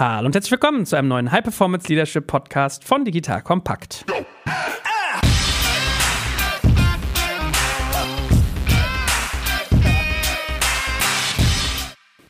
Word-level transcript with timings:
Hallo 0.00 0.24
und 0.24 0.34
herzlich 0.34 0.52
willkommen 0.52 0.86
zu 0.86 0.96
einem 0.96 1.08
neuen 1.08 1.30
High 1.30 1.42
Performance 1.42 1.86
Leadership 1.88 2.26
Podcast 2.26 2.84
von 2.84 3.04
Digital 3.04 3.42
Kompakt. 3.42 4.06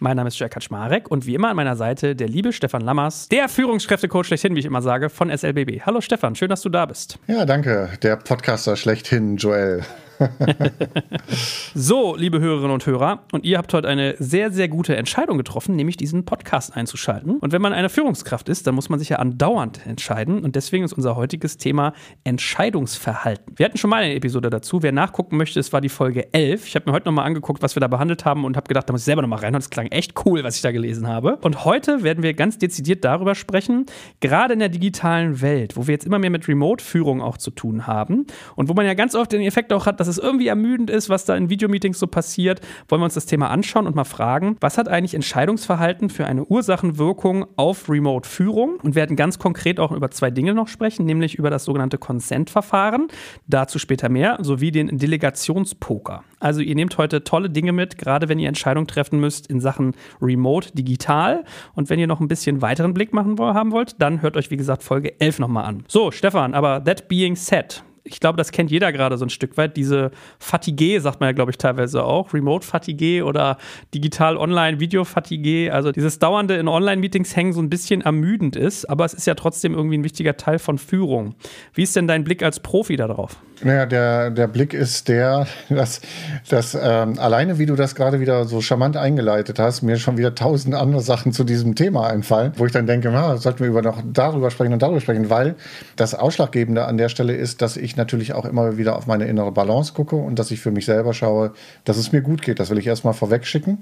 Mein 0.03 0.17
Name 0.17 0.29
ist 0.29 0.39
Jack 0.39 0.53
Kaczmarek 0.53 1.11
und 1.11 1.27
wie 1.27 1.35
immer 1.35 1.51
an 1.51 1.57
meiner 1.57 1.77
Seite 1.77 2.17
der 2.17 2.27
liebe 2.27 2.55
Stefan 2.55 2.81
Lammers, 2.81 3.29
der 3.29 3.51
Führungskräftecoach 3.51 4.25
schlechthin, 4.25 4.55
wie 4.55 4.61
ich 4.61 4.65
immer 4.65 4.81
sage, 4.81 5.11
von 5.11 5.29
SLBB. 5.29 5.83
Hallo 5.85 6.01
Stefan, 6.01 6.35
schön, 6.35 6.49
dass 6.49 6.63
du 6.63 6.71
da 6.71 6.87
bist. 6.87 7.19
Ja, 7.27 7.45
danke. 7.45 7.91
Der 8.03 8.17
Podcaster 8.17 8.77
schlechthin, 8.77 9.37
Joel. 9.37 9.85
so, 11.75 12.17
liebe 12.17 12.41
Hörerinnen 12.41 12.71
und 12.71 12.87
Hörer, 12.87 13.25
und 13.33 13.45
ihr 13.45 13.59
habt 13.59 13.73
heute 13.73 13.89
eine 13.89 14.15
sehr, 14.19 14.51
sehr 14.51 14.69
gute 14.69 14.97
Entscheidung 14.97 15.39
getroffen, 15.39 15.77
nämlich 15.77 15.97
diesen 15.97 16.25
Podcast 16.25 16.77
einzuschalten. 16.77 17.39
Und 17.39 17.53
wenn 17.53 17.63
man 17.63 17.73
eine 17.73 17.89
Führungskraft 17.89 18.49
ist, 18.49 18.67
dann 18.67 18.75
muss 18.75 18.89
man 18.89 18.99
sich 18.99 19.11
ja 19.11 19.17
andauernd 19.17 19.87
entscheiden. 19.87 20.45
Und 20.45 20.57
deswegen 20.57 20.85
ist 20.85 20.93
unser 20.93 21.17
heutiges 21.17 21.57
Thema 21.57 21.93
Entscheidungsverhalten. 22.25 23.55
Wir 23.57 23.67
hatten 23.67 23.79
schon 23.79 23.91
mal 23.91 24.03
eine 24.03 24.15
Episode 24.15 24.51
dazu. 24.51 24.83
Wer 24.83 24.93
nachgucken 24.93 25.37
möchte, 25.37 25.59
es 25.61 25.73
war 25.73 25.81
die 25.81 25.89
Folge 25.89 26.33
11. 26.33 26.67
Ich 26.67 26.77
habe 26.77 26.91
mir 26.91 26.93
heute 26.93 27.07
nochmal 27.07 27.27
angeguckt, 27.27 27.63
was 27.63 27.77
wir 27.77 27.81
da 27.81 27.89
behandelt 27.89 28.25
haben 28.25 28.45
und 28.45 28.57
habe 28.57 28.69
gedacht, 28.69 28.89
da 28.89 28.93
muss 28.93 29.03
ich 29.03 29.07
selber 29.07 29.23
nochmal 29.23 29.41
rein. 29.41 29.55
Und 29.55 29.61
es 29.61 29.71
klang 29.71 29.87
echt 29.91 30.15
cool, 30.25 30.45
was 30.45 30.57
ich 30.57 30.63
da 30.63 30.73
gelesen 30.73 31.09
habe. 31.09 31.37
Und 31.43 31.65
heute 31.65 32.03
werden 32.03 32.23
wir 32.23 32.35
ganz 32.35 32.59
dezidiert 32.59 33.05
darüber 33.05 33.35
sprechen, 33.35 33.87
gerade 34.21 34.55
in 34.55 34.59
der 34.59 34.69
digitalen 34.69 35.41
Welt, 35.41 35.77
wo 35.77 35.87
wir 35.87 35.93
jetzt 35.93 36.07
immer 36.07 36.19
mehr 36.19 36.31
mit 36.31 36.49
Remote-Führung 36.49 37.23
auch 37.23 37.37
zu 37.37 37.51
tun 37.51 37.87
haben 37.87 38.27
und 38.57 38.69
wo 38.69 38.75
man 38.75 38.87
ja 38.87 38.95
ganz 38.95 39.15
oft 39.15 39.33
den 39.33 39.43
Effekt 39.43 39.73
auch 39.73 39.87
hat, 39.87 40.01
dass 40.01 40.09
es 40.09 40.19
irgendwie 40.19 40.49
ermüdend 40.49 40.91
ist, 40.91 41.09
was 41.09 41.25
da 41.25 41.37
in 41.37 41.51
Videomeetings 41.51 41.99
so 41.99 42.07
passiert, 42.07 42.61
wollen 42.89 43.01
wir 43.01 43.05
uns 43.05 43.15
das 43.15 43.27
Thema 43.27 43.51
anschauen 43.51 43.87
und 43.87 43.95
mal 43.95 44.05
fragen, 44.05 44.57
was 44.61 44.79
hat 44.79 44.89
eigentlich 44.89 45.15
Entscheidungsverhalten 45.15 46.11
für 46.11 46.27
eine 46.27 46.45
Ursachenwirkung 46.45 47.47
auf 47.57 47.89
Remote-Führung? 47.89 48.79
Und 48.83 48.95
werden 48.95 49.17
ganz 49.17 49.39
konkret 49.39 49.81
auch 49.81 49.93
über 49.93 50.11
zwei 50.11 50.31
Dinge 50.31 50.55
noch 50.55 50.69
sprechen, 50.69 51.07
nämlich 51.07 51.37
über 51.37 51.51
das 51.51 51.65
sogenannte 51.65 51.99
Consent-Verfahren, 51.99 53.09
dazu 53.47 53.79
später 53.79 54.09
mehr, 54.09 54.39
sowie 54.41 54.71
den 54.71 54.99
Delegationspoker. 54.99 56.25
Also 56.41 56.61
ihr 56.61 56.75
nehmt 56.75 56.99
heute 56.99 57.23
tolle 57.23 57.51
Dinge 57.51 57.73
mit, 57.73 57.99
gerade 57.99 58.29
wenn 58.29 58.39
ihr 58.39 58.49
Entscheidungen 58.49 58.87
treffen 58.87 59.21
müsst 59.21 59.47
in 59.47 59.61
Sachen 59.61 59.95
Remote 60.21 60.73
digital. 60.73 61.45
Und 61.75 61.91
wenn 61.91 62.01
ihr 62.01 62.07
noch 62.07 62.21
ein 62.21 62.29
bisschen 62.29 62.63
weiteren 62.63 62.95
Blick 62.95 63.13
machen 63.13 63.39
haben 63.39 63.73
wollt, 63.73 64.01
dann 64.01 64.23
hört 64.23 64.37
euch, 64.37 64.51
wie 64.51 64.57
gesagt, 64.57 64.83
Folge 64.83 65.21
11 65.21 65.39
nochmal 65.39 65.67
an. 65.67 65.85
So, 65.87 66.11
Stefan, 66.11 66.55
aber 66.55 66.83
that 66.83 67.09
being 67.09 67.37
said, 67.37 67.83
ich 68.13 68.21
glaube, 68.21 68.37
das 68.37 68.53
kennt 68.53 68.71
jeder 68.71 68.93
gerade 68.93 69.17
so 69.17 69.25
ein 69.25 69.31
Stück 69.31 69.57
weit. 69.57 69.77
Diese 69.77 70.11
Fatigue, 70.39 71.01
sagt 71.01 71.21
man 71.21 71.29
ja, 71.29 71.33
glaube 71.33 71.51
ich, 71.51 71.59
teilweise 71.59 72.05
auch. 72.05 72.35
Remote-Fatigue 72.35 73.25
oder 73.25 73.59
digital-online-Video-Fatigue. 73.95 75.73
Also 75.73 75.93
dieses 75.93 76.19
dauernde 76.19 76.57
in 76.57 76.69
Online-Meetings 76.69 77.37
hängen 77.37 77.53
so 77.53 77.61
ein 77.61 77.71
bisschen 77.71 78.01
ermüdend 78.01 78.57
ist, 78.57 78.85
aber 78.87 79.05
es 79.05 79.15
ist 79.15 79.27
ja 79.27 79.35
trotzdem 79.35 79.75
irgendwie 79.75 79.99
ein 79.99 80.05
wichtiger 80.05 80.37
Teil 80.37 80.59
von 80.59 80.79
Führung. 80.79 81.35
Wie 81.75 81.83
ist 81.83 81.97
denn 81.97 82.07
dein 82.07 82.25
Blick 82.25 82.43
als 82.43 82.61
Profi 82.61 82.97
darauf? 82.97 83.37
Naja, 83.63 83.85
der, 83.85 84.31
der 84.31 84.47
Blick 84.47 84.73
ist 84.73 85.09
der, 85.09 85.47
dass, 85.69 86.01
dass 86.49 86.75
ähm, 86.75 87.19
alleine, 87.19 87.59
wie 87.59 87.67
du 87.67 87.77
das 87.77 87.95
gerade 87.95 88.19
wieder 88.21 88.47
so 88.47 88.63
charmant 88.63 88.97
eingeleitet 88.97 89.59
hast, 89.59 89.83
mir 89.83 89.99
schon 89.99 90.17
wieder 90.17 90.35
tausend 90.35 90.75
andere 90.75 91.03
Sachen 91.03 91.33
zu 91.33 91.45
diesem 91.45 91.75
Thema 91.75 92.07
einfallen, 92.07 92.53
wo 92.57 92.65
ich 92.65 92.73
dann 92.73 92.87
denke, 92.87 93.11
na, 93.13 93.37
sollten 93.37 93.61
wir 93.61 93.67
über 93.67 93.83
noch 93.83 94.03
darüber 94.05 94.51
sprechen 94.51 94.73
und 94.73 94.81
darüber 94.81 95.01
sprechen, 95.01 95.29
weil 95.29 95.57
das 95.97 96.15
Ausschlaggebende 96.15 96.87
an 96.87 96.97
der 96.97 97.11
Stelle 97.11 97.35
ist, 97.35 97.61
dass 97.61 97.77
ich 97.77 97.97
natürlich 98.01 98.33
auch 98.33 98.45
immer 98.45 98.79
wieder 98.79 98.97
auf 98.97 99.07
meine 99.07 99.27
innere 99.27 99.53
Balance 99.53 99.93
gucke 99.93 100.17
und 100.17 100.39
dass 100.39 100.51
ich 100.51 100.61
für 100.61 100.71
mich 100.71 100.87
selber 100.87 101.13
schaue, 101.13 101.53
dass 101.85 101.99
es 101.99 102.13
mir 102.13 102.23
gut 102.23 102.43
geht. 102.43 102.59
Das 102.59 102.71
will 102.71 102.79
ich 102.79 102.87
erstmal 102.87 103.15
vorweg 103.15 103.47
schicken. 103.47 103.79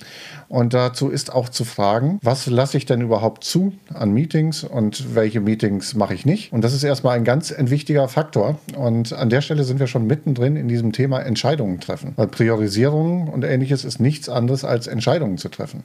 Und 0.49 0.75
dazu 0.75 1.09
ist 1.09 1.33
auch 1.33 1.49
zu 1.49 1.65
fragen, 1.65 2.19
was 2.23 2.47
lasse 2.47 2.77
ich 2.77 2.87
denn 2.87 3.01
überhaupt 3.01 3.45
zu 3.45 3.73
an 3.95 4.13
Meetings 4.13 4.65
und 4.65 5.15
welche 5.15 5.41
Meetings 5.41 5.95
mache 5.95 6.15
ich 6.15 6.27
nicht? 6.27 6.53
Und 6.53 6.63
das 6.63 6.75
ist 6.75 6.83
erstmal 6.83 7.17
ein 7.17 7.25
ganz 7.25 7.55
wichtiger 7.57 8.09
Faktor. 8.09 8.59
Und 8.77 9.13
an 9.13 9.31
der 9.31 9.41
Stelle 9.41 9.65
sind 9.65 9.79
wir 9.79 9.87
schon 9.87 10.07
mittendrin 10.07 10.57
in 10.57 10.69
diesem 10.69 10.93
Thema 10.93 11.21
Entscheidungen 11.21 11.81
treffen. 11.81 12.13
Weil 12.17 12.29
Priorisierung 12.29 13.29
und 13.29 13.45
ähnliches 13.45 13.85
ist 13.85 14.01
nichts 14.01 14.29
anderes 14.29 14.65
als 14.65 14.87
Entscheidungen 14.87 15.39
zu 15.39 15.49
treffen. 15.49 15.85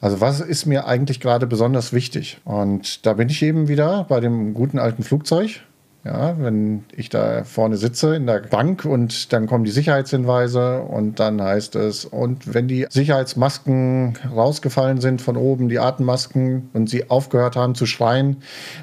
Also 0.00 0.20
was 0.20 0.40
ist 0.40 0.64
mir 0.64 0.86
eigentlich 0.86 1.20
gerade 1.20 1.46
besonders 1.46 1.92
wichtig? 1.92 2.40
Und 2.44 3.04
da 3.04 3.12
bin 3.12 3.28
ich 3.28 3.42
eben 3.42 3.68
wieder 3.68 4.06
bei 4.08 4.20
dem 4.20 4.54
guten 4.54 4.78
alten 4.78 5.02
Flugzeug. 5.02 5.60
Ja, 6.02 6.34
wenn 6.38 6.84
ich 6.96 7.10
da 7.10 7.44
vorne 7.44 7.76
sitze 7.76 8.16
in 8.16 8.26
der 8.26 8.40
Bank 8.40 8.86
und 8.86 9.34
dann 9.34 9.46
kommen 9.46 9.64
die 9.64 9.70
Sicherheitshinweise 9.70 10.80
und 10.80 11.20
dann 11.20 11.42
heißt 11.42 11.76
es, 11.76 12.06
und 12.06 12.54
wenn 12.54 12.68
die 12.68 12.86
Sicherheitsmasken 12.88 14.18
rausgefallen 14.34 15.02
sind 15.02 15.20
von 15.20 15.36
oben, 15.36 15.68
die 15.68 15.78
Atemmasken, 15.78 16.70
und 16.72 16.88
sie 16.88 17.10
aufgehört 17.10 17.54
haben 17.54 17.74
zu 17.74 17.84
schreien, 17.84 18.38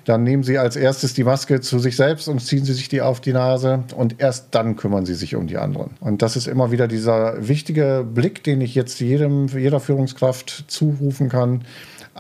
dann 0.06 0.24
nehmen 0.24 0.44
sie 0.44 0.60
als 0.60 0.76
erstes 0.76 1.16
die 1.16 1.24
Maske 1.24 1.60
zu 1.60 1.80
sich 1.80 1.96
selbst 1.96 2.28
und 2.28 2.40
ziehen 2.40 2.66
sie 2.66 2.74
sich 2.74 2.88
die 2.88 3.02
auf 3.02 3.20
die 3.20 3.34
Nase 3.34 3.84
und 3.96 4.22
erst 4.22 4.54
dann 4.54 4.76
kümmern 4.76 5.08
sie 5.08 5.16
sich 5.16 5.36
um 5.36 5.48
die 5.48 5.58
anderen. 5.58 5.92
Und 6.00 6.22
das 6.22 6.36
ist 6.36 6.48
immer 6.48 6.72
wieder 6.72 6.88
dieser 6.88 7.48
wichtige 7.48 8.06
Blick, 8.08 8.44
den 8.44 8.62
ich 8.62 8.76
jetzt 8.76 9.00
jedem, 9.00 9.48
jeder 9.48 9.80
Führungskraft 9.80 10.66
zurufen 10.68 11.30
kann 11.30 11.64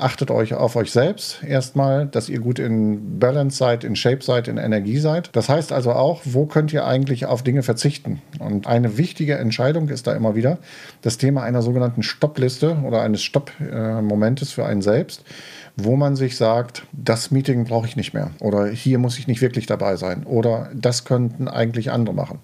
achtet 0.01 0.31
euch 0.31 0.53
auf 0.53 0.75
euch 0.75 0.91
selbst 0.91 1.43
erstmal, 1.43 2.05
dass 2.05 2.29
ihr 2.29 2.39
gut 2.39 2.59
in 2.59 3.19
Balance 3.19 3.57
seid, 3.57 3.83
in 3.83 3.95
Shape 3.95 4.23
seid, 4.23 4.47
in 4.47 4.57
Energie 4.57 4.97
seid. 4.99 5.29
Das 5.33 5.49
heißt 5.49 5.71
also 5.71 5.91
auch, 5.91 6.21
wo 6.25 6.45
könnt 6.45 6.73
ihr 6.73 6.85
eigentlich 6.85 7.25
auf 7.25 7.43
Dinge 7.43 7.63
verzichten? 7.63 8.21
Und 8.39 8.67
eine 8.67 8.97
wichtige 8.97 9.37
Entscheidung 9.37 9.89
ist 9.89 10.07
da 10.07 10.13
immer 10.13 10.35
wieder 10.35 10.59
das 11.01 11.17
Thema 11.17 11.43
einer 11.43 11.61
sogenannten 11.61 12.03
Stoppliste 12.03 12.77
oder 12.85 13.01
eines 13.01 13.23
Stopp-Momentes 13.23 14.51
für 14.51 14.65
einen 14.65 14.81
selbst 14.81 15.23
wo 15.77 15.95
man 15.95 16.15
sich 16.15 16.35
sagt, 16.37 16.83
das 16.91 17.29
Meeting 17.29 17.65
brauche 17.65 17.85
ich 17.85 17.95
nicht 17.95 18.13
mehr 18.13 18.31
oder 18.39 18.65
hier 18.65 18.97
muss 18.97 19.19
ich 19.19 19.27
nicht 19.27 19.41
wirklich 19.41 19.67
dabei 19.67 19.95
sein 19.95 20.23
oder 20.23 20.71
das 20.73 21.05
könnten 21.05 21.47
eigentlich 21.47 21.91
andere 21.91 22.15
machen. 22.15 22.39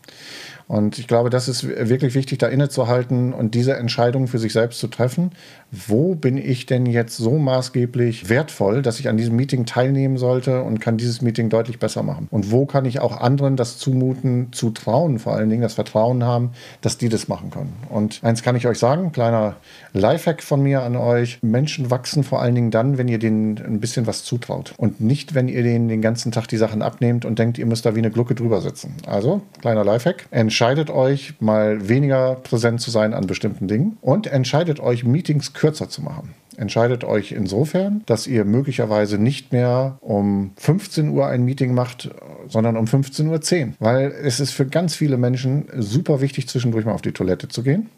Und 0.67 0.99
ich 0.99 1.07
glaube, 1.07 1.29
das 1.29 1.47
ist 1.47 1.67
wirklich 1.67 2.15
wichtig, 2.15 2.39
da 2.39 2.47
innezuhalten 2.47 3.33
und 3.33 3.55
diese 3.55 3.75
Entscheidung 3.75 4.27
für 4.27 4.39
sich 4.39 4.53
selbst 4.53 4.79
zu 4.79 4.87
treffen. 4.87 5.31
Wo 5.71 6.15
bin 6.15 6.37
ich 6.37 6.65
denn 6.65 6.85
jetzt 6.85 7.17
so 7.17 7.37
maßgeblich 7.37 8.29
wertvoll, 8.29 8.81
dass 8.81 8.99
ich 8.99 9.09
an 9.09 9.17
diesem 9.17 9.35
Meeting 9.35 9.65
teilnehmen 9.65 10.17
sollte 10.17 10.63
und 10.63 10.79
kann 10.79 10.97
dieses 10.97 11.21
Meeting 11.21 11.49
deutlich 11.49 11.79
besser 11.79 12.03
machen? 12.03 12.27
Und 12.31 12.51
wo 12.51 12.65
kann 12.65 12.85
ich 12.85 12.99
auch 12.99 13.19
anderen 13.19 13.55
das 13.55 13.77
zumuten, 13.77 14.53
zu 14.53 14.71
trauen, 14.71 15.19
vor 15.19 15.33
allen 15.33 15.49
Dingen 15.49 15.61
das 15.61 15.73
Vertrauen 15.73 16.23
haben, 16.23 16.51
dass 16.81 16.97
die 16.97 17.09
das 17.09 17.27
machen 17.27 17.49
können? 17.49 17.73
Und 17.89 18.19
eins 18.23 18.43
kann 18.43 18.55
ich 18.55 18.67
euch 18.67 18.79
sagen, 18.79 19.11
kleiner 19.11 19.55
Lifehack 19.93 20.43
von 20.43 20.61
mir 20.61 20.83
an 20.83 20.95
euch. 20.95 21.39
Menschen 21.41 21.89
wachsen 21.89 22.23
vor 22.23 22.41
allen 22.41 22.55
Dingen 22.55 22.71
dann, 22.71 22.97
wenn 22.97 23.07
ihr 23.07 23.19
denen 23.19 23.57
ein 23.57 23.79
bisschen 23.79 24.07
was 24.07 24.23
zutraut. 24.23 24.73
Und 24.77 25.01
nicht, 25.01 25.33
wenn 25.33 25.47
ihr 25.47 25.63
denen 25.63 25.87
den 25.87 26.01
ganzen 26.01 26.31
Tag 26.31 26.47
die 26.47 26.57
Sachen 26.57 26.81
abnehmt 26.81 27.25
und 27.25 27.39
denkt, 27.39 27.57
ihr 27.57 27.65
müsst 27.65 27.85
da 27.85 27.95
wie 27.95 27.99
eine 27.99 28.11
Glucke 28.11 28.35
drüber 28.35 28.61
sitzen. 28.61 28.95
Also, 29.05 29.41
kleiner 29.61 29.83
Lifehack 29.83 30.25
entscheidet 30.53 30.91
euch, 30.91 31.33
mal 31.39 31.89
weniger 31.89 32.35
präsent 32.35 32.79
zu 32.79 32.91
sein 32.91 33.15
an 33.15 33.25
bestimmten 33.25 33.67
Dingen 33.67 33.97
und 34.01 34.27
entscheidet 34.27 34.79
euch, 34.79 35.03
Meetings 35.03 35.53
kürzer 35.53 35.89
zu 35.89 36.03
machen. 36.03 36.35
Entscheidet 36.57 37.03
euch 37.03 37.31
insofern, 37.31 38.03
dass 38.05 38.27
ihr 38.27 38.45
möglicherweise 38.45 39.17
nicht 39.17 39.51
mehr 39.51 39.97
um 40.01 40.51
15 40.57 41.09
Uhr 41.09 41.25
ein 41.25 41.43
Meeting 41.43 41.73
macht, 41.73 42.11
sondern 42.47 42.77
um 42.77 42.85
15.10 42.85 43.65
Uhr. 43.65 43.73
Weil 43.79 44.11
es 44.11 44.39
ist 44.39 44.51
für 44.51 44.67
ganz 44.67 44.93
viele 44.93 45.17
Menschen 45.17 45.65
super 45.75 46.21
wichtig, 46.21 46.47
zwischendurch 46.47 46.85
mal 46.85 46.93
auf 46.93 47.01
die 47.01 47.13
Toilette 47.13 47.47
zu 47.47 47.63
gehen. 47.63 47.89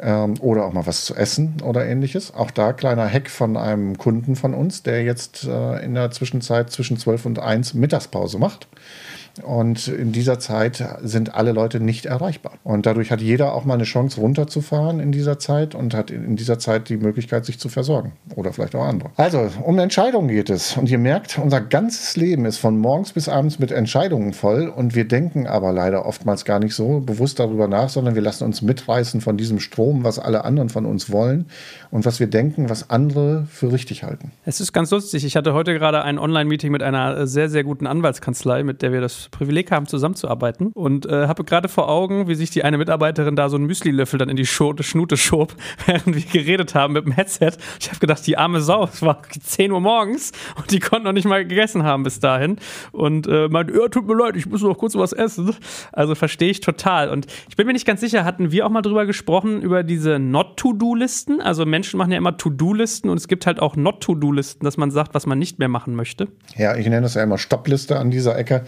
Ähm, 0.00 0.36
oder 0.40 0.64
auch 0.64 0.72
mal 0.72 0.86
was 0.86 1.04
zu 1.04 1.14
essen 1.14 1.56
oder 1.62 1.84
ähnliches. 1.84 2.32
Auch 2.32 2.50
da 2.50 2.72
kleiner 2.72 3.06
Hack 3.06 3.28
von 3.28 3.58
einem 3.58 3.98
Kunden 3.98 4.34
von 4.34 4.54
uns, 4.54 4.82
der 4.82 5.04
jetzt 5.04 5.44
äh, 5.44 5.84
in 5.84 5.92
der 5.92 6.10
Zwischenzeit 6.10 6.70
zwischen 6.70 6.96
12 6.96 7.26
und 7.26 7.38
1 7.38 7.74
Mittagspause 7.74 8.38
macht. 8.38 8.66
Und 9.42 9.88
in 9.88 10.12
dieser 10.12 10.38
Zeit 10.38 10.84
sind 11.02 11.34
alle 11.34 11.52
Leute 11.52 11.80
nicht 11.80 12.06
erreichbar. 12.06 12.52
Und 12.64 12.86
dadurch 12.86 13.10
hat 13.10 13.20
jeder 13.20 13.54
auch 13.54 13.64
mal 13.64 13.74
eine 13.74 13.84
Chance, 13.84 14.20
runterzufahren 14.20 15.00
in 15.00 15.12
dieser 15.12 15.38
Zeit 15.38 15.74
und 15.74 15.94
hat 15.94 16.10
in 16.10 16.36
dieser 16.36 16.58
Zeit 16.58 16.88
die 16.88 16.96
Möglichkeit, 16.96 17.44
sich 17.46 17.58
zu 17.58 17.68
versorgen. 17.68 18.12
Oder 18.36 18.52
vielleicht 18.52 18.74
auch 18.74 18.84
andere. 18.84 19.10
Also, 19.16 19.48
um 19.62 19.78
Entscheidungen 19.78 20.28
geht 20.28 20.50
es. 20.50 20.76
Und 20.76 20.90
ihr 20.90 20.98
merkt, 20.98 21.38
unser 21.38 21.60
ganzes 21.60 22.16
Leben 22.16 22.44
ist 22.44 22.58
von 22.58 22.78
morgens 22.78 23.12
bis 23.12 23.28
abends 23.28 23.58
mit 23.58 23.72
Entscheidungen 23.72 24.32
voll. 24.32 24.68
Und 24.68 24.94
wir 24.94 25.08
denken 25.08 25.46
aber 25.46 25.72
leider 25.72 26.04
oftmals 26.04 26.44
gar 26.44 26.58
nicht 26.58 26.74
so 26.74 27.00
bewusst 27.00 27.38
darüber 27.38 27.68
nach, 27.68 27.88
sondern 27.88 28.14
wir 28.14 28.22
lassen 28.22 28.44
uns 28.44 28.62
mitreißen 28.62 29.20
von 29.20 29.36
diesem 29.36 29.60
Strom, 29.60 30.04
was 30.04 30.18
alle 30.18 30.44
anderen 30.44 30.68
von 30.68 30.86
uns 30.86 31.10
wollen 31.10 31.46
und 31.92 32.06
was 32.06 32.20
wir 32.20 32.26
denken, 32.26 32.70
was 32.70 32.88
andere 32.88 33.46
für 33.50 33.70
richtig 33.70 34.02
halten. 34.02 34.32
Es 34.46 34.62
ist 34.62 34.72
ganz 34.72 34.90
lustig. 34.90 35.26
Ich 35.26 35.36
hatte 35.36 35.52
heute 35.52 35.74
gerade 35.74 36.02
ein 36.02 36.18
Online-Meeting 36.18 36.72
mit 36.72 36.82
einer 36.82 37.26
sehr, 37.26 37.50
sehr 37.50 37.64
guten 37.64 37.86
Anwaltskanzlei, 37.86 38.64
mit 38.64 38.80
der 38.80 38.92
wir 38.92 39.02
das 39.02 39.28
Privileg 39.30 39.70
haben, 39.70 39.86
zusammenzuarbeiten. 39.86 40.68
Und 40.72 41.04
äh, 41.04 41.26
habe 41.26 41.44
gerade 41.44 41.68
vor 41.68 41.90
Augen, 41.90 42.28
wie 42.28 42.34
sich 42.34 42.48
die 42.48 42.64
eine 42.64 42.78
Mitarbeiterin 42.78 43.36
da 43.36 43.50
so 43.50 43.56
einen 43.56 43.66
Müsli-Löffel 43.66 44.18
dann 44.18 44.30
in 44.30 44.36
die 44.36 44.46
Schnute 44.46 44.82
schob, 45.18 45.54
während 45.86 46.16
wir 46.16 46.22
geredet 46.22 46.74
haben 46.74 46.94
mit 46.94 47.04
dem 47.04 47.12
Headset. 47.12 47.52
Ich 47.78 47.90
habe 47.90 48.00
gedacht, 48.00 48.26
die 48.26 48.38
arme 48.38 48.62
Sau, 48.62 48.84
es 48.84 49.02
war 49.02 49.20
10 49.28 49.70
Uhr 49.70 49.80
morgens 49.80 50.32
und 50.56 50.70
die 50.70 50.80
konnten 50.80 51.04
noch 51.04 51.12
nicht 51.12 51.26
mal 51.26 51.46
gegessen 51.46 51.82
haben 51.82 52.04
bis 52.04 52.20
dahin. 52.20 52.56
Und 52.92 53.26
äh, 53.26 53.48
meinte, 53.48 53.74
ja, 53.74 53.88
tut 53.88 54.06
mir 54.06 54.16
leid, 54.16 54.36
ich 54.36 54.46
muss 54.46 54.62
noch 54.62 54.78
kurz 54.78 54.94
was 54.94 55.12
essen. 55.12 55.54
Also 55.92 56.14
verstehe 56.14 56.52
ich 56.52 56.60
total. 56.60 57.10
Und 57.10 57.26
ich 57.50 57.56
bin 57.56 57.66
mir 57.66 57.74
nicht 57.74 57.86
ganz 57.86 58.00
sicher, 58.00 58.24
hatten 58.24 58.50
wir 58.50 58.64
auch 58.64 58.70
mal 58.70 58.80
drüber 58.80 59.04
gesprochen, 59.04 59.60
über 59.60 59.82
diese 59.82 60.18
Not-To-Do-Listen? 60.18 61.42
Also 61.42 61.66
Menschen 61.66 61.81
machen 61.94 62.12
ja 62.12 62.18
immer 62.18 62.36
To-Do-Listen 62.36 63.08
und 63.08 63.16
es 63.16 63.28
gibt 63.28 63.46
halt 63.46 63.60
auch 63.60 63.76
Not-To-Do-Listen, 63.76 64.64
dass 64.64 64.76
man 64.76 64.90
sagt, 64.90 65.14
was 65.14 65.26
man 65.26 65.38
nicht 65.38 65.58
mehr 65.58 65.68
machen 65.68 65.94
möchte. 65.94 66.28
Ja, 66.56 66.76
ich 66.76 66.86
nenne 66.86 67.02
das 67.02 67.14
ja 67.14 67.22
immer 67.22 67.38
Stoppliste 67.38 67.98
an 67.98 68.10
dieser 68.10 68.38
Ecke. 68.38 68.62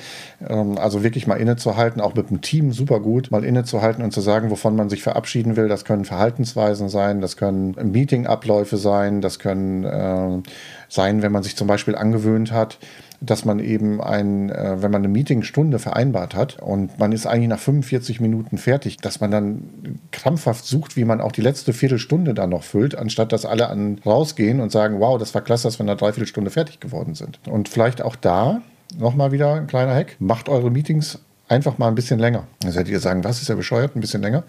Ähm, 0.46 0.78
also 0.78 1.02
wirklich 1.02 1.26
mal 1.26 1.36
innezuhalten, 1.36 2.00
auch 2.00 2.14
mit 2.14 2.30
dem 2.30 2.40
Team 2.40 2.72
super 2.72 3.00
gut, 3.00 3.30
mal 3.30 3.44
innezuhalten 3.44 4.04
und 4.04 4.12
zu 4.12 4.20
sagen, 4.20 4.50
wovon 4.50 4.76
man 4.76 4.88
sich 4.88 5.02
verabschieden 5.02 5.56
will. 5.56 5.68
Das 5.68 5.84
können 5.84 6.04
Verhaltensweisen 6.04 6.88
sein, 6.88 7.20
das 7.20 7.36
können 7.36 7.74
Meeting-Abläufe 7.92 8.76
sein, 8.76 9.20
das 9.20 9.38
können 9.38 9.84
äh, 9.84 10.42
sein, 10.88 11.22
wenn 11.22 11.32
man 11.32 11.42
sich 11.42 11.56
zum 11.56 11.66
Beispiel 11.66 11.96
angewöhnt 11.96 12.52
hat, 12.52 12.78
dass 13.26 13.44
man 13.44 13.58
eben 13.58 14.00
ein, 14.00 14.50
äh, 14.50 14.82
wenn 14.82 14.90
man 14.90 15.02
eine 15.02 15.08
Meetingstunde 15.08 15.78
vereinbart 15.78 16.34
hat 16.34 16.60
und 16.60 16.98
man 16.98 17.12
ist 17.12 17.26
eigentlich 17.26 17.48
nach 17.48 17.58
45 17.58 18.20
Minuten 18.20 18.58
fertig, 18.58 18.98
dass 18.98 19.20
man 19.20 19.30
dann 19.30 19.98
krampfhaft 20.12 20.64
sucht, 20.64 20.96
wie 20.96 21.04
man 21.04 21.20
auch 21.20 21.32
die 21.32 21.40
letzte 21.40 21.72
Viertelstunde 21.72 22.34
dann 22.34 22.50
noch 22.50 22.62
füllt, 22.62 22.96
anstatt 22.96 23.32
dass 23.32 23.44
alle 23.44 23.68
an 23.68 24.00
rausgehen 24.04 24.60
und 24.60 24.72
sagen, 24.72 25.00
wow, 25.00 25.18
das 25.18 25.34
war 25.34 25.42
klasse, 25.42 25.68
dass 25.68 25.78
wir 25.78 25.84
in 25.84 25.90
einer 25.90 25.98
Dreiviertelstunde 25.98 26.50
fertig 26.50 26.80
geworden 26.80 27.14
sind. 27.14 27.40
Und 27.48 27.68
vielleicht 27.68 28.02
auch 28.02 28.16
da 28.16 28.62
nochmal 28.98 29.32
wieder 29.32 29.54
ein 29.54 29.66
kleiner 29.66 29.94
Hack. 29.94 30.16
Macht 30.18 30.48
eure 30.48 30.70
Meetings 30.70 31.20
einfach 31.48 31.78
mal 31.78 31.88
ein 31.88 31.94
bisschen 31.94 32.18
länger. 32.18 32.46
Dann 32.60 32.74
werdet 32.74 32.90
ihr 32.90 33.00
sagen, 33.00 33.22
was 33.22 33.42
ist 33.42 33.48
ja 33.48 33.54
bescheuert, 33.54 33.94
ein 33.94 34.00
bisschen 34.00 34.22
länger. 34.22 34.44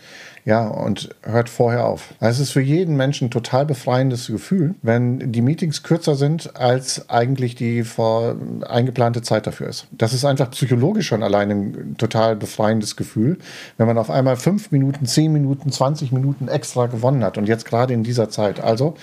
Ja, 0.46 0.68
und 0.68 1.10
hört 1.24 1.50
vorher 1.50 1.86
auf. 1.86 2.14
Also 2.20 2.42
es 2.42 2.50
ist 2.50 2.54
für 2.54 2.62
jeden 2.62 2.96
Menschen 2.96 3.28
ein 3.28 3.32
total 3.32 3.66
befreiendes 3.66 4.28
Gefühl, 4.28 4.76
wenn 4.82 5.32
die 5.32 5.42
Meetings 5.42 5.84
kürzer 5.84 6.16
sind, 6.16 6.56
als 6.56 7.10
eigentlich 7.10 7.56
die 7.56 7.84
vor 7.84 8.36
eingeplante 8.68 9.22
Zeit 9.22 9.48
dafür 9.48 9.68
ist. 9.68 9.88
Das 9.92 10.14
ist 10.14 10.24
einfach 10.24 10.52
psychologisch 10.52 11.08
schon 11.08 11.24
allein 11.24 11.52
ein 11.52 11.96
total 11.98 12.36
befreiendes 12.36 12.96
Gefühl, 12.96 13.40
wenn 13.78 13.88
man 13.88 13.98
auf 13.98 14.10
einmal 14.10 14.38
fünf 14.38 14.72
Minuten, 14.72 15.06
zehn 15.06 15.34
Minuten, 15.34 15.72
20 15.72 16.12
Minuten 16.12 16.48
extra 16.48 16.86
gewonnen 16.86 17.24
hat. 17.24 17.38
Und 17.38 17.48
jetzt 17.48 17.66
gerade 17.66 17.94
in 17.94 18.04
dieser 18.04 18.30
Zeit. 18.30 18.62
Also 18.62 18.96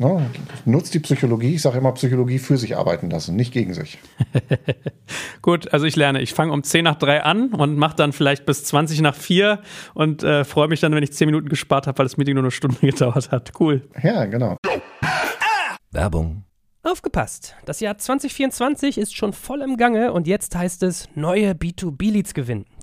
Ne? 0.00 0.30
Nutzt 0.64 0.94
die 0.94 1.00
Psychologie, 1.00 1.54
ich 1.54 1.62
sage 1.62 1.78
immer 1.78 1.92
Psychologie 1.92 2.38
für 2.38 2.56
sich 2.56 2.76
arbeiten 2.76 3.10
lassen, 3.10 3.36
nicht 3.36 3.52
gegen 3.52 3.74
sich. 3.74 3.98
Gut, 5.42 5.72
also 5.72 5.86
ich 5.86 5.96
lerne. 5.96 6.20
Ich 6.20 6.34
fange 6.34 6.52
um 6.52 6.62
10 6.62 6.84
nach 6.84 6.96
3 6.96 7.22
an 7.22 7.54
und 7.54 7.76
mache 7.76 7.96
dann 7.96 8.12
vielleicht 8.12 8.46
bis 8.46 8.64
20 8.64 9.00
nach 9.00 9.14
4 9.14 9.60
und 9.94 10.22
äh, 10.22 10.44
freue 10.44 10.68
mich 10.68 10.80
dann, 10.80 10.94
wenn 10.94 11.02
ich 11.02 11.12
10 11.12 11.26
Minuten 11.26 11.48
gespart 11.48 11.86
habe, 11.86 11.98
weil 11.98 12.06
das 12.06 12.16
Meeting 12.16 12.34
nur 12.34 12.44
eine 12.44 12.50
Stunde 12.50 12.76
gedauert 12.80 13.30
hat. 13.30 13.52
Cool. 13.58 13.82
Ja, 14.02 14.24
genau. 14.26 14.56
Werbung. 15.90 16.44
Aufgepasst! 16.84 17.54
Das 17.66 17.80
Jahr 17.80 17.98
2024 17.98 18.98
ist 18.98 19.14
schon 19.14 19.32
voll 19.32 19.62
im 19.62 19.76
Gange 19.76 20.12
und 20.12 20.26
jetzt 20.26 20.54
heißt 20.54 20.82
es 20.84 21.08
neue 21.14 21.52
B2B-Leads 21.52 22.34
gewinnen. 22.34 22.66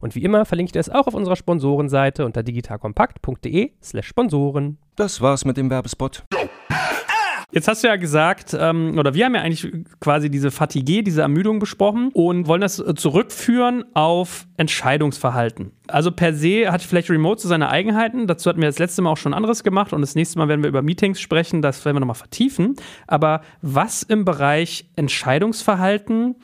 Und 0.00 0.14
wie 0.14 0.22
immer 0.22 0.44
verlinke 0.44 0.68
ich 0.68 0.72
dir 0.72 0.78
das 0.78 0.90
auch 0.90 1.06
auf 1.06 1.14
unserer 1.14 1.36
Sponsorenseite 1.36 2.24
unter 2.24 2.42
digitalkompakt.de 2.42 3.72
slash 3.82 4.06
Sponsoren. 4.06 4.78
Das 4.96 5.20
war's 5.20 5.44
mit 5.44 5.56
dem 5.56 5.70
Werbespot. 5.70 6.24
Jetzt 7.50 7.66
hast 7.66 7.82
du 7.82 7.88
ja 7.88 7.96
gesagt, 7.96 8.54
ähm, 8.58 8.98
oder 8.98 9.14
wir 9.14 9.24
haben 9.24 9.34
ja 9.34 9.40
eigentlich 9.40 9.72
quasi 10.00 10.30
diese 10.30 10.50
Fatigue, 10.50 11.02
diese 11.02 11.22
Ermüdung 11.22 11.60
besprochen 11.60 12.10
und 12.12 12.46
wollen 12.46 12.60
das 12.60 12.78
äh, 12.78 12.94
zurückführen 12.94 13.84
auf 13.94 14.46
Entscheidungsverhalten. 14.58 15.72
Also 15.86 16.12
per 16.12 16.34
se 16.34 16.70
hat 16.70 16.82
vielleicht 16.82 17.08
Remote 17.08 17.40
so 17.40 17.48
seine 17.48 17.70
Eigenheiten. 17.70 18.26
Dazu 18.26 18.50
hatten 18.50 18.60
wir 18.60 18.68
das 18.68 18.78
letzte 18.78 19.00
Mal 19.00 19.10
auch 19.10 19.16
schon 19.16 19.32
anderes 19.32 19.64
gemacht 19.64 19.94
und 19.94 20.02
das 20.02 20.14
nächste 20.14 20.38
Mal 20.38 20.48
werden 20.48 20.62
wir 20.62 20.68
über 20.68 20.82
Meetings 20.82 21.22
sprechen. 21.22 21.62
Das 21.62 21.82
werden 21.86 21.96
wir 21.96 22.00
nochmal 22.00 22.16
vertiefen. 22.16 22.76
Aber 23.06 23.40
was 23.62 24.02
im 24.02 24.26
Bereich 24.26 24.90
Entscheidungsverhalten 24.96 26.36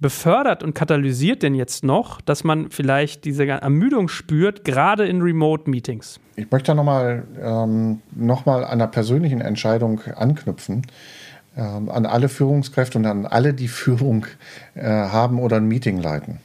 befördert 0.00 0.62
und 0.62 0.74
katalysiert 0.74 1.42
denn 1.42 1.54
jetzt 1.54 1.84
noch, 1.84 2.20
dass 2.20 2.42
man 2.42 2.70
vielleicht 2.70 3.24
diese 3.24 3.46
Ermüdung 3.46 4.08
spürt, 4.08 4.64
gerade 4.64 5.06
in 5.06 5.22
Remote-Meetings? 5.22 6.20
Ich 6.36 6.50
möchte 6.50 6.68
da 6.68 6.74
nochmal 6.74 7.24
ähm, 7.40 8.00
noch 8.14 8.46
an 8.46 8.64
einer 8.64 8.86
persönlichen 8.86 9.40
Entscheidung 9.40 10.00
anknüpfen. 10.16 10.86
Ähm, 11.56 11.88
an 11.90 12.06
alle 12.06 12.28
Führungskräfte 12.28 12.98
und 12.98 13.06
an 13.06 13.26
alle, 13.26 13.52
die 13.52 13.68
Führung 13.68 14.26
äh, 14.74 14.84
haben 14.84 15.40
oder 15.40 15.56
ein 15.56 15.66
Meeting 15.66 16.00
leiten. 16.00 16.38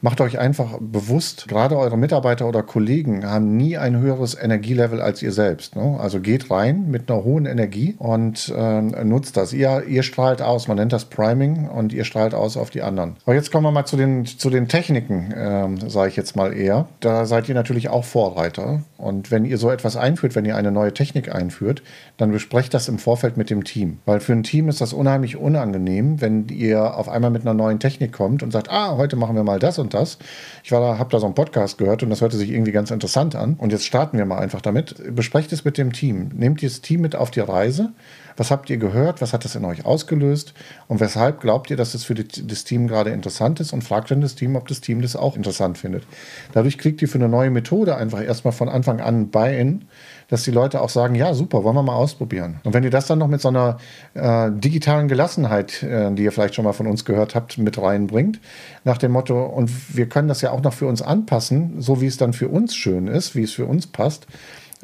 Macht 0.00 0.20
euch 0.20 0.38
einfach 0.38 0.78
bewusst, 0.80 1.48
gerade 1.48 1.78
eure 1.78 1.96
Mitarbeiter 1.96 2.46
oder 2.48 2.62
Kollegen 2.62 3.26
haben 3.26 3.56
nie 3.56 3.76
ein 3.76 3.98
höheres 3.98 4.36
Energielevel 4.40 5.00
als 5.00 5.22
ihr 5.22 5.32
selbst. 5.32 5.76
Ne? 5.76 5.98
Also 6.00 6.20
geht 6.20 6.50
rein 6.50 6.90
mit 6.90 7.10
einer 7.10 7.24
hohen 7.24 7.46
Energie 7.46 7.94
und 7.98 8.52
äh, 8.56 8.80
nutzt 9.04 9.36
das. 9.36 9.52
Ihr, 9.52 9.84
ihr 9.86 10.02
strahlt 10.02 10.42
aus, 10.42 10.68
man 10.68 10.76
nennt 10.76 10.92
das 10.92 11.06
Priming 11.06 11.68
und 11.68 11.92
ihr 11.92 12.04
strahlt 12.04 12.34
aus 12.34 12.56
auf 12.56 12.70
die 12.70 12.82
anderen. 12.82 13.16
Aber 13.24 13.34
jetzt 13.34 13.50
kommen 13.50 13.66
wir 13.66 13.70
mal 13.70 13.84
zu 13.84 13.96
den, 13.96 14.26
zu 14.26 14.50
den 14.50 14.68
Techniken, 14.68 15.32
äh, 15.32 15.90
sage 15.90 16.08
ich 16.08 16.16
jetzt 16.16 16.36
mal 16.36 16.52
eher. 16.52 16.88
Da 17.00 17.26
seid 17.26 17.48
ihr 17.48 17.54
natürlich 17.54 17.88
auch 17.88 18.04
Vorreiter. 18.04 18.82
Und 18.98 19.30
wenn 19.30 19.44
ihr 19.44 19.58
so 19.58 19.70
etwas 19.70 19.96
einführt, 19.96 20.34
wenn 20.34 20.44
ihr 20.44 20.56
eine 20.56 20.72
neue 20.72 20.94
Technik 20.94 21.34
einführt, 21.34 21.82
dann 22.16 22.30
besprecht 22.30 22.72
das 22.74 22.88
im 22.88 22.98
Vorfeld 22.98 23.36
mit 23.36 23.50
dem 23.50 23.64
Team. 23.64 23.98
Weil 24.06 24.20
für 24.20 24.32
ein 24.32 24.42
Team 24.42 24.68
ist 24.68 24.80
das 24.80 24.92
unheimlich 24.92 25.36
unangenehm, 25.36 26.20
wenn 26.20 26.48
ihr 26.48 26.96
auf 26.96 27.08
einmal 27.08 27.30
mit 27.30 27.42
einer 27.42 27.54
neuen 27.54 27.80
Technik 27.80 28.12
kommt 28.12 28.42
und 28.42 28.50
sagt, 28.50 28.70
ah, 28.70 28.96
heute 28.96 29.16
machen 29.16 29.36
wir 29.36 29.44
mal 29.44 29.58
das 29.58 29.78
und 29.84 29.94
das. 29.94 30.18
Ich 30.64 30.70
da, 30.70 30.98
habe 30.98 31.10
da 31.10 31.20
so 31.20 31.26
einen 31.26 31.34
Podcast 31.34 31.78
gehört 31.78 32.02
und 32.02 32.10
das 32.10 32.20
hörte 32.20 32.36
sich 32.36 32.50
irgendwie 32.50 32.72
ganz 32.72 32.90
interessant 32.90 33.36
an. 33.36 33.54
Und 33.54 33.70
jetzt 33.70 33.86
starten 33.86 34.18
wir 34.18 34.24
mal 34.26 34.38
einfach 34.38 34.60
damit. 34.60 34.96
Besprecht 35.14 35.52
es 35.52 35.64
mit 35.64 35.78
dem 35.78 35.92
Team. 35.92 36.30
Nehmt 36.34 36.62
das 36.62 36.80
Team 36.80 37.02
mit 37.02 37.14
auf 37.14 37.30
die 37.30 37.40
Reise. 37.40 37.92
Was 38.36 38.50
habt 38.50 38.68
ihr 38.68 38.78
gehört? 38.78 39.20
Was 39.22 39.32
hat 39.32 39.44
das 39.44 39.54
in 39.54 39.64
euch 39.64 39.86
ausgelöst? 39.86 40.54
Und 40.88 40.98
weshalb 41.00 41.40
glaubt 41.40 41.70
ihr, 41.70 41.76
dass 41.76 41.94
es 41.94 42.02
für 42.02 42.14
die, 42.14 42.26
das 42.46 42.64
Team 42.64 42.88
gerade 42.88 43.10
interessant 43.10 43.60
ist? 43.60 43.72
Und 43.72 43.84
fragt 43.84 44.10
dann 44.10 44.20
das 44.20 44.34
Team, 44.34 44.56
ob 44.56 44.66
das 44.66 44.80
Team 44.80 45.02
das 45.02 45.14
auch 45.14 45.36
interessant 45.36 45.78
findet. 45.78 46.04
Dadurch 46.52 46.78
kriegt 46.78 47.00
ihr 47.02 47.08
für 47.08 47.18
eine 47.18 47.28
neue 47.28 47.50
Methode 47.50 47.96
einfach 47.96 48.22
erstmal 48.22 48.52
von 48.52 48.68
Anfang 48.68 49.00
an 49.00 49.30
Buy-in 49.30 49.84
dass 50.28 50.42
die 50.42 50.50
Leute 50.50 50.80
auch 50.80 50.88
sagen, 50.88 51.14
ja, 51.14 51.34
super, 51.34 51.64
wollen 51.64 51.76
wir 51.76 51.82
mal 51.82 51.94
ausprobieren. 51.94 52.60
Und 52.64 52.74
wenn 52.74 52.84
ihr 52.84 52.90
das 52.90 53.06
dann 53.06 53.18
noch 53.18 53.28
mit 53.28 53.40
so 53.40 53.48
einer 53.48 53.78
äh, 54.14 54.50
digitalen 54.52 55.08
Gelassenheit, 55.08 55.82
äh, 55.82 56.12
die 56.12 56.24
ihr 56.24 56.32
vielleicht 56.32 56.54
schon 56.54 56.64
mal 56.64 56.72
von 56.72 56.86
uns 56.86 57.04
gehört 57.04 57.34
habt, 57.34 57.58
mit 57.58 57.80
reinbringt, 57.80 58.40
nach 58.84 58.98
dem 58.98 59.12
Motto, 59.12 59.44
und 59.44 59.96
wir 59.96 60.08
können 60.08 60.28
das 60.28 60.40
ja 60.40 60.50
auch 60.50 60.62
noch 60.62 60.72
für 60.72 60.86
uns 60.86 61.02
anpassen, 61.02 61.80
so 61.80 62.00
wie 62.00 62.06
es 62.06 62.16
dann 62.16 62.32
für 62.32 62.48
uns 62.48 62.74
schön 62.74 63.06
ist, 63.06 63.34
wie 63.34 63.42
es 63.42 63.52
für 63.52 63.66
uns 63.66 63.86
passt, 63.86 64.26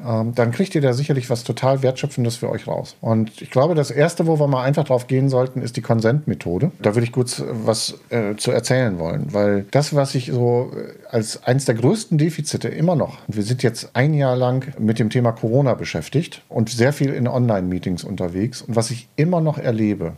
ähm, 0.06 0.34
dann 0.34 0.50
kriegt 0.52 0.74
ihr 0.74 0.80
da 0.80 0.92
sicherlich 0.92 1.30
was 1.30 1.44
total 1.44 1.82
Wertschöpfendes 1.82 2.36
für 2.36 2.50
euch 2.50 2.66
raus. 2.66 2.96
Und 3.00 3.42
ich 3.42 3.50
glaube, 3.50 3.74
das 3.74 3.90
Erste, 3.90 4.26
wo 4.26 4.38
wir 4.38 4.46
mal 4.46 4.62
einfach 4.62 4.84
drauf 4.84 5.06
gehen 5.06 5.28
sollten, 5.28 5.62
ist 5.62 5.76
die 5.76 5.82
Consent-Methode. 5.82 6.72
Da 6.80 6.94
würde 6.94 7.04
ich 7.04 7.12
kurz 7.12 7.42
was 7.64 7.98
äh, 8.10 8.36
zu 8.36 8.50
erzählen 8.50 8.98
wollen, 8.98 9.32
weil 9.32 9.66
das, 9.70 9.94
was 9.94 10.14
ich 10.14 10.26
so 10.32 10.72
äh, 10.74 10.92
als 11.10 11.44
eines 11.44 11.64
der 11.64 11.74
größten 11.74 12.18
Defizite 12.18 12.68
immer 12.68 12.96
noch, 12.96 13.18
wir 13.28 13.42
sind 13.42 13.62
jetzt 13.62 13.90
ein 13.94 14.14
Jahr 14.14 14.36
lang 14.36 14.72
mit 14.78 14.98
dem 14.98 15.10
Thema 15.10 15.32
Corona 15.32 15.74
beschäftigt 15.74 16.42
und 16.48 16.70
sehr 16.70 16.92
viel 16.92 17.12
in 17.12 17.28
Online-Meetings 17.28 18.04
unterwegs 18.04 18.62
und 18.62 18.76
was 18.76 18.90
ich 18.90 19.08
immer 19.16 19.40
noch 19.40 19.58
erlebe, 19.58 20.06
und 20.06 20.14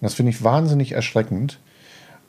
das 0.00 0.14
finde 0.14 0.30
ich 0.30 0.42
wahnsinnig 0.42 0.92
erschreckend 0.92 1.58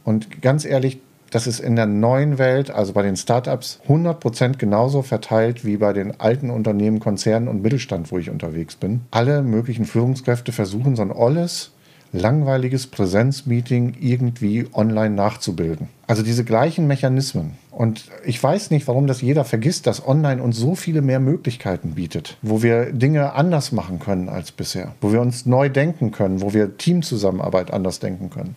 und 0.04 0.42
ganz 0.42 0.66
ehrlich, 0.66 1.00
Das 1.32 1.48
ist 1.48 1.62
in 1.62 1.78
der 1.78 1.86
neuen 1.86 2.38
Welt, 2.38 2.72
also 2.72 2.92
bei 2.92 3.04
den 3.04 3.16
Startups, 3.16 3.80
100% 3.88 4.58
genauso 4.58 5.02
verteilt 5.02 5.64
wie 5.64 5.78
bei 5.78 5.94
den 5.94 6.20
alten 6.20 6.50
Unternehmen, 6.50 7.00
Konzernen 7.00 7.48
und 7.48 7.62
Mittelstand, 7.62 8.12
wo 8.12 8.18
ich 8.18 8.30
unterwegs 8.30 8.76
bin. 8.76 9.02
Alle 9.12 9.42
möglichen 9.42 9.86
Führungskräfte 9.86 10.52
versuchen 10.52 10.98
so 10.98 11.02
ein 11.02 11.12
olles, 11.12 11.72
langweiliges 12.12 12.88
Präsenzmeeting 12.88 13.96
irgendwie 14.02 14.68
online 14.74 15.16
nachzubilden. 15.16 15.88
Also 16.08 16.24
diese 16.24 16.44
gleichen 16.44 16.88
Mechanismen. 16.88 17.54
Und 17.72 18.04
ich 18.26 18.44
weiß 18.44 18.70
nicht, 18.70 18.88
warum 18.90 19.08
das 19.08 19.22
jeder 19.22 19.46
vergisst, 19.46 19.88
dass 19.88 20.06
online 20.06 20.44
uns 20.44 20.58
so 20.58 20.76
viele 20.76 21.02
mehr 21.02 21.22
Möglichkeiten 21.22 21.92
bietet, 21.92 22.38
wo 22.42 22.62
wir 22.62 22.92
Dinge 22.92 23.34
anders 23.34 23.72
machen 23.72 24.00
können 24.00 24.28
als 24.28 24.52
bisher, 24.52 24.94
wo 25.00 25.14
wir 25.14 25.22
uns 25.22 25.46
neu 25.46 25.70
denken 25.70 26.12
können, 26.12 26.42
wo 26.42 26.54
wir 26.54 26.78
Teamzusammenarbeit 26.78 27.72
anders 27.72 28.00
denken 28.00 28.30
können. 28.30 28.56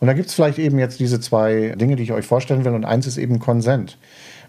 Und 0.00 0.06
da 0.06 0.12
gibt 0.12 0.28
es 0.28 0.34
vielleicht 0.34 0.58
eben 0.58 0.78
jetzt 0.78 1.00
diese 1.00 1.20
zwei 1.20 1.74
Dinge, 1.76 1.96
die 1.96 2.02
ich 2.02 2.12
euch 2.12 2.26
vorstellen 2.26 2.64
will. 2.64 2.72
Und 2.72 2.84
eins 2.84 3.06
ist 3.06 3.16
eben 3.16 3.38
Konsent 3.38 3.98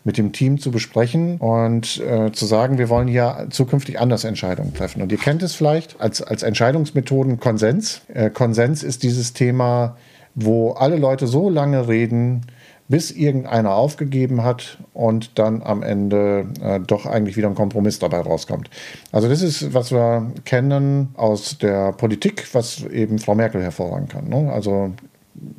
mit 0.06 0.18
dem 0.20 0.32
Team 0.32 0.60
zu 0.60 0.72
besprechen 0.72 1.38
und 1.38 2.00
äh, 2.00 2.32
zu 2.32 2.46
sagen, 2.46 2.78
wir 2.78 2.90
wollen 2.90 3.08
hier 3.08 3.48
zukünftig 3.50 4.00
anders 4.00 4.24
Entscheidungen 4.24 4.74
treffen. 4.74 5.02
Und 5.02 5.12
ihr 5.12 5.18
kennt 5.18 5.42
es 5.42 5.56
vielleicht 5.56 6.00
als, 6.00 6.22
als 6.22 6.44
Entscheidungsmethoden 6.44 7.40
Konsens. 7.40 8.02
Äh, 8.14 8.30
Konsens 8.30 8.84
ist 8.84 9.02
dieses 9.02 9.34
Thema, 9.34 9.98
wo 10.36 10.72
alle 10.72 10.98
Leute 10.98 11.26
so 11.26 11.50
lange 11.50 11.88
reden, 11.88 12.42
bis 12.88 13.10
irgendeiner 13.10 13.74
aufgegeben 13.74 14.44
hat 14.44 14.78
und 14.94 15.40
dann 15.40 15.64
am 15.64 15.82
Ende 15.82 16.46
äh, 16.62 16.80
doch 16.80 17.08
eigentlich 17.08 17.36
wieder 17.36 17.48
ein 17.48 17.56
Kompromiss 17.56 17.98
dabei 17.98 18.20
rauskommt. 18.20 18.70
Also 19.12 19.28
das 19.28 19.42
ist, 19.42 19.74
was 19.74 19.92
wir 19.92 20.32
kennen 20.46 21.10
aus 21.16 21.58
der 21.58 21.94
Politik, 21.94 22.48
was 22.54 22.84
eben 22.84 23.18
Frau 23.18 23.34
Merkel 23.34 23.64
hervorragen 23.64 24.08
kann. 24.08 24.30
Ne? 24.30 24.52
Also 24.54 24.92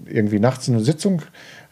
irgendwie 0.09 0.39
nachts 0.41 0.69
eine 0.69 0.81
Sitzung 0.81 1.23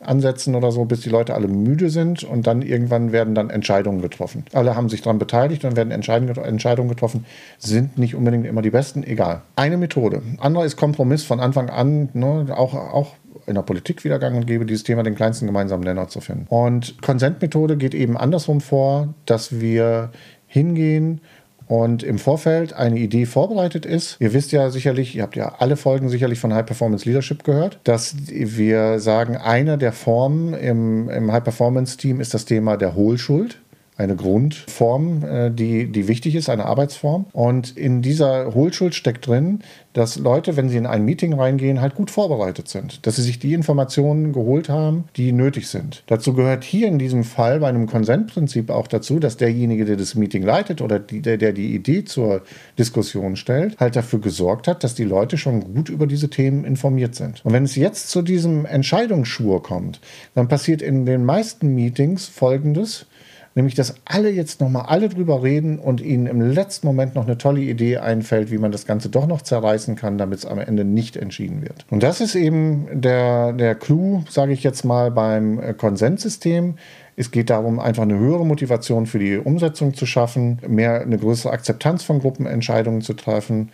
ansetzen 0.00 0.54
oder 0.54 0.70
so, 0.70 0.84
bis 0.84 1.00
die 1.00 1.08
Leute 1.08 1.34
alle 1.34 1.48
müde 1.48 1.90
sind 1.90 2.24
und 2.24 2.46
dann 2.46 2.62
irgendwann 2.62 3.12
werden 3.12 3.34
dann 3.34 3.50
Entscheidungen 3.50 4.02
getroffen. 4.02 4.44
Alle 4.52 4.76
haben 4.76 4.88
sich 4.88 5.02
daran 5.02 5.18
beteiligt 5.18 5.64
und 5.64 5.76
werden 5.76 5.90
Entscheidungen 5.90 6.88
getroffen, 6.88 7.24
sind 7.58 7.98
nicht 7.98 8.14
unbedingt 8.14 8.46
immer 8.46 8.62
die 8.62 8.70
besten, 8.70 9.02
egal. 9.02 9.42
Eine 9.56 9.76
Methode. 9.76 10.22
Andere 10.38 10.64
ist 10.64 10.76
Kompromiss 10.76 11.24
von 11.24 11.40
Anfang 11.40 11.70
an, 11.70 12.08
ne, 12.12 12.46
auch, 12.56 12.74
auch 12.74 13.14
in 13.46 13.54
der 13.54 13.62
Politik 13.62 14.04
wieder 14.04 14.18
gang 14.18 14.36
und 14.36 14.46
gäbe, 14.46 14.64
dieses 14.66 14.84
Thema 14.84 15.02
den 15.02 15.14
kleinsten 15.14 15.46
gemeinsamen 15.46 15.84
Nenner 15.84 16.08
zu 16.08 16.20
finden. 16.20 16.46
Und 16.48 17.00
Konsentmethode 17.02 17.76
geht 17.76 17.94
eben 17.94 18.16
andersrum 18.16 18.60
vor, 18.60 19.14
dass 19.26 19.60
wir 19.60 20.10
hingehen 20.46 21.20
und 21.66 22.02
im 22.02 22.18
Vorfeld 22.18 22.72
eine 22.72 22.98
Idee 22.98 23.26
vorbereitet 23.26 23.86
ist. 23.86 24.16
Ihr 24.20 24.32
wisst 24.32 24.52
ja 24.52 24.70
sicherlich, 24.70 25.16
ihr 25.16 25.22
habt 25.22 25.36
ja 25.36 25.56
alle 25.58 25.76
Folgen 25.76 26.08
sicherlich 26.08 26.38
von 26.38 26.52
High 26.54 26.66
Performance 26.66 27.06
Leadership 27.06 27.44
gehört, 27.44 27.78
dass 27.84 28.14
wir 28.28 28.98
sagen, 29.00 29.36
eine 29.36 29.78
der 29.78 29.92
Formen 29.92 30.54
im, 30.54 31.08
im 31.08 31.32
High 31.32 31.44
Performance 31.44 31.96
Team 31.96 32.20
ist 32.20 32.34
das 32.34 32.44
Thema 32.44 32.76
der 32.76 32.94
Hohlschuld 32.94 33.60
eine 33.96 34.16
Grundform, 34.16 35.24
äh, 35.24 35.50
die, 35.50 35.86
die 35.86 36.08
wichtig 36.08 36.34
ist, 36.34 36.48
eine 36.48 36.66
Arbeitsform. 36.66 37.26
Und 37.32 37.76
in 37.76 38.02
dieser 38.02 38.54
Hohlschuld 38.54 38.94
steckt 38.94 39.26
drin, 39.26 39.60
dass 39.92 40.16
Leute, 40.16 40.56
wenn 40.56 40.68
sie 40.68 40.76
in 40.76 40.86
ein 40.86 41.04
Meeting 41.04 41.32
reingehen, 41.32 41.80
halt 41.80 41.94
gut 41.94 42.10
vorbereitet 42.10 42.68
sind. 42.68 43.06
Dass 43.06 43.16
sie 43.16 43.22
sich 43.22 43.38
die 43.38 43.54
Informationen 43.54 44.32
geholt 44.32 44.68
haben, 44.68 45.04
die 45.16 45.30
nötig 45.30 45.68
sind. 45.68 46.02
Dazu 46.08 46.34
gehört 46.34 46.64
hier 46.64 46.88
in 46.88 46.98
diesem 46.98 47.22
Fall 47.22 47.60
bei 47.60 47.68
einem 47.68 47.86
Konsentprinzip 47.86 48.70
auch 48.70 48.88
dazu, 48.88 49.20
dass 49.20 49.36
derjenige, 49.36 49.84
der 49.84 49.96
das 49.96 50.16
Meeting 50.16 50.42
leitet 50.42 50.82
oder 50.82 50.98
die, 50.98 51.22
der, 51.22 51.36
der 51.36 51.52
die 51.52 51.74
Idee 51.74 52.04
zur 52.04 52.42
Diskussion 52.76 53.36
stellt, 53.36 53.78
halt 53.78 53.94
dafür 53.94 54.18
gesorgt 54.18 54.66
hat, 54.66 54.82
dass 54.82 54.96
die 54.96 55.04
Leute 55.04 55.38
schon 55.38 55.60
gut 55.72 55.88
über 55.88 56.08
diese 56.08 56.28
Themen 56.28 56.64
informiert 56.64 57.14
sind. 57.14 57.44
Und 57.44 57.52
wenn 57.52 57.64
es 57.64 57.76
jetzt 57.76 58.10
zu 58.10 58.22
diesem 58.22 58.66
Entscheidungsschwur 58.66 59.62
kommt, 59.62 60.00
dann 60.34 60.48
passiert 60.48 60.82
in 60.82 61.06
den 61.06 61.24
meisten 61.24 61.72
Meetings 61.72 62.26
Folgendes 62.26 63.06
nämlich 63.54 63.74
dass 63.74 63.94
alle 64.04 64.30
jetzt 64.30 64.60
nochmal 64.60 64.86
alle 64.86 65.08
drüber 65.08 65.42
reden 65.42 65.78
und 65.78 66.00
ihnen 66.00 66.26
im 66.26 66.40
letzten 66.40 66.86
Moment 66.86 67.14
noch 67.14 67.26
eine 67.26 67.38
tolle 67.38 67.60
Idee 67.60 67.98
einfällt, 67.98 68.50
wie 68.50 68.58
man 68.58 68.72
das 68.72 68.86
Ganze 68.86 69.08
doch 69.08 69.26
noch 69.26 69.42
zerreißen 69.42 69.96
kann, 69.96 70.18
damit 70.18 70.40
es 70.40 70.46
am 70.46 70.58
Ende 70.58 70.84
nicht 70.84 71.16
entschieden 71.16 71.62
wird. 71.62 71.86
Und 71.90 72.02
das 72.02 72.20
ist 72.20 72.34
eben 72.34 72.88
der, 72.92 73.52
der 73.52 73.74
Clou, 73.74 74.24
sage 74.28 74.52
ich 74.52 74.62
jetzt 74.62 74.84
mal, 74.84 75.10
beim 75.10 75.60
äh, 75.60 75.74
Konsenssystem. 75.74 76.74
Es 77.16 77.30
geht 77.30 77.50
darum, 77.50 77.78
einfach 77.78 78.02
eine 78.02 78.18
höhere 78.18 78.44
Motivation 78.44 79.06
für 79.06 79.20
die 79.20 79.38
Umsetzung 79.38 79.94
zu 79.94 80.04
schaffen, 80.04 80.58
mehr 80.66 81.02
eine 81.02 81.16
größere 81.16 81.52
Akzeptanz 81.52 82.02
von 82.02 82.18
Gruppenentscheidungen 82.18 83.02
zu 83.02 83.14
treffen, 83.14 83.70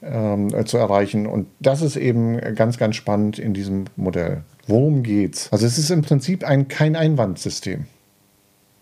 ähm, 0.00 0.54
äh, 0.54 0.64
zu 0.64 0.76
erreichen. 0.76 1.26
Und 1.26 1.46
das 1.58 1.82
ist 1.82 1.96
eben 1.96 2.38
ganz, 2.54 2.78
ganz 2.78 2.94
spannend 2.94 3.40
in 3.40 3.52
diesem 3.52 3.86
Modell. 3.96 4.42
Worum 4.68 5.02
geht's? 5.02 5.48
Also 5.52 5.66
es 5.66 5.76
ist 5.76 5.90
im 5.90 6.02
Prinzip 6.02 6.44
ein 6.44 6.68
kein 6.68 6.94
Einwandsystem 6.94 7.86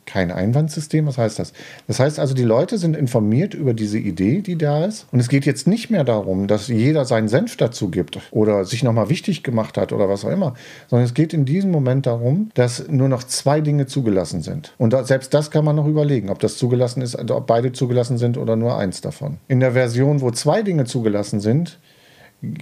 kein 0.06 0.30
Einwandsystem. 0.30 1.06
Was 1.06 1.18
heißt 1.18 1.38
das? 1.38 1.52
Das 1.87 2.00
heißt 2.00 2.18
also, 2.18 2.35
die 2.35 2.42
Leute 2.42 2.78
sind 2.78 2.97
informiert 2.97 3.54
über 3.54 3.75
diese 3.75 3.99
Idee, 3.99 4.40
die 4.40 4.56
da 4.56 4.85
ist. 4.85 5.06
Und 5.12 5.21
es 5.21 5.28
geht 5.28 5.47
jetzt 5.47 5.66
nicht 5.66 5.90
mehr 5.90 6.04
darum, 6.04 6.47
dass 6.47 6.68
jeder 6.68 7.04
seinen 7.04 7.28
Senf 7.28 7.56
dazu 7.56 7.90
gibt 7.90 8.18
oder 8.30 8.64
sich 8.64 8.82
nochmal 8.82 9.09
wichtig 9.09 9.42
gemacht 9.42 9.78
hat 9.78 9.92
oder 9.92 10.09
was 10.09 10.25
auch 10.25 10.30
immer, 10.30 10.54
sondern 10.88 11.06
es 11.06 11.14
geht 11.14 11.32
in 11.32 11.44
diesem 11.44 11.71
Moment 11.71 12.06
darum, 12.06 12.50
dass 12.54 12.88
nur 12.88 13.09
noch 13.09 13.25
zwei 13.25 13.61
Dinge 13.61 13.87
zugelassen 13.87 14.42
sind. 14.42 14.75
Und 14.78 14.94
selbst 15.06 15.35
das 15.35 15.50
kann 15.50 15.64
man 15.64 15.76
noch 15.76 15.87
überlegen, 15.87 16.30
ob 16.30 16.38
das 16.40 16.56
zugelassen 16.56 17.02
ist, 17.02 17.16
ob 17.30 17.47
beide 17.47 17.73
zugelassen 17.73 18.18
sind 18.18 18.37
oder 18.37 18.56
nur 18.56 18.76
eins 18.76 19.00
davon. 19.00 19.38
In 19.49 19.61
der 19.61 19.73
Version, 19.73 20.21
wo 20.21 20.30
zwei 20.30 20.62
Dinge 20.62 20.85
zugelassen 20.85 21.40
sind, 21.40 21.78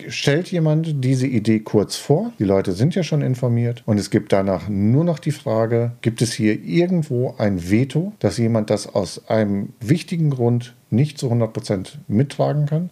stellt 0.08 0.50
jemand 0.50 1.04
diese 1.04 1.26
Idee 1.26 1.60
kurz 1.60 1.96
vor. 1.96 2.32
Die 2.38 2.44
Leute 2.44 2.72
sind 2.72 2.94
ja 2.94 3.02
schon 3.02 3.22
informiert 3.22 3.82
und 3.86 3.98
es 3.98 4.10
gibt 4.10 4.32
danach 4.32 4.68
nur 4.68 5.04
noch 5.04 5.18
die 5.18 5.30
Frage, 5.30 5.92
gibt 6.02 6.22
es 6.22 6.32
hier 6.32 6.62
irgendwo 6.62 7.34
ein 7.38 7.70
Veto, 7.70 8.12
dass 8.18 8.38
jemand 8.38 8.70
das 8.70 8.94
aus 8.94 9.28
einem 9.28 9.70
wichtigen 9.80 10.30
Grund 10.30 10.74
nicht 10.90 11.18
zu 11.18 11.26
100 11.26 11.52
Prozent 11.52 11.98
mittragen 12.08 12.66
kann? 12.66 12.90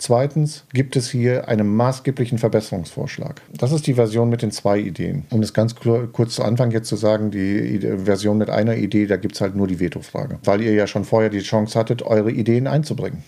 Zweitens 0.00 0.64
gibt 0.72 0.94
es 0.94 1.10
hier 1.10 1.48
einen 1.48 1.74
maßgeblichen 1.74 2.38
Verbesserungsvorschlag. 2.38 3.42
Das 3.52 3.72
ist 3.72 3.88
die 3.88 3.94
Version 3.94 4.28
mit 4.28 4.42
den 4.42 4.52
zwei 4.52 4.78
Ideen. 4.78 5.24
Um 5.30 5.42
es 5.42 5.52
ganz 5.52 5.74
kurz 5.74 6.36
zu 6.36 6.44
Anfang 6.44 6.70
jetzt 6.70 6.88
zu 6.88 6.94
sagen, 6.94 7.32
die 7.32 7.80
Version 8.04 8.38
mit 8.38 8.48
einer 8.48 8.76
Idee, 8.76 9.06
da 9.06 9.16
gibt 9.16 9.34
es 9.34 9.40
halt 9.40 9.56
nur 9.56 9.66
die 9.66 9.80
Veto-Frage, 9.80 10.38
weil 10.44 10.60
ihr 10.60 10.72
ja 10.72 10.86
schon 10.86 11.04
vorher 11.04 11.30
die 11.30 11.40
Chance 11.40 11.76
hattet, 11.76 12.02
eure 12.02 12.30
Ideen 12.30 12.68
einzubringen. 12.68 13.24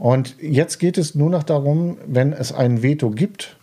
Und 0.00 0.36
jetzt 0.40 0.78
geht 0.78 0.96
es 0.96 1.14
nur 1.14 1.28
noch 1.28 1.42
darum, 1.42 1.98
wenn 2.06 2.32
es 2.32 2.54
ein 2.54 2.82
Veto 2.82 3.10
gibt, 3.10 3.58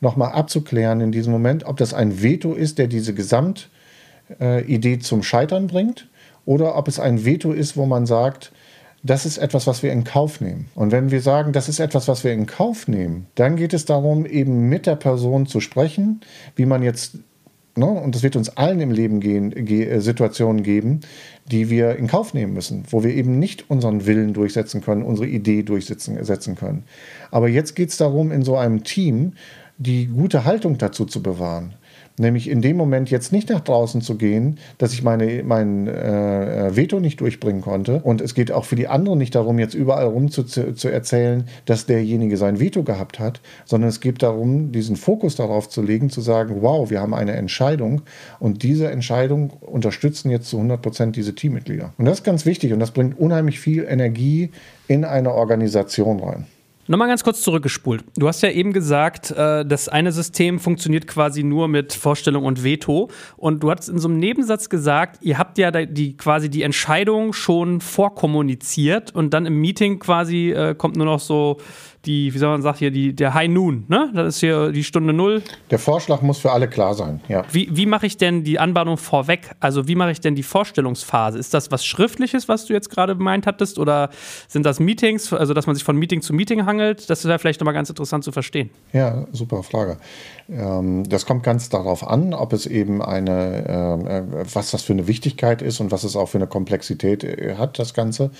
nochmal 0.00 0.32
abzuklären 0.32 1.00
in 1.00 1.12
diesem 1.12 1.32
Moment, 1.32 1.64
ob 1.66 1.76
das 1.76 1.94
ein 1.94 2.20
Veto 2.20 2.52
ist, 2.52 2.78
der 2.78 2.88
diese 2.88 3.14
Gesamtidee 3.14 4.98
zum 4.98 5.22
Scheitern 5.22 5.68
bringt, 5.68 6.08
oder 6.44 6.74
ob 6.76 6.88
es 6.88 6.98
ein 6.98 7.24
Veto 7.24 7.52
ist, 7.52 7.76
wo 7.76 7.86
man 7.86 8.06
sagt, 8.06 8.50
das 9.04 9.24
ist 9.24 9.38
etwas, 9.38 9.68
was 9.68 9.84
wir 9.84 9.92
in 9.92 10.02
Kauf 10.02 10.40
nehmen. 10.40 10.66
Und 10.74 10.90
wenn 10.90 11.12
wir 11.12 11.20
sagen, 11.20 11.52
das 11.52 11.68
ist 11.68 11.78
etwas, 11.78 12.08
was 12.08 12.24
wir 12.24 12.32
in 12.32 12.46
Kauf 12.46 12.88
nehmen, 12.88 13.28
dann 13.36 13.54
geht 13.54 13.72
es 13.72 13.84
darum, 13.84 14.26
eben 14.26 14.68
mit 14.68 14.84
der 14.84 14.96
Person 14.96 15.46
zu 15.46 15.60
sprechen, 15.60 16.22
wie 16.56 16.66
man 16.66 16.82
jetzt 16.82 17.18
Ne? 17.78 17.86
Und 17.86 18.16
es 18.16 18.22
wird 18.22 18.36
uns 18.36 18.50
allen 18.56 18.80
im 18.80 18.90
Leben 18.90 19.20
gehen, 19.20 19.50
ge 19.50 20.00
Situationen 20.00 20.62
geben, 20.62 21.00
die 21.50 21.70
wir 21.70 21.96
in 21.96 22.06
Kauf 22.06 22.34
nehmen 22.34 22.52
müssen, 22.52 22.84
wo 22.90 23.02
wir 23.02 23.14
eben 23.14 23.38
nicht 23.38 23.70
unseren 23.70 24.06
Willen 24.06 24.34
durchsetzen 24.34 24.80
können, 24.80 25.02
unsere 25.02 25.28
Idee 25.28 25.62
durchsetzen 25.62 26.22
setzen 26.24 26.56
können. 26.56 26.84
Aber 27.30 27.48
jetzt 27.48 27.74
geht 27.74 27.90
es 27.90 27.96
darum, 27.96 28.32
in 28.32 28.42
so 28.42 28.56
einem 28.56 28.84
Team 28.84 29.32
die 29.78 30.06
gute 30.06 30.44
Haltung 30.44 30.76
dazu 30.76 31.04
zu 31.04 31.22
bewahren. 31.22 31.74
Nämlich 32.18 32.48
in 32.48 32.62
dem 32.62 32.76
Moment 32.76 33.10
jetzt 33.10 33.32
nicht 33.32 33.48
nach 33.50 33.60
draußen 33.60 34.00
zu 34.00 34.16
gehen, 34.16 34.58
dass 34.78 34.92
ich 34.92 35.02
meine, 35.02 35.42
mein 35.44 35.86
äh, 35.86 36.74
Veto 36.74 37.00
nicht 37.00 37.20
durchbringen 37.20 37.62
konnte. 37.62 38.00
Und 38.02 38.20
es 38.20 38.34
geht 38.34 38.52
auch 38.52 38.64
für 38.64 38.76
die 38.76 38.88
anderen 38.88 39.18
nicht 39.18 39.34
darum, 39.34 39.58
jetzt 39.58 39.74
überall 39.74 40.06
rum 40.06 40.30
zu, 40.30 40.44
zu, 40.44 40.74
zu 40.74 40.88
erzählen, 40.88 41.44
dass 41.64 41.86
derjenige 41.86 42.36
sein 42.36 42.60
Veto 42.60 42.82
gehabt 42.82 43.18
hat, 43.18 43.40
sondern 43.64 43.88
es 43.88 44.00
geht 44.00 44.22
darum, 44.22 44.72
diesen 44.72 44.96
Fokus 44.96 45.36
darauf 45.36 45.68
zu 45.68 45.82
legen, 45.82 46.10
zu 46.10 46.20
sagen, 46.20 46.58
wow, 46.60 46.90
wir 46.90 47.00
haben 47.00 47.14
eine 47.14 47.32
Entscheidung 47.32 48.02
und 48.38 48.62
diese 48.62 48.90
Entscheidung 48.90 49.50
unterstützen 49.50 50.30
jetzt 50.30 50.48
zu 50.48 50.56
100 50.56 50.82
Prozent 50.82 51.16
diese 51.16 51.34
Teammitglieder. 51.34 51.92
Und 51.98 52.04
das 52.04 52.18
ist 52.18 52.24
ganz 52.24 52.46
wichtig 52.46 52.72
und 52.72 52.80
das 52.80 52.90
bringt 52.90 53.18
unheimlich 53.18 53.60
viel 53.60 53.84
Energie 53.84 54.50
in 54.88 55.04
eine 55.04 55.32
Organisation 55.34 56.20
rein. 56.20 56.46
Nochmal 56.90 57.08
ganz 57.08 57.22
kurz 57.22 57.42
zurückgespult. 57.42 58.02
Du 58.16 58.28
hast 58.28 58.42
ja 58.42 58.50
eben 58.50 58.72
gesagt, 58.72 59.30
äh, 59.30 59.66
das 59.66 59.90
eine 59.90 60.10
System 60.10 60.58
funktioniert 60.58 61.06
quasi 61.06 61.42
nur 61.42 61.68
mit 61.68 61.92
Vorstellung 61.92 62.46
und 62.46 62.64
Veto. 62.64 63.10
Und 63.36 63.62
du 63.62 63.70
hast 63.70 63.90
in 63.90 63.98
so 63.98 64.08
einem 64.08 64.18
Nebensatz 64.18 64.70
gesagt, 64.70 65.18
ihr 65.20 65.36
habt 65.36 65.58
ja 65.58 65.70
die, 65.70 66.16
quasi 66.16 66.48
die 66.48 66.62
Entscheidung 66.62 67.34
schon 67.34 67.82
vorkommuniziert 67.82 69.14
und 69.14 69.34
dann 69.34 69.44
im 69.44 69.60
Meeting 69.60 69.98
quasi 69.98 70.50
äh, 70.50 70.74
kommt 70.74 70.96
nur 70.96 71.04
noch 71.04 71.20
so 71.20 71.58
die, 72.04 72.32
wie 72.32 72.38
soll 72.38 72.50
man 72.50 72.62
sagen, 72.62 72.78
hier, 72.78 72.90
die, 72.90 73.14
der 73.14 73.34
High 73.34 73.48
Noon, 73.48 73.84
ne? 73.88 74.10
Das 74.14 74.36
ist 74.36 74.40
hier 74.40 74.70
die 74.72 74.84
Stunde 74.84 75.12
Null. 75.12 75.42
Der 75.70 75.78
Vorschlag 75.78 76.22
muss 76.22 76.38
für 76.38 76.52
alle 76.52 76.68
klar 76.68 76.94
sein, 76.94 77.20
ja. 77.28 77.44
Wie, 77.50 77.68
wie 77.72 77.86
mache 77.86 78.06
ich 78.06 78.16
denn 78.16 78.44
die 78.44 78.58
Anbahnung 78.58 78.96
vorweg? 78.96 79.50
Also 79.60 79.88
wie 79.88 79.94
mache 79.94 80.12
ich 80.12 80.20
denn 80.20 80.34
die 80.34 80.42
Vorstellungsphase? 80.42 81.38
Ist 81.38 81.54
das 81.54 81.70
was 81.70 81.84
Schriftliches, 81.84 82.48
was 82.48 82.66
du 82.66 82.72
jetzt 82.72 82.90
gerade 82.90 83.16
gemeint 83.16 83.46
hattest? 83.46 83.78
Oder 83.78 84.10
sind 84.46 84.64
das 84.64 84.80
Meetings, 84.80 85.32
also 85.32 85.54
dass 85.54 85.66
man 85.66 85.74
sich 85.74 85.84
von 85.84 85.96
Meeting 85.96 86.22
zu 86.22 86.32
Meeting 86.32 86.66
hangelt? 86.66 87.10
Das 87.10 87.24
wäre 87.24 87.38
vielleicht 87.38 87.60
nochmal 87.60 87.74
ganz 87.74 87.88
interessant 87.88 88.24
zu 88.24 88.32
verstehen. 88.32 88.70
Ja, 88.92 89.26
super 89.32 89.62
Frage. 89.62 89.98
Ähm, 90.48 91.08
das 91.08 91.26
kommt 91.26 91.42
ganz 91.42 91.68
darauf 91.68 92.06
an, 92.06 92.32
ob 92.32 92.52
es 92.52 92.66
eben 92.66 93.02
eine, 93.02 93.66
ähm, 93.68 94.06
äh, 94.06 94.22
was 94.54 94.70
das 94.70 94.82
für 94.82 94.92
eine 94.92 95.06
Wichtigkeit 95.06 95.62
ist 95.62 95.80
und 95.80 95.90
was 95.90 96.04
es 96.04 96.16
auch 96.16 96.28
für 96.28 96.38
eine 96.38 96.46
Komplexität 96.46 97.24
äh, 97.24 97.56
hat, 97.58 97.78
das 97.78 97.92
Ganze, 97.92 98.30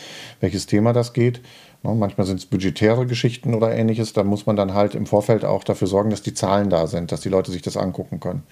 welches 0.41 0.67
Thema 0.67 0.93
das 0.93 1.13
geht. 1.13 1.41
Ne, 1.85 1.95
manchmal 1.95 2.27
sind 2.27 2.41
es 2.41 2.47
budgetäre 2.47 3.07
Geschichten 3.07 3.55
oder 3.55 3.73
ähnliches. 3.73 4.13
Da 4.13 4.25
muss 4.25 4.47
man 4.47 4.57
dann 4.57 4.75
halt 4.75 4.97
im 4.97 5.07
Vorfeld 5.07 5.45
auch 5.45 5.63
dafür 5.63 5.87
sorgen, 5.87 6.11
dass 6.11 6.23
die 6.23 6.35
Zahlen 6.35 6.71
da 6.71 6.89
sind, 6.89 7.13
dass 7.13 7.21
die 7.21 7.29
Leute 7.29 7.53
sich 7.53 7.63
das 7.63 7.77
angucken 7.77 8.19
können. 8.19 8.43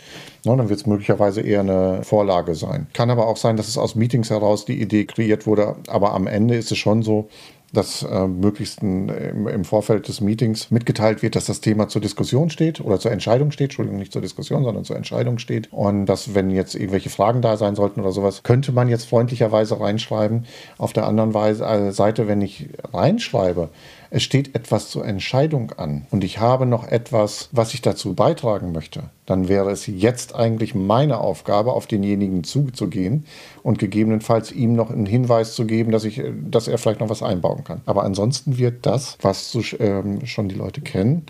Ne, 0.45 0.57
dann 0.57 0.69
wird 0.69 0.79
es 0.79 0.87
möglicherweise 0.87 1.41
eher 1.41 1.61
eine 1.61 2.05
Vorlage 2.05 2.55
sein. 2.55 2.87
Kann 2.93 3.11
aber 3.11 3.27
auch 3.27 3.37
sein, 3.37 3.57
dass 3.57 3.67
es 3.67 3.79
aus 3.79 3.97
Meetings 3.97 4.31
heraus 4.31 4.65
die 4.65 4.81
Idee 4.81 5.07
kreiert 5.07 5.47
wurde. 5.47 5.75
Aber 5.89 6.13
am 6.13 6.29
Ende 6.29 6.55
ist 6.55 6.71
es 6.71 6.79
schon 6.79 7.03
so, 7.03 7.29
dass 7.77 8.03
äh, 8.03 8.27
möglichst 8.27 8.83
ein, 8.83 9.09
im, 9.09 9.49
im, 9.49 9.65
Vorfeld 9.65 10.09
des 10.09 10.21
Meetings 10.21 10.71
mitgeteilt 10.71 11.23
wird, 11.23 11.37
dass 11.37 11.47
das 11.47 11.61
Thema 11.61 11.89
zur 11.89 12.01
Diskussion 12.01 12.51
steht 12.51 12.81
oder 12.81 12.99
zur 12.99 13.13
Entscheidung 13.13 13.51
steht. 13.51 13.67
Entschuldigung, 13.67 13.99
nicht 13.99 14.13
zur 14.13 14.23
Diskussion, 14.23 14.65
sondern 14.65 14.85
zur 14.85 14.97
Entscheidung 14.97 15.39
steht. 15.39 15.73
Und 15.73 16.07
dass, 16.07 16.35
wenn 16.35 16.51
jetzt 16.51 16.75
irgendwelche 16.75 17.11
Fragen 17.11 17.43
da 17.43 17.57
sein 17.57 17.75
sollten 17.75 18.01
oder 18.01 18.13
sowas, 18.13 18.43
könnte 18.43 18.73
man 18.73 18.89
jetzt 18.89 19.09
freundlicherweise 19.09 19.81
reinschreiben. 19.81 20.47
Auf 20.79 20.93
der 20.93 21.07
anderen 21.07 21.35
Weise, 21.35 21.65
äh, 21.65 21.93
Seite, 21.93 22.29
wenn 22.29 22.41
ich 22.41 22.69
reinschreibe, 22.93 23.71
es 24.17 24.23
steht 24.23 24.55
etwas 24.55 24.89
zur 24.89 25.05
Entscheidung 25.07 25.73
an 25.73 26.07
und 26.11 26.25
ich 26.25 26.39
habe 26.39 26.65
noch 26.65 26.89
etwas, 26.89 27.51
was 27.53 27.75
ich 27.75 27.83
dazu 27.83 28.15
beitragen 28.15 28.73
möchte, 28.73 29.11
dann 29.27 29.47
wäre 29.49 29.71
es 29.71 29.87
jetzt 29.87 30.35
eigentlich 30.35 30.75
meine 30.75 31.19
Aufgabe, 31.19 31.75
auf 31.75 31.87
denjenigen 31.87 32.43
zuzugehen 32.43 33.27
und 33.63 33.79
gegebenenfalls 33.79 34.53
ihm 34.53 34.73
noch 34.73 34.91
einen 34.91 35.05
Hinweis 35.05 35.55
zu 35.55 35.67
geben, 35.67 35.93
dass, 35.93 36.05
ich, 36.05 36.23
dass 36.49 36.67
er 36.67 36.79
vielleicht 36.79 37.01
noch 37.01 37.11
was 37.11 37.23
einbauen 37.23 37.63
kann. 37.63 37.83
Aber 37.85 38.05
ansonsten 38.05 38.57
wird 38.57 38.87
das, 38.87 39.19
was 39.21 39.55
ähm, 39.79 40.25
schon 40.25 40.49
die 40.49 40.55
Leute 40.55 40.81
kennen, 40.81 41.27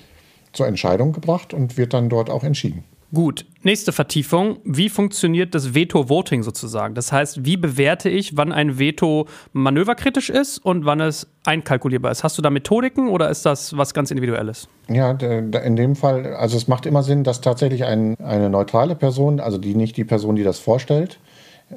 zur 0.52 0.69
Entscheidung 0.69 1.12
gebracht 1.12 1.52
und 1.52 1.76
wird 1.76 1.93
dann 1.93 2.09
dort 2.09 2.31
auch 2.31 2.45
entschieden. 2.45 2.85
Gut, 3.15 3.47
nächste 3.63 3.93
Vertiefung. 3.93 4.59
Wie 4.65 4.89
funktioniert 4.89 5.55
das 5.55 5.75
Veto-Voting 5.75 6.43
sozusagen? 6.43 6.95
Das 6.95 7.13
heißt, 7.13 7.45
wie 7.45 7.57
bewerte 7.57 8.09
ich, 8.09 8.37
wann 8.37 8.51
ein 8.51 8.81
Veto 8.81 9.27
manöverkritisch 9.53 10.29
ist 10.29 10.59
und 10.59 10.85
wann 10.87 11.01
es 11.01 11.29
einkalkulierbar 11.45 12.11
ist? 12.11 12.25
Hast 12.25 12.37
du 12.37 12.43
da 12.43 12.51
Methodiken 12.51 13.09
oder 13.09 13.31
ist 13.31 13.47
das 13.47 13.77
was 13.77 13.95
ganz 13.95 14.11
Individuelles? 14.11 14.69
Ja, 14.89 15.13
in 15.13 15.77
dem 15.77 15.95
Fall, 15.95 16.35
also 16.35 16.57
es 16.57 16.67
macht 16.67 16.85
immer 16.85 17.05
Sinn, 17.05 17.23
dass 17.23 17.41
tatsächlich 17.41 17.85
ein, 17.85 18.17
eine 18.19 18.51
neutrale 18.51 18.97
Person, 18.97 19.39
also 19.39 19.59
die 19.59 19.77
nicht 19.77 19.97
die 19.97 20.05
Person, 20.05 20.35
die 20.35 20.43
das 20.43 20.59
vorstellt, 20.59 21.21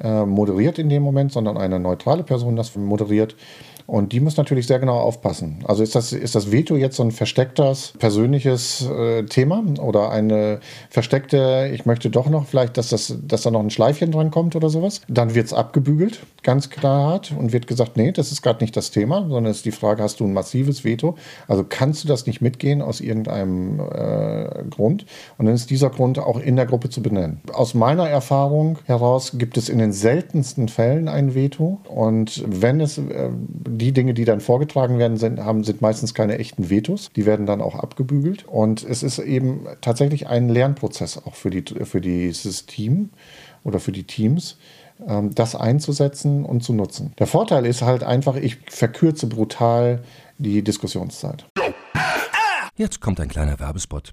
äh, 0.00 0.24
moderiert 0.24 0.78
in 0.78 0.88
dem 0.88 1.02
Moment, 1.02 1.32
sondern 1.32 1.56
eine 1.56 1.78
neutrale 1.78 2.24
Person 2.24 2.56
das 2.56 2.74
moderiert 2.76 3.36
und 3.90 4.12
die 4.12 4.20
muss 4.20 4.36
natürlich 4.36 4.68
sehr 4.68 4.78
genau 4.78 4.98
aufpassen. 4.98 5.64
Also 5.64 5.82
ist 5.82 5.96
das, 5.96 6.12
ist 6.12 6.36
das 6.36 6.52
Veto 6.52 6.76
jetzt 6.76 6.94
so 6.94 7.02
ein 7.02 7.10
verstecktes 7.10 7.92
persönliches 7.98 8.88
äh, 8.88 9.24
Thema 9.24 9.64
oder 9.80 10.10
eine 10.10 10.60
versteckte, 10.90 11.68
ich 11.74 11.86
möchte 11.86 12.08
doch 12.08 12.30
noch 12.30 12.46
vielleicht, 12.46 12.76
dass, 12.76 12.90
das, 12.90 13.18
dass 13.20 13.42
da 13.42 13.50
noch 13.50 13.58
ein 13.58 13.70
Schleifchen 13.70 14.12
dran 14.12 14.30
kommt 14.30 14.54
oder 14.54 14.70
sowas? 14.70 15.00
Dann 15.08 15.34
wird 15.34 15.46
es 15.46 15.52
abgebügelt, 15.52 16.20
ganz 16.44 16.70
klar 16.70 17.20
und 17.36 17.52
wird 17.52 17.66
gesagt, 17.66 17.96
nee, 17.96 18.12
das 18.12 18.30
ist 18.30 18.42
gerade 18.42 18.62
nicht 18.62 18.76
das 18.76 18.92
Thema, 18.92 19.26
sondern 19.28 19.46
ist 19.46 19.64
die 19.64 19.72
Frage, 19.72 20.04
hast 20.04 20.20
du 20.20 20.24
ein 20.24 20.32
massives 20.34 20.84
Veto? 20.84 21.16
Also 21.48 21.64
kannst 21.68 22.04
du 22.04 22.08
das 22.08 22.26
nicht 22.26 22.40
mitgehen 22.40 22.82
aus 22.82 23.00
irgendeinem 23.00 23.80
äh, 23.80 24.62
Grund? 24.70 25.04
Und 25.36 25.46
dann 25.46 25.54
ist 25.56 25.68
dieser 25.68 25.90
Grund 25.90 26.20
auch 26.20 26.38
in 26.38 26.54
der 26.54 26.66
Gruppe 26.66 26.90
zu 26.90 27.02
benennen. 27.02 27.40
Aus 27.52 27.74
meiner 27.74 28.08
Erfahrung 28.08 28.78
heraus 28.84 29.32
gibt 29.34 29.56
es 29.56 29.68
in 29.68 29.78
den 29.78 29.92
seltensten 29.92 30.68
Fällen 30.68 31.08
ein 31.08 31.34
Veto 31.34 31.80
und 31.88 32.44
wenn 32.46 32.80
es 32.80 32.96
äh, 32.96 33.30
die 33.80 33.92
Dinge, 33.92 34.14
die 34.14 34.24
dann 34.24 34.40
vorgetragen 34.40 34.98
werden, 34.98 35.16
sind, 35.16 35.40
haben, 35.40 35.64
sind 35.64 35.80
meistens 35.80 36.14
keine 36.14 36.38
echten 36.38 36.70
Vetos. 36.70 37.10
Die 37.16 37.26
werden 37.26 37.46
dann 37.46 37.60
auch 37.60 37.74
abgebügelt. 37.74 38.44
Und 38.46 38.84
es 38.84 39.02
ist 39.02 39.18
eben 39.18 39.66
tatsächlich 39.80 40.28
ein 40.28 40.48
Lernprozess 40.48 41.18
auch 41.18 41.34
für, 41.34 41.50
die, 41.50 41.64
für 41.84 42.00
dieses 42.00 42.66
Team 42.66 43.10
oder 43.64 43.80
für 43.80 43.92
die 43.92 44.04
Teams 44.04 44.56
ähm, 45.06 45.34
das 45.34 45.54
einzusetzen 45.54 46.44
und 46.44 46.62
zu 46.62 46.72
nutzen. 46.72 47.12
Der 47.18 47.26
Vorteil 47.26 47.66
ist 47.66 47.82
halt 47.82 48.04
einfach, 48.04 48.36
ich 48.36 48.58
verkürze 48.68 49.26
brutal 49.26 50.02
die 50.38 50.62
Diskussionszeit. 50.62 51.46
Jetzt 52.76 53.00
kommt 53.00 53.20
ein 53.20 53.28
kleiner 53.28 53.58
Werbespot. 53.58 54.12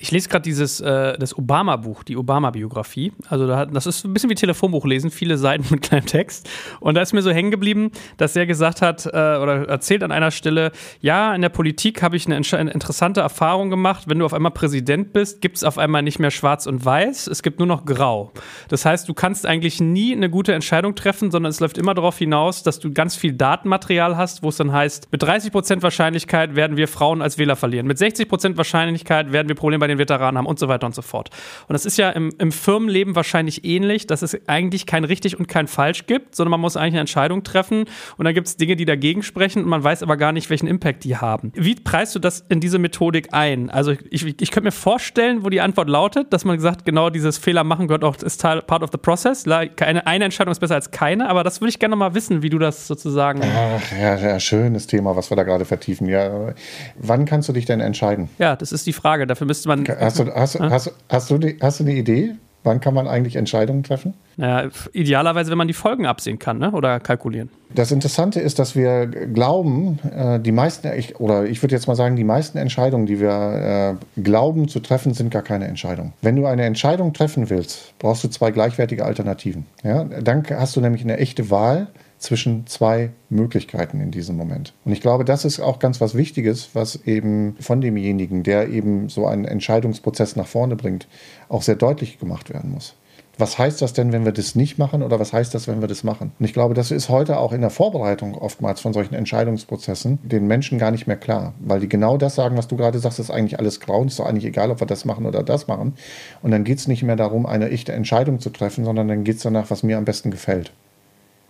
Ich 0.00 0.12
lese 0.12 0.28
gerade 0.28 0.42
dieses 0.42 0.80
äh, 0.80 1.18
das 1.18 1.36
Obama-Buch, 1.36 2.04
die 2.04 2.16
Obama-Biografie. 2.16 3.12
Also 3.28 3.48
da, 3.48 3.66
das 3.66 3.86
ist 3.86 4.04
ein 4.04 4.12
bisschen 4.12 4.30
wie 4.30 4.36
Telefonbuch 4.36 4.86
lesen, 4.86 5.10
viele 5.10 5.36
Seiten 5.36 5.66
mit 5.70 5.82
kleinem 5.82 6.06
Text. 6.06 6.48
Und 6.78 6.94
da 6.94 7.02
ist 7.02 7.12
mir 7.12 7.22
so 7.22 7.30
hängen 7.30 7.50
geblieben, 7.50 7.90
dass 8.16 8.36
er 8.36 8.46
gesagt 8.46 8.80
hat 8.80 9.06
äh, 9.06 9.08
oder 9.08 9.68
erzählt 9.68 10.04
an 10.04 10.12
einer 10.12 10.30
Stelle, 10.30 10.70
ja, 11.00 11.34
in 11.34 11.42
der 11.42 11.48
Politik 11.48 12.00
habe 12.02 12.16
ich 12.16 12.26
eine, 12.26 12.36
eine, 12.36 12.70
interessante 12.70 13.20
Erfahrung 13.20 13.70
gemacht. 13.70 14.04
Wenn 14.06 14.20
du 14.20 14.24
auf 14.24 14.34
einmal 14.34 14.52
Präsident 14.52 15.12
bist, 15.12 15.40
gibt 15.40 15.56
es 15.56 15.64
auf 15.64 15.78
einmal 15.78 16.02
nicht 16.02 16.20
mehr 16.20 16.30
Schwarz 16.30 16.66
und 16.66 16.84
Weiß, 16.84 17.26
es 17.26 17.42
gibt 17.42 17.58
nur 17.58 17.66
noch 17.66 17.84
Grau. 17.84 18.32
Das 18.68 18.84
heißt, 18.84 19.08
du 19.08 19.14
kannst 19.14 19.46
eigentlich 19.46 19.80
nie 19.80 20.14
eine 20.14 20.30
gute 20.30 20.54
Entscheidung 20.54 20.94
treffen, 20.94 21.32
sondern 21.32 21.50
es 21.50 21.58
läuft 21.58 21.76
immer 21.76 21.94
darauf 21.94 22.18
hinaus, 22.18 22.62
dass 22.62 22.78
du 22.78 22.92
ganz 22.92 23.16
viel 23.16 23.32
Datenmaterial 23.32 24.16
hast, 24.16 24.44
wo 24.44 24.50
es 24.50 24.56
dann 24.56 24.72
heißt, 24.72 25.10
mit 25.10 25.24
30% 25.24 25.82
Wahrscheinlichkeit 25.82 26.54
werden 26.54 26.76
wir 26.76 26.86
Frauen 26.86 27.20
als 27.20 27.36
Wähler 27.38 27.56
verlieren. 27.56 27.86
Mit 27.86 27.98
60% 27.98 28.56
Wahrscheinlichkeit 28.56 29.32
werden 29.32 29.48
wir 29.48 29.56
Probleme 29.56 29.80
bei 29.80 29.87
den 29.88 29.98
Veteranen 29.98 30.38
haben 30.38 30.46
und 30.46 30.58
so 30.58 30.68
weiter 30.68 30.86
und 30.86 30.94
so 30.94 31.02
fort. 31.02 31.30
Und 31.66 31.72
das 31.72 31.86
ist 31.86 31.98
ja 31.98 32.10
im, 32.10 32.32
im 32.38 32.52
Firmenleben 32.52 33.16
wahrscheinlich 33.16 33.64
ähnlich, 33.64 34.06
dass 34.06 34.22
es 34.22 34.38
eigentlich 34.48 34.86
kein 34.86 35.04
richtig 35.04 35.38
und 35.38 35.48
kein 35.48 35.66
falsch 35.66 36.06
gibt, 36.06 36.36
sondern 36.36 36.52
man 36.52 36.60
muss 36.60 36.76
eigentlich 36.76 36.94
eine 36.94 37.00
Entscheidung 37.00 37.42
treffen 37.42 37.84
und 38.16 38.24
dann 38.24 38.34
gibt 38.34 38.46
es 38.46 38.56
Dinge, 38.56 38.76
die 38.76 38.84
dagegen 38.84 39.22
sprechen 39.22 39.64
und 39.64 39.68
man 39.68 39.82
weiß 39.82 40.02
aber 40.02 40.16
gar 40.16 40.32
nicht, 40.32 40.50
welchen 40.50 40.66
Impact 40.66 41.04
die 41.04 41.16
haben. 41.16 41.52
Wie 41.54 41.74
preist 41.74 42.14
du 42.14 42.18
das 42.18 42.44
in 42.48 42.60
diese 42.60 42.78
Methodik 42.78 43.28
ein? 43.32 43.70
Also 43.70 43.92
ich, 44.10 44.24
ich 44.24 44.50
könnte 44.50 44.66
mir 44.66 44.72
vorstellen, 44.72 45.44
wo 45.44 45.50
die 45.50 45.60
Antwort 45.60 45.88
lautet, 45.88 46.32
dass 46.32 46.44
man 46.44 46.58
sagt, 46.60 46.84
genau 46.84 47.10
dieses 47.10 47.38
Fehler 47.38 47.64
machen 47.64 47.88
gehört 47.88 48.04
auch, 48.04 48.16
ist 48.16 48.42
part 48.42 48.82
of 48.82 48.90
the 48.92 48.98
process. 48.98 49.46
Eine, 49.46 50.06
eine 50.06 50.24
Entscheidung 50.24 50.52
ist 50.52 50.60
besser 50.60 50.74
als 50.74 50.90
keine, 50.90 51.28
aber 51.28 51.44
das 51.44 51.60
würde 51.60 51.70
ich 51.70 51.78
gerne 51.78 51.96
mal 51.96 52.14
wissen, 52.14 52.42
wie 52.42 52.50
du 52.50 52.58
das 52.58 52.86
sozusagen. 52.86 53.40
Ach, 53.42 53.92
ja, 53.92 54.16
ja, 54.16 54.40
schönes 54.40 54.86
Thema, 54.86 55.16
was 55.16 55.30
wir 55.30 55.36
da 55.36 55.42
gerade 55.42 55.64
vertiefen. 55.64 56.08
Ja, 56.08 56.52
wann 56.96 57.24
kannst 57.24 57.48
du 57.48 57.52
dich 57.52 57.64
denn 57.64 57.80
entscheiden? 57.80 58.28
Ja, 58.38 58.56
das 58.56 58.72
ist 58.72 58.86
die 58.86 58.92
Frage. 58.92 59.26
Dafür 59.26 59.46
müsste 59.46 59.68
man. 59.68 59.77
Hast 59.86 60.18
du, 60.18 60.34
hast, 60.34 60.58
hast, 60.60 60.92
hast, 61.08 61.30
du, 61.30 61.38
die, 61.38 61.58
hast 61.60 61.80
du 61.80 61.84
eine 61.84 61.94
Idee? 61.94 62.34
Wann 62.64 62.80
kann 62.80 62.92
man 62.92 63.06
eigentlich 63.06 63.36
Entscheidungen 63.36 63.82
treffen? 63.82 64.14
Naja, 64.36 64.68
idealerweise, 64.92 65.50
wenn 65.50 65.58
man 65.58 65.68
die 65.68 65.74
Folgen 65.74 66.06
absehen 66.06 66.38
kann 66.38 66.58
ne? 66.58 66.72
oder 66.72 67.00
kalkulieren. 67.00 67.50
Das 67.74 67.92
Interessante 67.92 68.40
ist, 68.40 68.58
dass 68.58 68.74
wir 68.74 69.06
glauben, 69.06 69.98
äh, 70.14 70.40
die 70.40 70.52
meisten, 70.52 70.90
oder 71.18 71.46
ich 71.46 71.62
würde 71.62 71.74
jetzt 71.74 71.86
mal 71.86 71.94
sagen, 71.94 72.16
die 72.16 72.24
meisten 72.24 72.58
Entscheidungen, 72.58 73.06
die 73.06 73.20
wir 73.20 73.96
äh, 74.16 74.20
glauben 74.22 74.68
zu 74.68 74.80
treffen, 74.80 75.14
sind 75.14 75.30
gar 75.30 75.42
keine 75.42 75.66
Entscheidungen. 75.66 76.12
Wenn 76.20 76.36
du 76.36 76.46
eine 76.46 76.64
Entscheidung 76.64 77.12
treffen 77.12 77.48
willst, 77.48 77.94
brauchst 77.98 78.24
du 78.24 78.28
zwei 78.28 78.50
gleichwertige 78.50 79.04
Alternativen. 79.04 79.66
Ja? 79.82 80.04
Dann 80.04 80.44
hast 80.50 80.76
du 80.76 80.80
nämlich 80.80 81.02
eine 81.02 81.16
echte 81.18 81.50
Wahl 81.50 81.88
zwischen 82.18 82.66
zwei 82.66 83.10
Möglichkeiten 83.30 84.00
in 84.00 84.10
diesem 84.10 84.36
Moment. 84.36 84.74
Und 84.84 84.92
ich 84.92 85.00
glaube, 85.00 85.24
das 85.24 85.44
ist 85.44 85.60
auch 85.60 85.78
ganz 85.78 86.00
was 86.00 86.14
Wichtiges, 86.14 86.70
was 86.74 86.96
eben 87.06 87.56
von 87.60 87.80
demjenigen, 87.80 88.42
der 88.42 88.68
eben 88.68 89.08
so 89.08 89.26
einen 89.26 89.44
Entscheidungsprozess 89.44 90.36
nach 90.36 90.46
vorne 90.46 90.76
bringt, 90.76 91.06
auch 91.48 91.62
sehr 91.62 91.76
deutlich 91.76 92.18
gemacht 92.18 92.50
werden 92.50 92.72
muss. 92.72 92.94
Was 93.40 93.56
heißt 93.56 93.80
das 93.82 93.92
denn, 93.92 94.10
wenn 94.10 94.24
wir 94.24 94.32
das 94.32 94.56
nicht 94.56 94.78
machen 94.78 95.00
oder 95.00 95.20
was 95.20 95.32
heißt 95.32 95.54
das, 95.54 95.68
wenn 95.68 95.80
wir 95.80 95.86
das 95.86 96.02
machen? 96.02 96.32
Und 96.40 96.44
ich 96.44 96.52
glaube, 96.52 96.74
das 96.74 96.90
ist 96.90 97.08
heute 97.08 97.38
auch 97.38 97.52
in 97.52 97.60
der 97.60 97.70
Vorbereitung 97.70 98.34
oftmals 98.34 98.80
von 98.80 98.92
solchen 98.92 99.14
Entscheidungsprozessen 99.14 100.18
den 100.24 100.48
Menschen 100.48 100.80
gar 100.80 100.90
nicht 100.90 101.06
mehr 101.06 101.16
klar, 101.16 101.54
weil 101.60 101.78
die 101.78 101.88
genau 101.88 102.16
das 102.16 102.34
sagen, 102.34 102.56
was 102.56 102.66
du 102.66 102.76
gerade 102.76 102.98
sagst, 102.98 103.20
ist 103.20 103.30
eigentlich 103.30 103.60
alles 103.60 103.78
grau 103.78 104.00
und 104.00 104.08
ist 104.08 104.18
doch 104.18 104.26
eigentlich 104.26 104.44
egal, 104.44 104.72
ob 104.72 104.80
wir 104.80 104.88
das 104.88 105.04
machen 105.04 105.24
oder 105.24 105.44
das 105.44 105.68
machen. 105.68 105.94
Und 106.42 106.50
dann 106.50 106.64
geht 106.64 106.78
es 106.78 106.88
nicht 106.88 107.04
mehr 107.04 107.14
darum, 107.14 107.46
eine 107.46 107.70
echte 107.70 107.92
Entscheidung 107.92 108.40
zu 108.40 108.50
treffen, 108.50 108.84
sondern 108.84 109.06
dann 109.06 109.22
geht 109.22 109.36
es 109.36 109.42
danach, 109.44 109.70
was 109.70 109.84
mir 109.84 109.98
am 109.98 110.04
besten 110.04 110.32
gefällt 110.32 110.72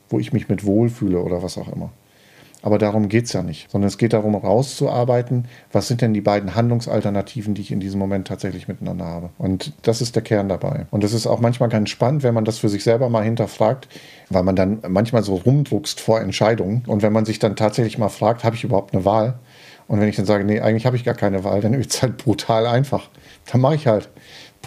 wo 0.08 0.18
ich 0.18 0.32
mich 0.32 0.48
mit 0.48 0.64
wohlfühle 0.64 1.20
oder 1.20 1.42
was 1.42 1.58
auch 1.58 1.72
immer. 1.72 1.90
Aber 2.60 2.78
darum 2.78 3.08
geht 3.08 3.26
es 3.26 3.32
ja 3.32 3.42
nicht, 3.42 3.70
sondern 3.70 3.86
es 3.86 3.98
geht 3.98 4.12
darum, 4.12 4.34
rauszuarbeiten, 4.34 5.44
was 5.70 5.86
sind 5.86 6.00
denn 6.00 6.12
die 6.12 6.20
beiden 6.20 6.56
Handlungsalternativen, 6.56 7.54
die 7.54 7.62
ich 7.62 7.70
in 7.70 7.78
diesem 7.78 8.00
Moment 8.00 8.26
tatsächlich 8.26 8.66
miteinander 8.66 9.04
habe. 9.04 9.30
Und 9.38 9.72
das 9.82 10.02
ist 10.02 10.16
der 10.16 10.22
Kern 10.22 10.48
dabei. 10.48 10.86
Und 10.90 11.04
es 11.04 11.12
ist 11.12 11.26
auch 11.26 11.38
manchmal 11.38 11.68
ganz 11.68 11.90
spannend, 11.90 12.24
wenn 12.24 12.34
man 12.34 12.44
das 12.44 12.58
für 12.58 12.68
sich 12.68 12.82
selber 12.82 13.08
mal 13.10 13.22
hinterfragt, 13.22 13.88
weil 14.28 14.42
man 14.42 14.56
dann 14.56 14.80
manchmal 14.88 15.22
so 15.22 15.36
rumdruckst 15.36 16.00
vor 16.00 16.20
Entscheidungen. 16.20 16.82
Und 16.86 17.02
wenn 17.02 17.12
man 17.12 17.24
sich 17.24 17.38
dann 17.38 17.54
tatsächlich 17.54 17.96
mal 17.96 18.08
fragt, 18.08 18.42
habe 18.42 18.56
ich 18.56 18.64
überhaupt 18.64 18.92
eine 18.92 19.04
Wahl? 19.04 19.38
Und 19.86 20.00
wenn 20.00 20.08
ich 20.08 20.16
dann 20.16 20.26
sage, 20.26 20.44
nee, 20.44 20.60
eigentlich 20.60 20.84
habe 20.84 20.96
ich 20.96 21.04
gar 21.04 21.14
keine 21.14 21.44
Wahl, 21.44 21.60
dann 21.60 21.74
ist 21.80 21.94
es 21.94 22.02
halt 22.02 22.18
brutal 22.18 22.66
einfach. 22.66 23.08
Dann 23.50 23.60
mache 23.60 23.76
ich 23.76 23.86
halt. 23.86 24.08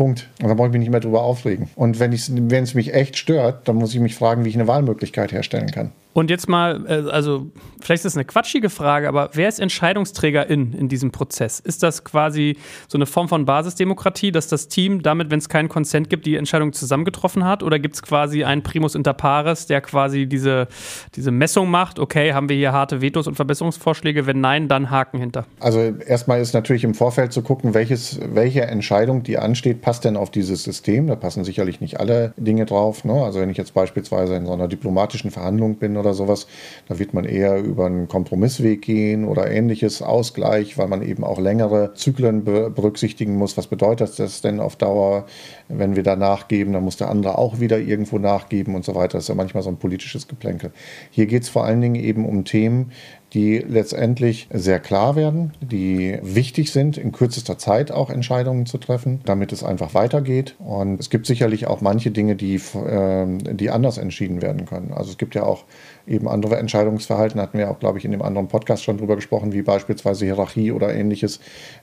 Punkt. 0.01 0.29
Und 0.41 0.47
dann 0.49 0.57
brauche 0.57 0.69
ich 0.69 0.71
mich 0.73 0.79
nicht 0.79 0.89
mehr 0.89 0.99
darüber 0.99 1.21
aufregen. 1.21 1.69
Und 1.75 1.99
wenn 1.99 2.11
es 2.11 2.73
mich 2.73 2.91
echt 2.91 3.17
stört, 3.17 3.67
dann 3.67 3.75
muss 3.75 3.93
ich 3.93 3.99
mich 3.99 4.15
fragen, 4.15 4.43
wie 4.43 4.49
ich 4.49 4.55
eine 4.55 4.67
Wahlmöglichkeit 4.67 5.31
herstellen 5.31 5.69
kann. 5.69 5.91
Und 6.13 6.29
jetzt 6.29 6.49
mal, 6.49 6.85
äh, 6.87 7.09
also 7.09 7.51
vielleicht 7.79 7.99
ist 7.99 8.05
das 8.05 8.15
eine 8.15 8.25
quatschige 8.25 8.69
Frage, 8.69 9.07
aber 9.07 9.29
wer 9.33 9.47
ist 9.47 9.59
Entscheidungsträgerin 9.59 10.73
in 10.73 10.89
diesem 10.89 11.11
Prozess? 11.11 11.59
Ist 11.59 11.83
das 11.83 12.03
quasi 12.03 12.57
so 12.87 12.97
eine 12.97 13.05
Form 13.05 13.29
von 13.29 13.45
Basisdemokratie, 13.45 14.31
dass 14.31 14.47
das 14.47 14.67
Team 14.67 15.01
damit, 15.01 15.31
wenn 15.31 15.39
es 15.39 15.47
keinen 15.47 15.69
Konsent 15.69 16.09
gibt, 16.09 16.25
die 16.25 16.35
Entscheidung 16.35 16.73
zusammengetroffen 16.73 17.45
hat? 17.45 17.63
Oder 17.63 17.79
gibt 17.79 17.95
es 17.95 18.01
quasi 18.01 18.43
einen 18.43 18.63
Primus 18.63 18.95
inter 18.95 19.13
pares, 19.13 19.67
der 19.67 19.81
quasi 19.81 20.27
diese, 20.27 20.67
diese 21.15 21.31
Messung 21.31 21.69
macht? 21.69 21.97
Okay, 21.97 22.33
haben 22.33 22.49
wir 22.49 22.57
hier 22.57 22.73
harte 22.73 23.01
Vetos 23.01 23.27
und 23.27 23.35
Verbesserungsvorschläge? 23.35 24.25
Wenn 24.25 24.41
nein, 24.41 24.67
dann 24.67 24.91
Haken 24.91 25.19
hinter. 25.19 25.45
Also 25.59 25.79
erstmal 25.79 26.41
ist 26.41 26.53
natürlich 26.53 26.83
im 26.83 26.93
Vorfeld 26.93 27.31
zu 27.31 27.41
gucken, 27.41 27.73
welches, 27.73 28.19
welche 28.33 28.63
Entscheidung, 28.63 29.23
die 29.23 29.37
ansteht, 29.37 29.81
passt 29.81 30.03
denn 30.03 30.17
auf 30.17 30.29
dieses 30.29 30.63
System. 30.63 31.07
Da 31.07 31.15
passen 31.15 31.45
sicherlich 31.45 31.79
nicht 31.79 31.99
alle 31.99 32.33
Dinge 32.35 32.65
drauf. 32.65 33.05
Ne? 33.05 33.13
Also 33.13 33.39
wenn 33.39 33.49
ich 33.49 33.57
jetzt 33.57 33.73
beispielsweise 33.73 34.35
in 34.35 34.45
so 34.45 34.51
einer 34.51 34.67
diplomatischen 34.67 35.31
Verhandlung 35.31 35.75
bin 35.75 36.00
oder 36.01 36.13
sowas. 36.13 36.47
Da 36.87 36.99
wird 36.99 37.13
man 37.13 37.25
eher 37.25 37.57
über 37.57 37.85
einen 37.85 38.07
Kompromissweg 38.07 38.81
gehen 38.81 39.25
oder 39.25 39.49
ähnliches, 39.49 40.01
Ausgleich, 40.01 40.77
weil 40.77 40.87
man 40.87 41.01
eben 41.01 41.23
auch 41.23 41.39
längere 41.39 41.93
Zyklen 41.93 42.43
berücksichtigen 42.43 43.37
muss. 43.37 43.55
Was 43.55 43.67
bedeutet 43.67 44.19
das 44.19 44.41
denn 44.41 44.59
auf 44.59 44.75
Dauer, 44.75 45.25
wenn 45.69 45.95
wir 45.95 46.03
da 46.03 46.15
nachgeben? 46.15 46.73
Dann 46.73 46.83
muss 46.83 46.97
der 46.97 47.09
andere 47.09 47.37
auch 47.37 47.59
wieder 47.59 47.79
irgendwo 47.79 48.17
nachgeben 48.17 48.75
und 48.75 48.83
so 48.83 48.95
weiter. 48.95 49.17
Das 49.17 49.25
ist 49.25 49.29
ja 49.29 49.35
manchmal 49.35 49.63
so 49.63 49.69
ein 49.69 49.77
politisches 49.77 50.27
Geplänkel. 50.27 50.71
Hier 51.11 51.25
geht 51.27 51.43
es 51.43 51.49
vor 51.49 51.63
allen 51.65 51.81
Dingen 51.81 51.95
eben 51.95 52.25
um 52.25 52.43
Themen, 52.43 52.91
die 53.33 53.59
letztendlich 53.59 54.47
sehr 54.51 54.79
klar 54.79 55.15
werden, 55.15 55.53
die 55.61 56.19
wichtig 56.21 56.71
sind, 56.71 56.97
in 56.97 57.11
kürzester 57.11 57.57
Zeit 57.57 57.91
auch 57.91 58.09
Entscheidungen 58.09 58.65
zu 58.65 58.77
treffen, 58.77 59.21
damit 59.25 59.53
es 59.53 59.63
einfach 59.63 59.93
weitergeht. 59.93 60.55
Und 60.59 60.99
es 60.99 61.09
gibt 61.09 61.25
sicherlich 61.25 61.65
auch 61.67 61.79
manche 61.79 62.11
Dinge, 62.11 62.35
die, 62.35 62.55
äh, 62.55 63.53
die 63.53 63.69
anders 63.69 63.97
entschieden 63.97 64.41
werden 64.41 64.65
können. 64.65 64.91
Also 64.93 65.11
es 65.11 65.17
gibt 65.17 65.33
ja 65.35 65.43
auch 65.43 65.63
eben 66.05 66.27
andere 66.27 66.57
Entscheidungsverhalten, 66.57 67.41
hatten 67.41 67.57
wir 67.57 67.71
auch, 67.71 67.79
glaube 67.79 67.97
ich, 67.97 68.05
in 68.05 68.11
dem 68.11 68.21
anderen 68.21 68.47
Podcast 68.47 68.83
schon 68.83 68.97
drüber 68.97 69.15
gesprochen, 69.15 69.53
wie 69.53 69.61
beispielsweise 69.61 70.25
Hierarchie 70.25 70.71
oder 70.71 70.93
ähnliches, 70.93 71.39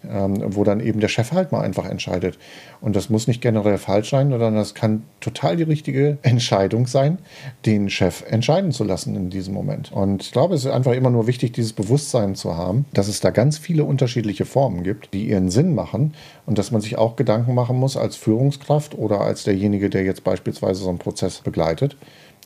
ähm, 0.08 0.42
wo 0.54 0.64
dann 0.64 0.80
eben 0.80 1.00
der 1.00 1.08
Chef 1.08 1.32
halt 1.32 1.50
mal 1.50 1.62
einfach 1.62 1.86
entscheidet. 1.86 2.38
Und 2.80 2.94
das 2.94 3.10
muss 3.10 3.26
nicht 3.26 3.40
generell 3.40 3.78
falsch 3.78 4.10
sein, 4.10 4.30
sondern 4.30 4.54
das 4.54 4.74
kann 4.74 5.02
total 5.20 5.56
die 5.56 5.62
richtige 5.62 6.18
Entscheidung 6.22 6.86
sein, 6.86 7.18
den 7.66 7.90
Chef 7.90 8.22
entscheiden 8.28 8.70
zu 8.70 8.84
lassen 8.84 9.16
in 9.16 9.30
diesem 9.30 9.54
Moment. 9.54 9.92
Und 9.92 10.22
ich 10.22 10.32
glaube, 10.32 10.54
es 10.54 10.64
ist 10.64 10.70
einfach 10.70 10.92
immer 10.92 11.10
nur 11.10 11.26
wichtig, 11.26 11.38
wichtig, 11.38 11.52
dieses 11.52 11.72
Bewusstsein 11.72 12.34
zu 12.34 12.56
haben, 12.56 12.84
dass 12.92 13.08
es 13.08 13.20
da 13.20 13.30
ganz 13.30 13.58
viele 13.58 13.84
unterschiedliche 13.84 14.44
Formen 14.44 14.82
gibt, 14.82 15.14
die 15.14 15.28
ihren 15.28 15.50
Sinn 15.50 15.74
machen 15.74 16.14
und 16.46 16.58
dass 16.58 16.70
man 16.70 16.80
sich 16.80 16.98
auch 16.98 17.16
Gedanken 17.16 17.54
machen 17.54 17.76
muss 17.76 17.96
als 17.96 18.16
Führungskraft 18.16 18.96
oder 18.96 19.20
als 19.20 19.44
derjenige, 19.44 19.88
der 19.88 20.02
jetzt 20.04 20.24
beispielsweise 20.24 20.82
so 20.82 20.88
einen 20.88 20.98
Prozess 20.98 21.40
begleitet, 21.40 21.96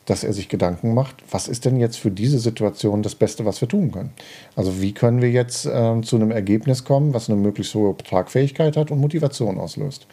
dass 0.06 0.24
er 0.24 0.32
sich 0.32 0.48
Gedanken 0.48 0.94
macht, 0.94 1.16
was 1.30 1.48
ist 1.48 1.64
denn 1.64 1.78
jetzt 1.78 1.96
für 1.96 2.10
diese 2.10 2.38
Situation 2.38 3.02
das 3.02 3.14
Beste, 3.14 3.44
was 3.44 3.60
wir 3.60 3.68
tun 3.68 3.92
können? 3.92 4.10
Also 4.56 4.80
wie 4.80 4.92
können 4.92 5.22
wir 5.22 5.30
jetzt 5.30 5.66
äh, 5.66 6.00
zu 6.02 6.16
einem 6.16 6.30
Ergebnis 6.30 6.84
kommen, 6.84 7.14
was 7.14 7.30
eine 7.30 7.38
möglichst 7.38 7.74
hohe 7.74 7.96
Tragfähigkeit 7.96 8.76
hat 8.76 8.90
und 8.90 9.00
Motivation 9.00 9.58
auslöst? 9.58 10.06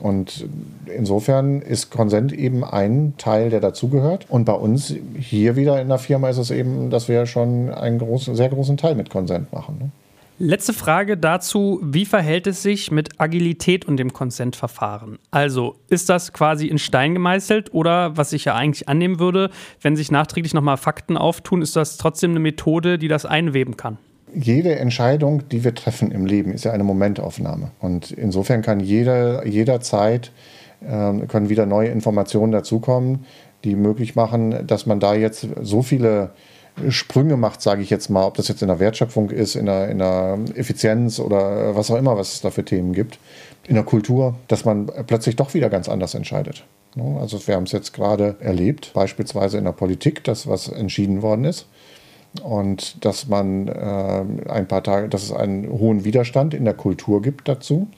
Und 0.00 0.48
insofern 0.86 1.62
ist 1.62 1.90
Konsent 1.90 2.32
eben 2.32 2.64
ein 2.64 3.14
Teil, 3.16 3.50
der 3.50 3.60
dazugehört. 3.60 4.26
Und 4.28 4.44
bei 4.44 4.54
uns 4.54 4.94
hier 5.18 5.56
wieder 5.56 5.80
in 5.80 5.88
der 5.88 5.98
Firma 5.98 6.28
ist 6.28 6.38
es 6.38 6.50
eben, 6.50 6.90
dass 6.90 7.08
wir 7.08 7.26
schon 7.26 7.72
einen 7.72 7.98
großen, 7.98 8.34
sehr 8.34 8.48
großen 8.48 8.76
Teil 8.76 8.96
mit 8.96 9.10
Konsent 9.10 9.52
machen. 9.52 9.78
Ne? 9.78 9.90
Letzte 10.38 10.72
Frage 10.72 11.16
dazu, 11.16 11.80
wie 11.82 12.04
verhält 12.04 12.48
es 12.48 12.62
sich 12.62 12.90
mit 12.90 13.20
Agilität 13.20 13.86
und 13.86 13.98
dem 13.98 14.12
Konsentverfahren? 14.12 15.18
Also 15.30 15.76
ist 15.88 16.08
das 16.08 16.32
quasi 16.32 16.66
in 16.66 16.78
Stein 16.78 17.14
gemeißelt 17.14 17.72
oder 17.72 18.16
was 18.16 18.32
ich 18.32 18.46
ja 18.46 18.56
eigentlich 18.56 18.88
annehmen 18.88 19.20
würde, 19.20 19.50
wenn 19.80 19.94
sich 19.94 20.10
nachträglich 20.10 20.52
nochmal 20.52 20.76
Fakten 20.76 21.16
auftun, 21.16 21.62
ist 21.62 21.76
das 21.76 21.98
trotzdem 21.98 22.32
eine 22.32 22.40
Methode, 22.40 22.98
die 22.98 23.08
das 23.08 23.26
einweben 23.26 23.76
kann? 23.76 23.98
jede 24.34 24.76
Entscheidung, 24.76 25.48
die 25.48 25.64
wir 25.64 25.74
treffen 25.74 26.10
im 26.10 26.26
Leben, 26.26 26.52
ist 26.52 26.64
ja 26.64 26.72
eine 26.72 26.84
Momentaufnahme. 26.84 27.70
Und 27.80 28.10
insofern 28.10 28.62
kann 28.62 28.80
jeder, 28.80 29.46
jederzeit 29.46 30.32
äh, 30.82 31.26
können 31.26 31.48
wieder 31.48 31.66
neue 31.66 31.88
Informationen 31.88 32.52
dazukommen, 32.52 33.26
die 33.62 33.76
möglich 33.76 34.14
machen, 34.14 34.66
dass 34.66 34.86
man 34.86 35.00
da 35.00 35.14
jetzt 35.14 35.46
so 35.62 35.82
viele 35.82 36.30
Sprünge 36.88 37.36
macht, 37.36 37.62
sage 37.62 37.82
ich 37.82 37.90
jetzt 37.90 38.08
mal, 38.08 38.24
ob 38.24 38.36
das 38.36 38.48
jetzt 38.48 38.62
in 38.62 38.68
der 38.68 38.80
Wertschöpfung 38.80 39.30
ist, 39.30 39.54
in 39.54 39.66
der, 39.66 39.88
in 39.88 39.98
der 39.98 40.38
Effizienz 40.54 41.20
oder 41.20 41.76
was 41.76 41.90
auch 41.90 41.96
immer, 41.96 42.16
was 42.16 42.34
es 42.34 42.40
da 42.40 42.50
für 42.50 42.64
Themen 42.64 42.92
gibt, 42.92 43.18
in 43.66 43.76
der 43.76 43.84
Kultur, 43.84 44.34
dass 44.48 44.64
man 44.64 44.90
plötzlich 45.06 45.36
doch 45.36 45.54
wieder 45.54 45.70
ganz 45.70 45.88
anders 45.88 46.14
entscheidet. 46.14 46.64
Also 47.20 47.46
wir 47.46 47.56
haben 47.56 47.64
es 47.64 47.72
jetzt 47.72 47.92
gerade 47.92 48.36
erlebt, 48.40 48.92
beispielsweise 48.94 49.58
in 49.58 49.64
der 49.64 49.72
Politik, 49.72 50.24
dass 50.24 50.46
was 50.46 50.68
entschieden 50.68 51.22
worden 51.22 51.44
ist 51.44 51.66
und 52.42 53.04
dass 53.04 53.28
man 53.28 53.68
äh, 53.68 54.50
ein 54.50 54.66
paar 54.66 54.82
Tage, 54.82 55.08
dass 55.08 55.22
es 55.22 55.32
einen 55.32 55.68
hohen 55.68 56.04
Widerstand 56.04 56.54
in 56.54 56.64
der 56.64 56.74
Kultur 56.74 57.22
gibt 57.22 57.48
dazu 57.48 57.88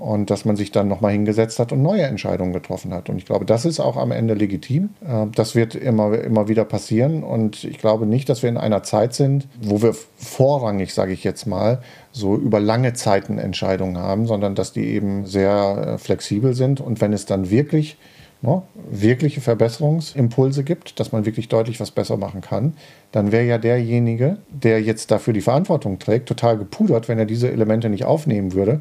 und 0.00 0.30
dass 0.30 0.46
man 0.46 0.56
sich 0.56 0.72
dann 0.72 0.88
nochmal 0.88 1.12
hingesetzt 1.12 1.58
hat 1.58 1.72
und 1.72 1.82
neue 1.82 2.04
Entscheidungen 2.04 2.54
getroffen 2.54 2.94
hat. 2.94 3.10
Und 3.10 3.18
ich 3.18 3.26
glaube, 3.26 3.44
das 3.44 3.66
ist 3.66 3.80
auch 3.80 3.98
am 3.98 4.12
Ende 4.12 4.32
legitim. 4.32 4.94
Äh, 5.06 5.26
das 5.34 5.54
wird 5.54 5.74
immer, 5.74 6.18
immer 6.18 6.48
wieder 6.48 6.64
passieren 6.64 7.22
und 7.22 7.64
ich 7.64 7.76
glaube 7.78 8.06
nicht, 8.06 8.30
dass 8.30 8.42
wir 8.42 8.48
in 8.48 8.56
einer 8.56 8.82
Zeit 8.82 9.12
sind, 9.12 9.46
wo 9.60 9.82
wir 9.82 9.94
vorrangig, 10.16 10.94
sage 10.94 11.12
ich 11.12 11.22
jetzt 11.22 11.46
mal, 11.46 11.82
so 12.12 12.34
über 12.34 12.60
lange 12.60 12.94
Zeiten 12.94 13.36
Entscheidungen 13.38 13.98
haben, 13.98 14.26
sondern 14.26 14.54
dass 14.54 14.72
die 14.72 14.86
eben 14.86 15.26
sehr 15.26 15.94
äh, 15.94 15.98
flexibel 15.98 16.54
sind 16.54 16.80
und 16.80 17.02
wenn 17.02 17.12
es 17.12 17.26
dann 17.26 17.50
wirklich 17.50 17.98
ne, 18.40 18.62
wirkliche 18.90 19.42
Verbesserungsimpulse 19.42 20.64
gibt, 20.64 20.98
dass 20.98 21.12
man 21.12 21.26
wirklich 21.26 21.48
deutlich 21.48 21.78
was 21.78 21.90
besser 21.90 22.16
machen 22.16 22.40
kann, 22.40 22.74
dann 23.12 23.32
wäre 23.32 23.44
ja 23.44 23.58
derjenige, 23.58 24.38
der 24.48 24.80
jetzt 24.80 25.10
dafür 25.10 25.34
die 25.34 25.42
Verantwortung 25.42 25.98
trägt, 25.98 26.26
total 26.26 26.56
gepudert, 26.56 27.08
wenn 27.08 27.18
er 27.18 27.26
diese 27.26 27.50
Elemente 27.50 27.90
nicht 27.90 28.06
aufnehmen 28.06 28.54
würde 28.54 28.80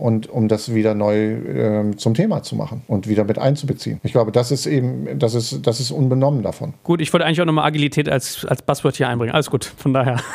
und 0.00 0.28
um 0.28 0.48
das 0.48 0.74
wieder 0.74 0.94
neu 0.94 1.32
äh, 1.32 1.96
zum 1.96 2.14
Thema 2.14 2.42
zu 2.42 2.56
machen 2.56 2.82
und 2.88 3.08
wieder 3.08 3.24
mit 3.24 3.38
einzubeziehen. 3.38 4.00
Ich 4.02 4.12
glaube, 4.12 4.32
das 4.32 4.50
ist 4.50 4.66
eben, 4.66 5.18
das 5.18 5.34
ist, 5.34 5.66
das 5.66 5.80
ist 5.80 5.90
unbenommen 5.90 6.42
davon. 6.42 6.74
Gut, 6.82 7.00
ich 7.00 7.12
wollte 7.12 7.26
eigentlich 7.26 7.40
auch 7.40 7.46
nochmal 7.46 7.66
Agilität 7.66 8.08
als, 8.08 8.44
als 8.46 8.62
Buzzword 8.62 8.96
hier 8.96 9.08
einbringen. 9.08 9.34
Alles 9.34 9.50
gut, 9.50 9.64
von 9.64 9.92
daher. 9.92 10.20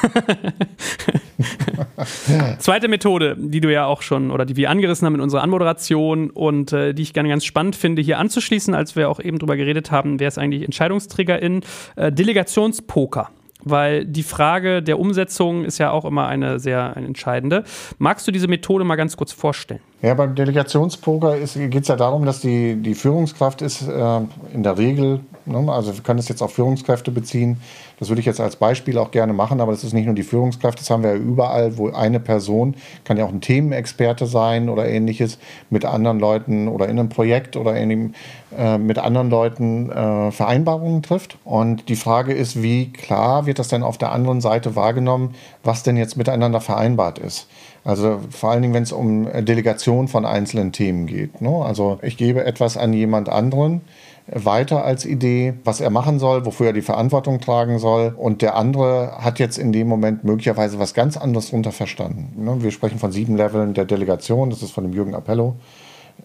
Zweite 2.60 2.88
Methode, 2.88 3.36
die 3.38 3.62
du 3.62 3.72
ja 3.72 3.86
auch 3.86 4.02
schon 4.02 4.32
oder 4.32 4.46
die 4.46 4.56
wir 4.56 4.70
angerissen 4.70 5.06
haben 5.06 5.16
in 5.16 5.22
unserer 5.22 5.42
Anmoderation 5.42 6.30
und 6.30 6.72
äh, 6.72 6.94
die 6.94 7.02
ich 7.02 7.14
gerne 7.14 7.30
ganz 7.30 7.46
spannend 7.46 7.76
finde, 7.76 8.02
hier 8.02 8.20
anzuschließen, 8.20 8.74
als 8.74 8.96
wir 8.96 9.10
auch 9.10 9.20
eben 9.20 9.40
drüber 9.40 9.58
geredet 9.58 9.92
haben, 9.92 10.20
wer 10.20 10.28
ist 10.28 10.38
eigentlich 10.38 10.64
Entscheidungsträgerin, 10.64 11.62
äh, 11.96 12.12
Delegationspoker 12.12 13.30
weil 13.66 14.06
die 14.06 14.24
Frage 14.24 14.82
der 14.82 15.00
Umsetzung 15.00 15.66
ist 15.66 15.78
ja 15.80 15.92
auch 15.92 16.06
immer 16.06 16.28
eine 16.28 16.60
sehr 16.60 16.96
entscheidende. 16.96 17.64
Magst 17.98 18.28
du 18.28 18.32
diese 18.32 18.48
Methode 18.48 18.86
mal 18.86 18.96
ganz 18.96 19.18
kurz 19.18 19.34
vorstellen? 19.34 19.82
Ja, 20.02 20.14
beim 20.14 20.36
Delegationspoker 20.36 21.38
geht 21.40 21.82
es 21.82 21.88
ja 21.88 21.96
darum, 21.96 22.26
dass 22.26 22.42
die, 22.42 22.76
die 22.76 22.96
Führungskraft 22.96 23.62
ist 23.62 23.88
äh, 23.88 24.20
in 24.54 24.62
der 24.62 24.78
Regel, 24.78 25.22
ne, 25.46 25.72
also 25.72 25.96
wir 25.96 26.04
können 26.04 26.20
es 26.20 26.28
jetzt 26.28 26.44
auf 26.44 26.54
Führungskräfte 26.54 27.12
beziehen, 27.12 27.62
das 27.98 28.10
würde 28.10 28.20
ich 28.20 28.26
jetzt 28.26 28.42
als 28.42 28.58
Beispiel 28.58 28.98
auch 28.98 29.12
gerne 29.12 29.32
machen, 29.32 29.62
aber 29.62 29.72
das 29.72 29.86
ist 29.86 29.94
nicht 29.94 30.06
nur 30.06 30.14
die 30.14 30.24
Führungskraft, 30.24 30.80
das 30.80 30.90
haben 30.90 31.04
wir 31.04 31.12
ja 31.12 31.16
überall, 31.16 31.78
wo 31.78 31.90
eine 31.90 32.20
Person, 32.20 32.76
kann 33.06 33.16
ja 33.16 33.24
auch 33.24 33.30
ein 33.30 33.40
Themenexperte 33.40 34.28
sein 34.28 34.68
oder 34.68 34.86
ähnliches, 34.88 35.40
mit 35.70 35.86
anderen 35.86 36.20
Leuten 36.20 36.68
oder 36.68 36.90
in 36.90 37.00
einem 37.00 37.10
Projekt 37.10 37.56
oder 37.56 37.78
in, 37.78 38.14
äh, 38.58 38.78
mit 38.78 39.00
anderen 39.00 39.30
Leuten 39.30 39.90
äh, 39.92 40.32
Vereinbarungen 40.32 41.04
trifft. 41.04 41.38
Und 41.46 41.88
die 41.88 41.96
Frage 41.96 42.34
ist, 42.34 42.62
wie 42.62 42.92
klar 42.92 43.46
wird 43.46 43.60
das 43.60 43.70
denn 43.70 43.82
auf 43.82 43.98
der 43.98 44.12
anderen 44.12 44.42
Seite 44.42 44.76
wahrgenommen, 44.76 45.36
was 45.64 45.84
denn 45.84 45.96
jetzt 45.96 46.18
miteinander 46.18 46.60
vereinbart 46.60 47.18
ist? 47.18 47.48
Also 47.86 48.20
vor 48.32 48.50
allen 48.50 48.64
Dingen, 48.64 48.74
wenn 48.74 48.84
es 48.84 48.92
um 48.92 49.28
Delegation 49.46 50.08
von 50.08 50.26
einzelnen 50.26 50.72
Themen 50.72 51.06
geht. 51.06 51.40
Ne? 51.40 51.64
Also 51.64 52.00
ich 52.02 52.18
gebe 52.18 52.44
etwas 52.44 52.78
an 52.78 52.94
jemand 52.94 53.30
anderen 53.30 53.82
weiter 54.28 54.84
als 54.84 55.06
Idee, 55.06 55.54
was 55.64 55.82
er 55.82 55.92
machen 55.92 56.18
soll, 56.18 56.46
wofür 56.46 56.68
er 56.68 56.74
die 56.74 56.82
Verantwortung 56.82 57.40
tragen 57.40 57.78
soll. 57.78 58.14
Und 58.18 58.42
der 58.42 58.56
andere 58.56 59.20
hat 59.20 59.38
jetzt 59.38 59.60
in 59.60 59.72
dem 59.72 59.88
Moment 59.88 60.24
möglicherweise 60.24 60.80
was 60.80 60.96
ganz 60.96 61.16
anderes 61.16 61.52
darunter 61.52 61.72
verstanden. 61.72 62.44
Ne? 62.44 62.64
Wir 62.64 62.72
sprechen 62.72 62.98
von 62.98 63.12
sieben 63.12 63.38
Leveln 63.38 63.76
der 63.76 63.86
Delegation, 63.86 64.50
das 64.50 64.64
ist 64.64 64.72
von 64.72 64.84
dem 64.84 64.94
Jürgen 64.94 65.14
Appello. 65.14 65.56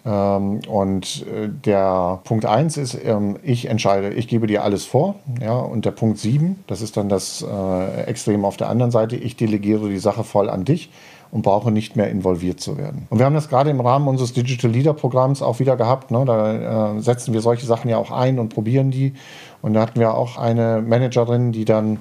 Ähm, 0.07 0.61
und 0.67 1.27
äh, 1.27 1.49
der 1.49 2.21
Punkt 2.25 2.47
1 2.47 2.79
ist, 2.79 2.97
ähm, 3.05 3.37
ich 3.43 3.67
entscheide, 3.67 4.15
ich 4.15 4.29
gebe 4.29 4.47
dir 4.47 4.65
alles 4.65 4.87
vor. 4.87 5.17
Ja, 5.43 5.59
und 5.59 5.85
der 5.85 5.91
Punkt 5.91 6.19
7, 6.19 6.65
das 6.69 6.81
ist 6.81 6.97
dann 6.97 7.11
das 7.11 7.43
äh, 7.47 8.03
Extrem 8.05 8.47
auf 8.47 8.57
der 8.57 8.71
anderen 8.71 8.93
Seite, 8.93 9.17
ich 9.17 9.37
delegiere 9.37 9.91
die 9.91 9.99
Sache 9.99 10.25
voll 10.25 10.49
an 10.49 10.65
dich 10.65 10.91
und 11.33 11.43
brauche 11.43 11.71
nicht 11.71 11.97
mehr 11.97 12.11
involviert 12.11 12.61
zu 12.61 12.77
werden. 12.77 13.07
Und 13.11 13.19
wir 13.19 13.27
haben 13.27 13.35
das 13.35 13.49
gerade 13.49 13.71
im 13.71 13.81
Rahmen 13.81 14.09
unseres 14.09 14.33
Digital 14.33 14.71
Leader 14.71 14.95
Programms 14.95 15.43
auch 15.43 15.61
wieder 15.61 15.77
gehabt. 15.77 16.11
Ne? 16.11 16.25
Da 16.25 16.97
äh, 16.97 17.01
setzen 17.01 17.33
wir 17.33 17.41
solche 17.41 17.67
Sachen 17.67 17.89
ja 17.89 17.99
auch 17.99 18.11
ein 18.11 18.39
und 18.39 18.49
probieren 18.49 18.91
die. 18.91 19.15
Und 19.63 19.75
da 19.75 19.83
hatten 19.83 20.01
wir 20.01 20.15
auch 20.15 20.39
eine 20.39 20.83
Managerin, 20.83 21.53
die 21.53 21.65
dann 21.65 21.99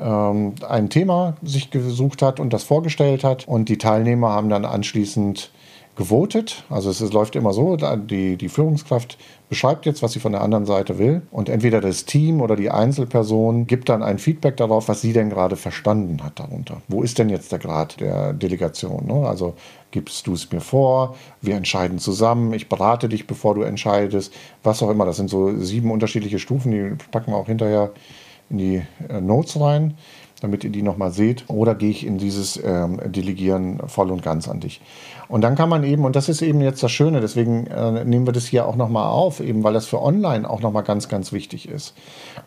ähm, 0.00 0.54
ein 0.66 0.88
Thema 0.88 1.34
sich 1.42 1.70
gesucht 1.70 2.22
hat 2.22 2.40
und 2.40 2.52
das 2.52 2.64
vorgestellt 2.64 3.24
hat. 3.24 3.46
Und 3.46 3.68
die 3.68 3.78
Teilnehmer 3.78 4.30
haben 4.30 4.48
dann 4.48 4.64
anschließend 4.64 5.50
gewotet. 5.96 6.64
Also 6.70 6.88
es 6.90 7.12
läuft 7.12 7.36
immer 7.36 7.52
so, 7.52 7.76
die, 7.76 8.36
die 8.36 8.48
Führungskraft 8.48 9.18
beschreibt 9.50 9.84
jetzt, 9.84 10.00
was 10.02 10.12
sie 10.12 10.20
von 10.20 10.32
der 10.32 10.40
anderen 10.40 10.64
Seite 10.64 10.98
will. 10.98 11.22
Und 11.32 11.48
entweder 11.48 11.80
das 11.80 12.04
Team 12.04 12.40
oder 12.40 12.54
die 12.54 12.70
Einzelperson 12.70 13.66
gibt 13.66 13.88
dann 13.88 14.02
ein 14.02 14.18
Feedback 14.18 14.56
darauf, 14.56 14.88
was 14.88 15.02
sie 15.02 15.12
denn 15.12 15.28
gerade 15.28 15.56
verstanden 15.56 16.22
hat 16.22 16.38
darunter. 16.38 16.80
Wo 16.88 17.02
ist 17.02 17.18
denn 17.18 17.28
jetzt 17.28 17.50
der 17.50 17.58
Grad 17.58 18.00
der 18.00 18.32
Delegation? 18.32 19.06
Ne? 19.06 19.28
Also 19.28 19.54
gibst 19.90 20.28
du 20.28 20.34
es 20.34 20.50
mir 20.52 20.60
vor, 20.60 21.16
wir 21.42 21.56
entscheiden 21.56 21.98
zusammen, 21.98 22.54
ich 22.54 22.68
berate 22.68 23.08
dich, 23.08 23.26
bevor 23.26 23.56
du 23.56 23.62
entscheidest, 23.62 24.32
was 24.62 24.82
auch 24.84 24.90
immer. 24.90 25.04
Das 25.04 25.16
sind 25.16 25.28
so 25.28 25.58
sieben 25.58 25.90
unterschiedliche 25.90 26.38
Stufen, 26.38 26.70
die 26.70 26.96
packen 27.10 27.32
wir 27.32 27.36
auch 27.36 27.46
hinterher 27.46 27.90
in 28.50 28.58
die 28.58 28.82
äh, 29.08 29.20
Notes 29.20 29.60
rein 29.60 29.94
damit 30.40 30.64
ihr 30.64 30.70
die 30.70 30.82
nochmal 30.82 31.10
seht. 31.10 31.44
Oder 31.48 31.74
gehe 31.74 31.90
ich 31.90 32.06
in 32.06 32.18
dieses 32.18 32.60
ähm, 32.62 33.00
Delegieren 33.06 33.80
voll 33.86 34.10
und 34.10 34.22
ganz 34.22 34.48
an 34.48 34.60
dich. 34.60 34.80
Und 35.28 35.42
dann 35.42 35.54
kann 35.54 35.68
man 35.68 35.84
eben, 35.84 36.04
und 36.04 36.16
das 36.16 36.28
ist 36.28 36.42
eben 36.42 36.60
jetzt 36.60 36.82
das 36.82 36.90
Schöne, 36.90 37.20
deswegen 37.20 37.66
äh, 37.68 38.04
nehmen 38.04 38.26
wir 38.26 38.32
das 38.32 38.46
hier 38.46 38.66
auch 38.66 38.76
nochmal 38.76 39.08
auf, 39.08 39.40
eben 39.40 39.62
weil 39.62 39.72
das 39.72 39.86
für 39.86 40.02
online 40.02 40.48
auch 40.48 40.60
nochmal 40.60 40.82
ganz, 40.82 41.08
ganz 41.08 41.32
wichtig 41.32 41.68
ist. 41.68 41.94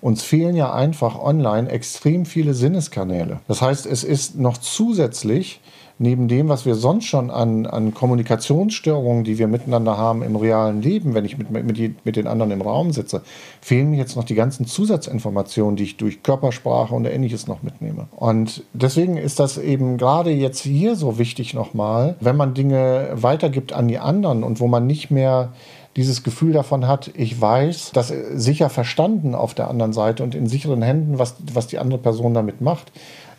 Uns 0.01 0.21
fehlen 0.21 0.55
ja 0.55 0.73
einfach 0.73 1.17
online 1.17 1.69
extrem 1.69 2.25
viele 2.25 2.53
Sinneskanäle. 2.53 3.39
Das 3.47 3.61
heißt, 3.61 3.85
es 3.85 4.03
ist 4.03 4.37
noch 4.37 4.57
zusätzlich 4.57 5.61
neben 5.99 6.27
dem, 6.27 6.49
was 6.49 6.65
wir 6.65 6.75
sonst 6.75 7.05
schon 7.05 7.29
an, 7.29 7.65
an 7.65 7.93
Kommunikationsstörungen, 7.93 9.23
die 9.23 9.37
wir 9.37 9.47
miteinander 9.47 9.97
haben 9.97 10.23
im 10.23 10.35
realen 10.35 10.81
Leben, 10.81 11.13
wenn 11.13 11.25
ich 11.25 11.37
mit, 11.37 11.51
mit, 11.51 12.05
mit 12.05 12.15
den 12.15 12.27
anderen 12.27 12.51
im 12.51 12.61
Raum 12.61 12.91
sitze, 12.91 13.21
fehlen 13.61 13.91
mir 13.91 13.97
jetzt 13.97 14.15
noch 14.15 14.23
die 14.23 14.35
ganzen 14.35 14.65
Zusatzinformationen, 14.65 15.75
die 15.75 15.83
ich 15.83 15.97
durch 15.97 16.23
Körpersprache 16.23 16.93
und 16.95 17.05
ähnliches 17.05 17.47
noch 17.47 17.63
mitnehme. 17.63 18.07
Und 18.15 18.63
deswegen 18.73 19.17
ist 19.17 19.39
das 19.39 19.57
eben 19.57 19.97
gerade 19.97 20.31
jetzt 20.31 20.61
hier 20.61 20.95
so 20.95 21.17
wichtig 21.19 21.53
nochmal, 21.53 22.15
wenn 22.19 22.35
man 22.35 22.53
Dinge 22.53 23.09
weitergibt 23.13 23.73
an 23.73 23.87
die 23.87 23.99
anderen 23.99 24.43
und 24.43 24.59
wo 24.59 24.67
man 24.67 24.87
nicht 24.87 25.11
mehr 25.11 25.53
dieses 25.95 26.23
Gefühl 26.23 26.53
davon 26.53 26.87
hat, 26.87 27.11
ich 27.13 27.39
weiß, 27.39 27.91
das 27.93 28.11
sicher 28.33 28.69
verstanden 28.69 29.35
auf 29.35 29.53
der 29.53 29.69
anderen 29.69 29.93
Seite 29.93 30.23
und 30.23 30.33
in 30.33 30.47
sicheren 30.47 30.81
Händen, 30.81 31.19
was, 31.19 31.35
was 31.53 31.67
die 31.67 31.77
andere 31.77 31.99
Person 31.99 32.33
damit 32.33 32.61
macht, 32.61 32.91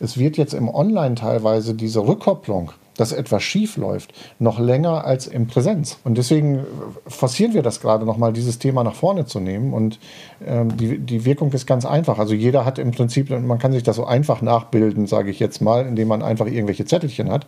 es 0.04 0.18
wird 0.18 0.36
jetzt 0.36 0.54
im 0.54 0.68
Online 0.68 1.14
teilweise 1.14 1.74
diese 1.74 2.06
Rückkopplung 2.06 2.70
dass 2.96 3.12
etwas 3.12 3.42
schief 3.42 3.76
läuft, 3.76 4.12
noch 4.38 4.58
länger 4.58 5.04
als 5.04 5.26
in 5.26 5.46
Präsenz. 5.46 5.98
Und 6.04 6.18
deswegen 6.18 6.64
forcieren 7.06 7.54
wir 7.54 7.62
das 7.62 7.80
gerade 7.80 8.04
nochmal, 8.04 8.32
dieses 8.32 8.58
Thema 8.58 8.84
nach 8.84 8.94
vorne 8.94 9.26
zu 9.26 9.40
nehmen. 9.40 9.72
Und 9.72 9.98
ähm, 10.46 10.76
die, 10.76 10.98
die 10.98 11.24
Wirkung 11.24 11.52
ist 11.52 11.66
ganz 11.66 11.84
einfach. 11.84 12.18
Also 12.18 12.34
jeder 12.34 12.64
hat 12.64 12.78
im 12.78 12.92
Prinzip, 12.92 13.30
man 13.30 13.58
kann 13.58 13.72
sich 13.72 13.82
das 13.82 13.96
so 13.96 14.04
einfach 14.04 14.42
nachbilden, 14.42 15.06
sage 15.06 15.30
ich 15.30 15.40
jetzt 15.40 15.60
mal, 15.60 15.86
indem 15.86 16.08
man 16.08 16.22
einfach 16.22 16.46
irgendwelche 16.46 16.84
Zettelchen 16.84 17.30
hat. 17.30 17.46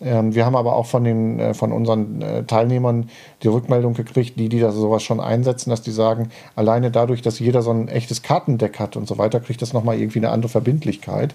Ähm, 0.00 0.34
wir 0.34 0.44
haben 0.44 0.56
aber 0.56 0.74
auch 0.74 0.86
von, 0.86 1.04
den, 1.04 1.38
äh, 1.38 1.54
von 1.54 1.72
unseren 1.72 2.22
äh, 2.22 2.44
Teilnehmern 2.44 3.08
die 3.42 3.48
Rückmeldung 3.48 3.94
gekriegt, 3.94 4.38
die, 4.38 4.48
die 4.48 4.60
das 4.60 4.74
sowas 4.74 5.02
schon 5.02 5.20
einsetzen, 5.20 5.70
dass 5.70 5.82
die 5.82 5.92
sagen, 5.92 6.30
alleine 6.56 6.90
dadurch, 6.90 7.22
dass 7.22 7.38
jeder 7.38 7.62
so 7.62 7.70
ein 7.70 7.88
echtes 7.88 8.22
Kartendeck 8.22 8.78
hat 8.78 8.96
und 8.96 9.06
so 9.06 9.18
weiter, 9.18 9.40
kriegt 9.40 9.62
das 9.62 9.72
nochmal 9.72 9.98
irgendwie 9.98 10.18
eine 10.18 10.30
andere 10.30 10.48
Verbindlichkeit 10.48 11.34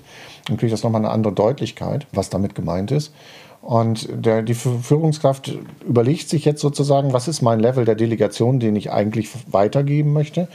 und 0.49 0.57
kriegt 0.57 0.73
das 0.73 0.83
nochmal 0.83 1.01
eine 1.01 1.11
andere 1.11 1.33
Deutlichkeit, 1.33 2.07
was 2.11 2.29
damit 2.29 2.55
gemeint 2.55 2.91
ist. 2.91 3.13
Und 3.63 4.09
der, 4.11 4.41
die 4.41 4.55
Führungskraft 4.55 5.57
überlegt 5.87 6.27
sich 6.27 6.43
jetzt 6.43 6.59
sozusagen, 6.59 7.13
was 7.13 7.29
ist 7.29 7.41
mein 7.41 7.61
Level 7.61 7.85
der 7.85 7.95
Delegation, 7.95 8.59
den 8.59 8.75
ich 8.75 8.91
eigentlich 8.91 9.29
weitergeben 9.49 10.11
möchte. 10.11 10.49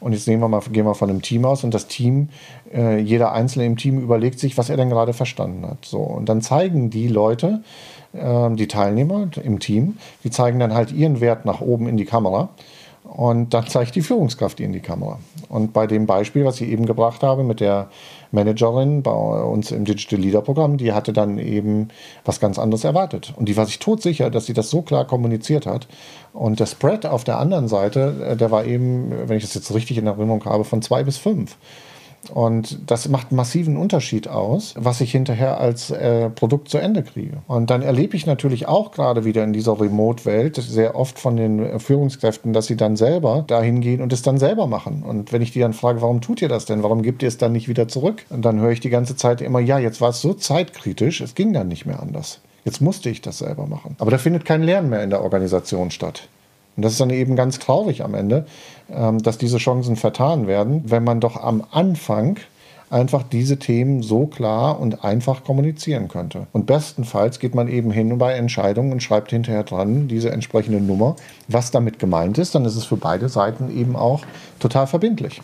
Und 0.00 0.14
jetzt 0.14 0.26
nehmen 0.26 0.40
wir 0.40 0.48
mal, 0.48 0.62
gehen 0.72 0.86
wir 0.86 0.94
von 0.94 1.10
einem 1.10 1.20
Team 1.20 1.44
aus 1.44 1.62
und 1.62 1.74
das 1.74 1.88
Team, 1.88 2.30
äh, 2.72 2.98
jeder 2.98 3.32
Einzelne 3.32 3.66
im 3.66 3.76
Team 3.76 4.00
überlegt 4.00 4.40
sich, 4.40 4.56
was 4.56 4.70
er 4.70 4.78
denn 4.78 4.88
gerade 4.88 5.12
verstanden 5.12 5.66
hat. 5.66 5.84
So, 5.84 5.98
und 5.98 6.30
dann 6.30 6.40
zeigen 6.40 6.88
die 6.88 7.08
Leute, 7.08 7.62
äh, 8.14 8.50
die 8.54 8.66
Teilnehmer 8.66 9.28
im 9.42 9.60
Team, 9.60 9.98
die 10.24 10.30
zeigen 10.30 10.58
dann 10.58 10.72
halt 10.72 10.90
ihren 10.90 11.20
Wert 11.20 11.44
nach 11.44 11.60
oben 11.60 11.86
in 11.86 11.98
die 11.98 12.06
Kamera. 12.06 12.48
Und 13.04 13.52
dann 13.52 13.66
zeigt 13.66 13.94
die 13.94 14.00
Führungskraft 14.00 14.58
in 14.60 14.72
die 14.72 14.80
Kamera. 14.80 15.18
Und 15.50 15.74
bei 15.74 15.86
dem 15.86 16.06
Beispiel, 16.06 16.46
was 16.46 16.58
ich 16.62 16.70
eben 16.70 16.86
gebracht 16.86 17.22
habe 17.22 17.44
mit 17.44 17.60
der 17.60 17.90
Managerin 18.32 19.02
bei 19.02 19.12
uns 19.12 19.70
im 19.70 19.84
Digital 19.84 20.20
Leader 20.20 20.42
Programm, 20.42 20.76
die 20.76 20.92
hatte 20.92 21.12
dann 21.12 21.38
eben 21.38 21.88
was 22.24 22.40
ganz 22.40 22.58
anderes 22.58 22.84
erwartet. 22.84 23.32
Und 23.36 23.48
die 23.48 23.56
war 23.56 23.66
sich 23.66 23.78
todsicher, 23.78 24.30
dass 24.30 24.46
sie 24.46 24.54
das 24.54 24.70
so 24.70 24.82
klar 24.82 25.06
kommuniziert 25.06 25.66
hat. 25.66 25.86
Und 26.32 26.60
der 26.60 26.66
Spread 26.66 27.06
auf 27.06 27.24
der 27.24 27.38
anderen 27.38 27.68
Seite, 27.68 28.26
äh, 28.30 28.36
der 28.36 28.50
war 28.50 28.64
eben, 28.64 29.12
wenn 29.28 29.36
ich 29.36 29.44
das 29.44 29.54
jetzt 29.54 29.72
richtig 29.74 29.98
in 29.98 30.06
Erinnerung 30.06 30.44
habe, 30.44 30.64
von 30.64 30.82
zwei 30.82 31.04
bis 31.04 31.16
fünf. 31.16 31.56
Und 32.30 32.90
das 32.90 33.08
macht 33.08 33.32
massiven 33.32 33.76
Unterschied 33.76 34.28
aus, 34.28 34.74
was 34.76 35.00
ich 35.00 35.12
hinterher 35.12 35.60
als 35.60 35.90
äh, 35.90 36.30
Produkt 36.30 36.68
zu 36.68 36.78
Ende 36.78 37.02
kriege. 37.02 37.38
Und 37.46 37.70
dann 37.70 37.82
erlebe 37.82 38.16
ich 38.16 38.26
natürlich 38.26 38.66
auch 38.66 38.92
gerade 38.92 39.24
wieder 39.24 39.44
in 39.44 39.52
dieser 39.52 39.80
Remote-Welt 39.80 40.56
sehr 40.56 40.96
oft 40.96 41.18
von 41.18 41.36
den 41.36 41.78
Führungskräften, 41.78 42.52
dass 42.52 42.66
sie 42.66 42.76
dann 42.76 42.96
selber 42.96 43.44
dahin 43.46 43.80
gehen 43.80 44.00
und 44.00 44.12
es 44.12 44.22
dann 44.22 44.38
selber 44.38 44.66
machen. 44.66 45.02
Und 45.06 45.32
wenn 45.32 45.42
ich 45.42 45.52
die 45.52 45.60
dann 45.60 45.72
frage, 45.72 46.02
warum 46.02 46.20
tut 46.20 46.42
ihr 46.42 46.48
das 46.48 46.64
denn? 46.64 46.82
Warum 46.82 47.02
gebt 47.02 47.22
ihr 47.22 47.28
es 47.28 47.38
dann 47.38 47.52
nicht 47.52 47.68
wieder 47.68 47.88
zurück? 47.88 48.24
Und 48.30 48.44
dann 48.44 48.60
höre 48.60 48.70
ich 48.70 48.80
die 48.80 48.90
ganze 48.90 49.16
Zeit 49.16 49.40
immer, 49.40 49.60
ja, 49.60 49.78
jetzt 49.78 50.00
war 50.00 50.10
es 50.10 50.20
so 50.20 50.34
zeitkritisch, 50.34 51.20
es 51.20 51.34
ging 51.34 51.52
dann 51.52 51.68
nicht 51.68 51.86
mehr 51.86 52.00
anders. 52.00 52.40
Jetzt 52.64 52.80
musste 52.80 53.10
ich 53.10 53.20
das 53.20 53.38
selber 53.38 53.66
machen. 53.66 53.94
Aber 53.98 54.10
da 54.10 54.18
findet 54.18 54.44
kein 54.44 54.62
Lernen 54.62 54.88
mehr 54.88 55.02
in 55.02 55.10
der 55.10 55.22
Organisation 55.22 55.90
statt. 55.90 56.28
Und 56.76 56.82
das 56.82 56.92
ist 56.92 57.00
dann 57.00 57.10
eben 57.10 57.36
ganz 57.36 57.58
traurig 57.58 58.02
am 58.02 58.14
Ende, 58.14 58.46
dass 58.88 59.38
diese 59.38 59.58
Chancen 59.58 59.96
vertan 59.96 60.46
werden, 60.46 60.82
wenn 60.86 61.04
man 61.04 61.20
doch 61.20 61.36
am 61.36 61.64
Anfang 61.70 62.38
einfach 62.90 63.22
diese 63.24 63.58
Themen 63.58 64.02
so 64.02 64.26
klar 64.26 64.78
und 64.78 65.04
einfach 65.04 65.42
kommunizieren 65.42 66.08
könnte. 66.08 66.46
Und 66.52 66.66
bestenfalls 66.66 67.38
geht 67.38 67.54
man 67.54 67.66
eben 67.68 67.90
hin 67.90 68.16
bei 68.18 68.34
Entscheidungen 68.34 68.92
und 68.92 69.02
schreibt 69.02 69.30
hinterher 69.30 69.64
dran 69.64 70.06
diese 70.06 70.30
entsprechende 70.30 70.80
Nummer, 70.80 71.16
was 71.48 71.70
damit 71.70 71.98
gemeint 71.98 72.38
ist. 72.38 72.54
Dann 72.54 72.64
ist 72.64 72.76
es 72.76 72.84
für 72.84 72.96
beide 72.96 73.28
Seiten 73.28 73.76
eben 73.76 73.96
auch 73.96 74.22
total 74.60 74.86
verbindlich. 74.86 75.40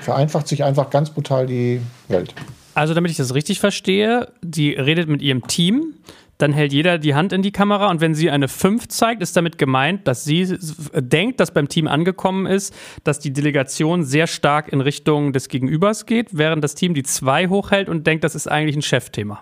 Vereinfacht 0.00 0.48
sich 0.48 0.64
einfach 0.64 0.90
ganz 0.90 1.10
brutal 1.10 1.46
die 1.46 1.80
Welt. 2.08 2.34
Also 2.74 2.94
damit 2.94 3.10
ich 3.10 3.18
das 3.18 3.34
richtig 3.34 3.60
verstehe, 3.60 4.28
die 4.42 4.72
redet 4.72 5.08
mit 5.08 5.22
ihrem 5.22 5.46
Team 5.46 5.94
dann 6.42 6.52
hält 6.52 6.72
jeder 6.72 6.98
die 6.98 7.14
Hand 7.14 7.32
in 7.32 7.42
die 7.42 7.52
Kamera 7.52 7.88
und 7.88 8.00
wenn 8.00 8.14
sie 8.14 8.30
eine 8.30 8.48
5 8.48 8.88
zeigt, 8.88 9.22
ist 9.22 9.36
damit 9.36 9.58
gemeint, 9.58 10.08
dass 10.08 10.24
sie 10.24 10.58
denkt, 10.94 11.40
dass 11.40 11.52
beim 11.52 11.68
Team 11.68 11.86
angekommen 11.86 12.46
ist, 12.46 12.74
dass 13.04 13.20
die 13.20 13.32
Delegation 13.32 14.02
sehr 14.02 14.26
stark 14.26 14.72
in 14.72 14.80
Richtung 14.80 15.32
des 15.32 15.48
Gegenübers 15.48 16.04
geht, 16.04 16.36
während 16.36 16.64
das 16.64 16.74
Team 16.74 16.94
die 16.94 17.04
2 17.04 17.48
hochhält 17.48 17.88
und 17.88 18.06
denkt, 18.06 18.24
das 18.24 18.34
ist 18.34 18.48
eigentlich 18.48 18.76
ein 18.76 18.82
Chefthema 18.82 19.40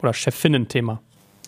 oder 0.00 0.12
Chefinnen-Thema. 0.12 1.00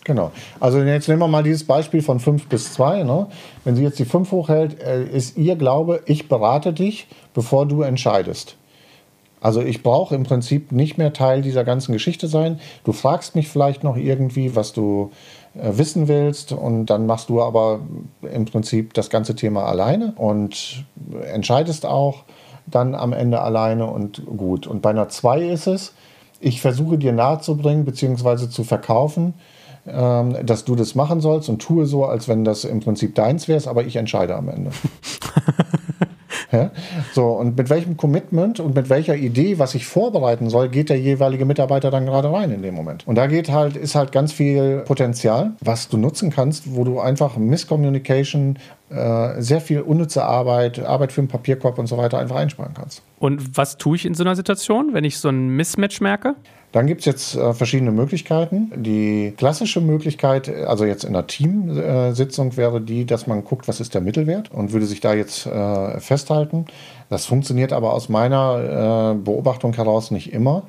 Genau. 0.05 0.31
Also 0.59 0.79
jetzt 0.83 1.09
nehmen 1.09 1.19
wir 1.19 1.27
mal 1.27 1.41
dieses 1.41 1.63
Beispiel 1.63 2.03
von 2.03 2.19
5 2.19 2.45
bis 2.45 2.73
2. 2.73 3.03
Ne? 3.03 3.27
Wenn 3.63 3.75
sie 3.75 3.81
jetzt 3.81 3.97
die 3.97 4.05
5 4.05 4.31
hochhält, 4.31 4.79
äh, 4.79 5.03
ist 5.03 5.35
ihr 5.35 5.55
Glaube, 5.55 6.01
ich 6.05 6.29
berate 6.29 6.73
dich, 6.73 7.07
bevor 7.33 7.65
du 7.65 7.81
entscheidest. 7.81 8.55
Also 9.45 9.61
ich 9.61 9.83
brauche 9.83 10.15
im 10.15 10.23
Prinzip 10.23 10.71
nicht 10.71 10.97
mehr 10.97 11.13
Teil 11.13 11.43
dieser 11.43 11.63
ganzen 11.63 11.93
Geschichte 11.93 12.27
sein. 12.27 12.59
Du 12.83 12.93
fragst 12.93 13.35
mich 13.35 13.47
vielleicht 13.47 13.83
noch 13.83 13.95
irgendwie, 13.95 14.55
was 14.55 14.73
du 14.73 15.11
äh, 15.53 15.77
wissen 15.77 16.07
willst 16.07 16.51
und 16.51 16.87
dann 16.87 17.05
machst 17.05 17.29
du 17.29 17.43
aber 17.43 17.81
im 18.23 18.45
Prinzip 18.45 18.95
das 18.95 19.11
ganze 19.11 19.35
Thema 19.35 19.65
alleine 19.65 20.13
und 20.17 20.83
entscheidest 21.31 21.85
auch 21.85 22.23
dann 22.65 22.95
am 22.95 23.13
Ende 23.13 23.39
alleine 23.39 23.85
und 23.85 24.23
gut. 24.25 24.65
Und 24.65 24.81
bei 24.81 24.89
einer 24.89 25.09
2 25.09 25.43
ist 25.43 25.67
es, 25.67 25.93
ich 26.39 26.59
versuche 26.59 26.97
dir 26.97 27.13
nahezubringen 27.13 27.85
bzw. 27.85 28.49
zu 28.49 28.63
verkaufen, 28.63 29.35
ähm, 29.85 30.43
dass 30.43 30.65
du 30.65 30.75
das 30.75 30.95
machen 30.95 31.21
sollst 31.21 31.49
und 31.49 31.61
tue 31.61 31.85
so, 31.85 32.05
als 32.05 32.27
wenn 32.27 32.45
das 32.45 32.63
im 32.63 32.79
Prinzip 32.79 33.13
deins 33.13 33.47
wäre, 33.47 33.69
aber 33.69 33.83
ich 33.83 33.95
entscheide 33.95 34.35
am 34.35 34.49
Ende. 34.49 34.71
Ja? 36.55 36.71
So, 37.13 37.27
und 37.27 37.57
mit 37.57 37.69
welchem 37.69 37.97
Commitment 37.97 38.59
und 38.59 38.75
mit 38.75 38.89
welcher 38.89 39.15
Idee, 39.15 39.59
was 39.59 39.75
ich 39.75 39.85
vorbereiten 39.85 40.49
soll, 40.49 40.69
geht 40.69 40.89
der 40.89 40.99
jeweilige 40.99 41.45
Mitarbeiter 41.45 41.91
dann 41.91 42.05
gerade 42.05 42.31
rein 42.31 42.51
in 42.51 42.61
dem 42.61 42.73
Moment. 42.73 43.07
Und 43.07 43.15
da 43.15 43.27
geht 43.27 43.51
halt, 43.51 43.75
ist 43.77 43.95
halt 43.95 44.11
ganz 44.11 44.33
viel 44.33 44.83
Potenzial, 44.85 45.53
was 45.61 45.89
du 45.89 45.97
nutzen 45.97 46.31
kannst, 46.31 46.75
wo 46.75 46.83
du 46.83 46.99
einfach 46.99 47.37
Misscommunication, 47.37 48.57
äh, 48.89 49.41
sehr 49.41 49.61
viel 49.61 49.81
unnütze 49.81 50.23
Arbeit, 50.23 50.79
Arbeit 50.79 51.11
für 51.11 51.21
den 51.21 51.27
Papierkorb 51.27 51.79
und 51.79 51.87
so 51.87 51.97
weiter 51.97 52.19
einfach 52.19 52.35
einsparen 52.35 52.73
kannst. 52.73 53.01
Und 53.19 53.57
was 53.57 53.77
tue 53.77 53.95
ich 53.95 54.05
in 54.05 54.13
so 54.13 54.23
einer 54.23 54.35
Situation, 54.35 54.93
wenn 54.93 55.03
ich 55.03 55.17
so 55.17 55.29
ein 55.29 55.49
Mismatch 55.49 56.01
merke? 56.01 56.35
Dann 56.75 56.87
gibt 56.87 56.99
es 56.99 57.05
jetzt 57.05 57.35
äh, 57.37 57.53
verschiedene 57.53 57.91
Möglichkeiten. 57.91 58.69
Die 58.75 59.33
klassische 59.37 59.79
Möglichkeit, 59.79 60.49
also 60.49 60.83
jetzt 60.83 61.05
in 61.05 61.15
einer 61.15 61.25
Teamsitzung, 61.25 62.51
äh, 62.51 62.57
wäre 62.57 62.81
die, 62.81 63.05
dass 63.05 63.27
man 63.27 63.45
guckt, 63.45 63.69
was 63.69 63.79
ist 63.79 63.93
der 63.93 64.01
Mittelwert 64.01 64.51
und 64.51 64.73
würde 64.73 64.85
sich 64.85 64.99
da 64.99 65.13
jetzt 65.13 65.45
äh, 65.45 66.01
festhalten. 66.01 66.65
Das 67.07 67.25
funktioniert 67.27 67.71
aber 67.71 67.93
aus 67.93 68.09
meiner 68.09 69.13
äh, 69.13 69.15
Beobachtung 69.15 69.73
heraus 69.73 70.11
nicht 70.11 70.33
immer 70.33 70.63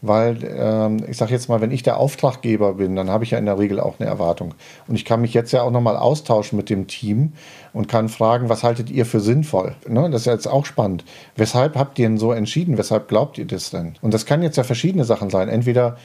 weil 0.00 0.38
ähm, 0.44 1.04
ich 1.08 1.16
sage 1.16 1.32
jetzt 1.32 1.48
mal, 1.48 1.60
wenn 1.60 1.70
ich 1.70 1.82
der 1.82 1.98
Auftraggeber 1.98 2.74
bin, 2.74 2.96
dann 2.96 3.10
habe 3.10 3.24
ich 3.24 3.32
ja 3.32 3.38
in 3.38 3.46
der 3.46 3.58
Regel 3.58 3.80
auch 3.80 3.98
eine 3.98 4.08
Erwartung. 4.08 4.54
Und 4.86 4.94
ich 4.94 5.04
kann 5.04 5.20
mich 5.20 5.34
jetzt 5.34 5.52
ja 5.52 5.62
auch 5.62 5.70
nochmal 5.70 5.96
austauschen 5.96 6.56
mit 6.56 6.70
dem 6.70 6.86
Team 6.86 7.32
und 7.72 7.88
kann 7.88 8.08
fragen, 8.08 8.48
was 8.48 8.62
haltet 8.62 8.90
ihr 8.90 9.06
für 9.06 9.20
sinnvoll? 9.20 9.74
Ne? 9.86 10.08
Das 10.10 10.22
ist 10.22 10.26
ja 10.26 10.32
jetzt 10.32 10.46
auch 10.46 10.66
spannend. 10.66 11.04
Weshalb 11.36 11.76
habt 11.76 11.98
ihr 11.98 12.08
denn 12.08 12.18
so 12.18 12.32
entschieden? 12.32 12.78
Weshalb 12.78 13.08
glaubt 13.08 13.38
ihr 13.38 13.46
das 13.46 13.70
denn? 13.70 13.94
Und 14.00 14.14
das 14.14 14.26
kann 14.26 14.42
jetzt 14.42 14.56
ja 14.56 14.64
verschiedene 14.64 15.04
Sachen 15.04 15.30
sein. 15.30 15.48
Entweder 15.48 15.96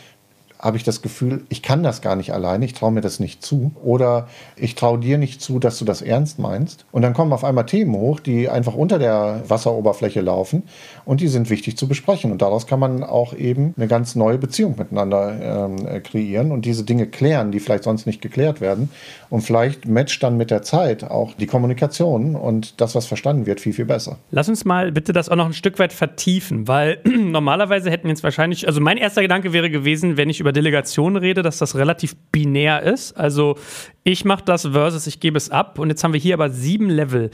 habe 0.63 0.77
ich 0.77 0.83
das 0.83 1.01
Gefühl, 1.01 1.43
ich 1.49 1.61
kann 1.61 1.83
das 1.83 2.01
gar 2.01 2.15
nicht 2.15 2.31
alleine, 2.31 2.63
ich 2.63 2.73
traue 2.73 2.93
mir 2.93 3.01
das 3.01 3.19
nicht 3.19 3.43
zu. 3.43 3.73
Oder 3.83 4.29
ich 4.55 4.75
traue 4.75 4.97
dir 4.97 5.17
nicht 5.17 5.41
zu, 5.41 5.59
dass 5.59 5.77
du 5.77 5.83
das 5.83 6.01
ernst 6.01 6.39
meinst. 6.39 6.85
Und 6.93 7.01
dann 7.01 7.13
kommen 7.13 7.33
auf 7.33 7.43
einmal 7.43 7.65
Themen 7.65 7.93
hoch, 7.93 8.21
die 8.21 8.47
einfach 8.47 8.73
unter 8.73 8.97
der 8.97 9.43
Wasseroberfläche 9.45 10.21
laufen 10.21 10.63
und 11.03 11.19
die 11.19 11.27
sind 11.27 11.49
wichtig 11.49 11.75
zu 11.75 11.89
besprechen. 11.89 12.31
Und 12.31 12.41
daraus 12.41 12.65
kann 12.65 12.79
man 12.79 13.03
auch 13.03 13.33
eben 13.33 13.73
eine 13.75 13.87
ganz 13.87 14.15
neue 14.15 14.37
Beziehung 14.37 14.75
miteinander 14.77 15.67
ähm, 15.67 16.01
kreieren 16.01 16.53
und 16.53 16.63
diese 16.63 16.85
Dinge 16.85 17.07
klären, 17.07 17.51
die 17.51 17.59
vielleicht 17.59 17.83
sonst 17.83 18.05
nicht 18.05 18.21
geklärt 18.21 18.61
werden. 18.61 18.89
Und 19.29 19.41
vielleicht 19.41 19.85
matcht 19.85 20.23
dann 20.23 20.37
mit 20.37 20.49
der 20.49 20.61
Zeit 20.61 21.03
auch 21.03 21.33
die 21.33 21.45
Kommunikation 21.45 22.37
und 22.37 22.79
das, 22.79 22.95
was 22.95 23.05
verstanden 23.05 23.45
wird, 23.47 23.59
viel, 23.59 23.73
viel 23.73 23.85
besser. 23.85 24.17
Lass 24.31 24.47
uns 24.47 24.63
mal 24.63 24.93
bitte 24.93 25.11
das 25.11 25.27
auch 25.27 25.35
noch 25.35 25.47
ein 25.47 25.53
Stück 25.53 25.77
weit 25.79 25.91
vertiefen, 25.91 26.69
weil 26.69 26.99
normalerweise 27.03 27.91
hätten 27.91 28.05
wir 28.05 28.11
jetzt 28.11 28.23
wahrscheinlich, 28.23 28.65
also 28.65 28.79
mein 28.79 28.95
erster 28.95 29.21
Gedanke 29.21 29.51
wäre 29.51 29.69
gewesen, 29.69 30.15
wenn 30.15 30.29
ich 30.29 30.39
über 30.39 30.52
Delegation 30.53 31.17
rede, 31.17 31.41
dass 31.41 31.57
das 31.57 31.75
relativ 31.75 32.15
binär 32.31 32.83
ist. 32.83 33.17
Also 33.17 33.57
ich 34.03 34.25
mache 34.25 34.43
das 34.45 34.67
versus 34.67 35.07
ich 35.07 35.19
gebe 35.19 35.37
es 35.37 35.49
ab. 35.49 35.79
Und 35.79 35.89
jetzt 35.89 36.03
haben 36.03 36.13
wir 36.13 36.19
hier 36.19 36.35
aber 36.35 36.49
sieben 36.49 36.89
Level. 36.89 37.31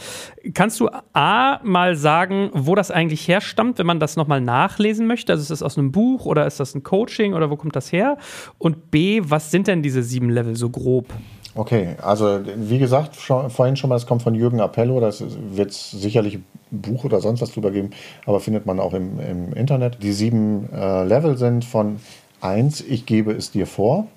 Kannst 0.53 0.79
du 0.79 0.89
A 1.13 1.59
mal 1.63 1.95
sagen, 1.95 2.49
wo 2.53 2.75
das 2.75 2.91
eigentlich 2.91 3.27
herstammt, 3.27 3.79
wenn 3.79 3.85
man 3.85 3.99
das 3.99 4.15
nochmal 4.15 4.41
nachlesen 4.41 5.07
möchte? 5.07 5.33
Also 5.33 5.41
ist 5.41 5.51
das 5.51 5.63
aus 5.63 5.77
einem 5.77 5.91
Buch 5.91 6.25
oder 6.25 6.47
ist 6.47 6.59
das 6.59 6.75
ein 6.75 6.83
Coaching 6.83 7.33
oder 7.33 7.49
wo 7.49 7.55
kommt 7.55 7.75
das 7.75 7.91
her? 7.91 8.17
Und 8.57 8.91
B, 8.91 9.21
was 9.23 9.51
sind 9.51 9.67
denn 9.67 9.83
diese 9.83 10.03
sieben 10.03 10.29
Level 10.29 10.55
so 10.55 10.69
grob? 10.69 11.05
Okay, 11.55 11.95
also 12.01 12.39
wie 12.55 12.77
gesagt, 12.77 13.15
schon, 13.15 13.49
vorhin 13.49 13.75
schon 13.75 13.89
mal, 13.89 13.95
es 13.95 14.05
kommt 14.05 14.21
von 14.21 14.35
Jürgen 14.35 14.61
Appello, 14.61 14.99
das 14.99 15.23
wird 15.51 15.73
sicherlich 15.73 16.35
ein 16.35 16.45
Buch 16.71 17.03
oder 17.03 17.19
sonst 17.21 17.41
was 17.41 17.51
drüber 17.51 17.71
geben, 17.71 17.89
aber 18.25 18.39
findet 18.39 18.65
man 18.65 18.79
auch 18.79 18.93
im, 18.93 19.19
im 19.19 19.53
Internet. 19.53 20.01
Die 20.03 20.13
sieben 20.13 20.69
äh, 20.71 21.03
Level 21.03 21.37
sind 21.37 21.65
von 21.65 21.99
Eins, 22.41 22.81
ich 22.81 23.05
gebe 23.05 23.31
es 23.31 23.51
dir 23.51 23.67
vor. 23.67 24.07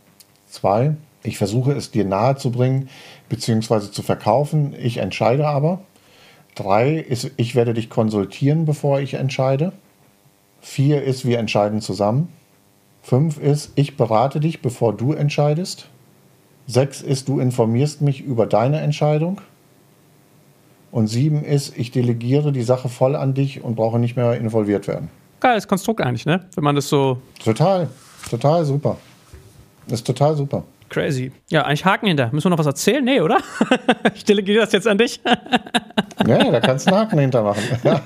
Zwei, 0.48 0.96
ich 1.22 1.38
versuche 1.38 1.72
es 1.72 1.90
dir 1.90 2.04
nahe 2.04 2.36
zu 2.36 2.50
bringen 2.50 2.88
bzw. 3.28 3.90
zu 3.90 4.02
verkaufen. 4.02 4.74
Ich 4.78 4.98
entscheide 4.98 5.46
aber. 5.46 5.80
Drei 6.54 6.96
ist, 6.96 7.30
ich 7.36 7.54
werde 7.54 7.74
dich 7.74 7.88
konsultieren, 7.88 8.64
bevor 8.64 9.00
ich 9.00 9.14
entscheide. 9.14 9.72
Vier 10.60 11.02
ist, 11.02 11.24
wir 11.24 11.38
entscheiden 11.38 11.80
zusammen. 11.80 12.28
Fünf 13.02 13.38
ist, 13.38 13.72
ich 13.74 13.96
berate 13.96 14.38
dich, 14.38 14.62
bevor 14.62 14.94
du 14.94 15.12
entscheidest. 15.12 15.88
Sechs 16.66 17.02
ist, 17.02 17.28
du 17.28 17.40
informierst 17.40 18.00
mich 18.00 18.20
über 18.20 18.46
deine 18.46 18.80
Entscheidung. 18.80 19.40
Und 20.92 21.08
sieben 21.08 21.42
ist, 21.42 21.76
ich 21.76 21.90
delegiere 21.90 22.52
die 22.52 22.62
Sache 22.62 22.88
voll 22.88 23.16
an 23.16 23.34
dich 23.34 23.64
und 23.64 23.74
brauche 23.74 23.98
nicht 23.98 24.14
mehr 24.14 24.36
involviert 24.36 24.86
werden. 24.86 25.10
Geiles 25.40 25.66
Konstrukt 25.66 26.00
eigentlich, 26.02 26.26
ne? 26.26 26.46
Wenn 26.54 26.62
man 26.62 26.76
das 26.76 26.88
so. 26.88 27.20
Total. 27.42 27.88
Total 28.30 28.64
super. 28.64 28.96
Das 29.86 30.00
ist 30.00 30.06
total 30.06 30.36
super. 30.36 30.64
Crazy. 30.88 31.32
Ja, 31.48 31.62
eigentlich 31.62 31.84
Haken 31.84 32.06
hinter. 32.06 32.28
Müssen 32.32 32.46
wir 32.46 32.50
noch 32.50 32.58
was 32.58 32.66
erzählen? 32.66 33.02
Nee, 33.04 33.20
oder? 33.20 33.38
ich 34.14 34.24
delegiere 34.24 34.60
das 34.60 34.72
jetzt 34.72 34.86
an 34.86 34.98
dich. 34.98 35.20
ja, 36.26 36.50
da 36.50 36.60
kannst 36.60 36.86
du 36.86 36.94
einen 36.94 37.00
Haken 37.00 37.18
hinter 37.18 37.42
machen. 37.42 37.62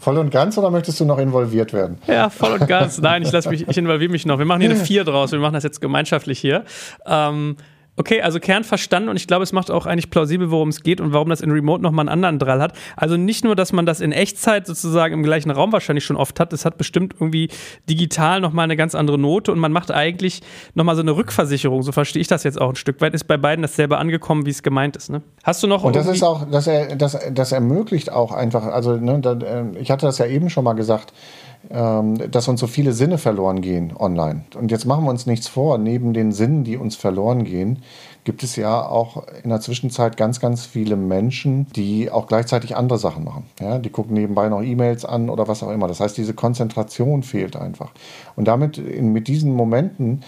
Voll 0.00 0.18
und 0.18 0.30
ganz 0.30 0.56
oder 0.56 0.70
möchtest 0.70 0.98
du 1.00 1.04
noch 1.04 1.18
involviert 1.18 1.72
werden? 1.74 1.98
Ja, 2.06 2.30
voll 2.30 2.52
und 2.52 2.66
ganz. 2.66 2.98
Nein, 2.98 3.22
ich, 3.22 3.32
mich, 3.46 3.68
ich 3.68 3.76
involviere 3.76 4.10
mich 4.10 4.24
noch. 4.24 4.38
Wir 4.38 4.46
machen 4.46 4.62
hier 4.62 4.70
eine 4.70 4.78
Vier 4.78 5.04
draus. 5.04 5.32
Wir 5.32 5.38
machen 5.38 5.52
das 5.52 5.64
jetzt 5.64 5.82
gemeinschaftlich 5.82 6.38
hier. 6.38 6.64
Ähm, 7.04 7.56
Okay, 7.98 8.20
also 8.20 8.40
Kern 8.40 8.62
verstanden 8.62 9.08
und 9.08 9.16
ich 9.16 9.26
glaube, 9.26 9.42
es 9.42 9.52
macht 9.52 9.70
auch 9.70 9.86
eigentlich 9.86 10.10
plausibel, 10.10 10.50
worum 10.50 10.68
es 10.68 10.82
geht 10.82 11.00
und 11.00 11.14
warum 11.14 11.30
das 11.30 11.40
in 11.40 11.50
Remote 11.50 11.82
nochmal 11.82 12.02
einen 12.02 12.12
anderen 12.12 12.38
Drall 12.38 12.60
hat. 12.60 12.74
Also 12.94 13.16
nicht 13.16 13.42
nur, 13.42 13.56
dass 13.56 13.72
man 13.72 13.86
das 13.86 14.00
in 14.00 14.12
Echtzeit 14.12 14.66
sozusagen 14.66 15.14
im 15.14 15.22
gleichen 15.22 15.50
Raum 15.50 15.72
wahrscheinlich 15.72 16.04
schon 16.04 16.16
oft 16.16 16.38
hat, 16.38 16.52
es 16.52 16.66
hat 16.66 16.76
bestimmt 16.76 17.14
irgendwie 17.18 17.48
digital 17.88 18.40
nochmal 18.40 18.64
eine 18.64 18.76
ganz 18.76 18.94
andere 18.94 19.18
Note 19.18 19.50
und 19.50 19.58
man 19.58 19.72
macht 19.72 19.90
eigentlich 19.90 20.42
nochmal 20.74 20.94
so 20.94 21.02
eine 21.02 21.16
Rückversicherung, 21.16 21.82
so 21.82 21.92
verstehe 21.92 22.20
ich 22.20 22.28
das 22.28 22.44
jetzt 22.44 22.60
auch 22.60 22.68
ein 22.68 22.76
Stück 22.76 23.00
weit, 23.00 23.14
ist 23.14 23.24
bei 23.24 23.38
beiden 23.38 23.62
dasselbe 23.62 23.96
angekommen, 23.96 24.44
wie 24.44 24.50
es 24.50 24.62
gemeint 24.62 24.96
ist. 24.96 25.08
Ne? 25.08 25.22
Hast 25.42 25.62
du 25.62 25.66
noch 25.66 25.82
Und 25.82 25.96
das 25.96 26.06
ist 26.06 26.22
auch, 26.22 26.46
das, 26.50 26.68
das, 26.98 27.18
das 27.32 27.52
ermöglicht 27.52 28.12
auch 28.12 28.32
einfach, 28.32 28.66
also 28.66 28.96
ne, 28.96 29.20
da, 29.20 29.32
äh, 29.32 29.64
ich 29.80 29.90
hatte 29.90 30.04
das 30.04 30.18
ja 30.18 30.26
eben 30.26 30.50
schon 30.50 30.64
mal 30.64 30.74
gesagt, 30.74 31.14
ähm, 31.55 31.55
dass 31.68 32.48
uns 32.48 32.60
so 32.60 32.66
viele 32.66 32.92
Sinne 32.92 33.18
verloren 33.18 33.60
gehen 33.60 33.92
online. 33.96 34.44
Und 34.54 34.70
jetzt 34.70 34.86
machen 34.86 35.04
wir 35.04 35.10
uns 35.10 35.26
nichts 35.26 35.48
vor, 35.48 35.78
neben 35.78 36.12
den 36.14 36.30
Sinnen, 36.30 36.62
die 36.62 36.76
uns 36.76 36.94
verloren 36.94 37.44
gehen, 37.44 37.82
gibt 38.26 38.42
es 38.42 38.56
ja 38.56 38.84
auch 38.86 39.24
in 39.42 39.50
der 39.50 39.60
Zwischenzeit 39.60 40.16
ganz, 40.16 40.40
ganz 40.40 40.66
viele 40.66 40.96
Menschen, 40.96 41.66
die 41.74 42.10
auch 42.10 42.26
gleichzeitig 42.26 42.76
andere 42.76 42.98
Sachen 42.98 43.24
machen. 43.24 43.44
Ja, 43.60 43.78
die 43.78 43.90
gucken 43.90 44.14
nebenbei 44.14 44.48
noch 44.48 44.62
E-Mails 44.62 45.04
an 45.04 45.30
oder 45.30 45.48
was 45.48 45.62
auch 45.62 45.70
immer. 45.70 45.86
Das 45.86 46.00
heißt, 46.00 46.16
diese 46.16 46.34
Konzentration 46.34 47.22
fehlt 47.22 47.56
einfach. 47.56 47.92
Und 48.34 48.46
damit, 48.48 48.78
in, 48.78 49.12
mit 49.12 49.28
diesen 49.28 49.52
Momenten, 49.52 50.22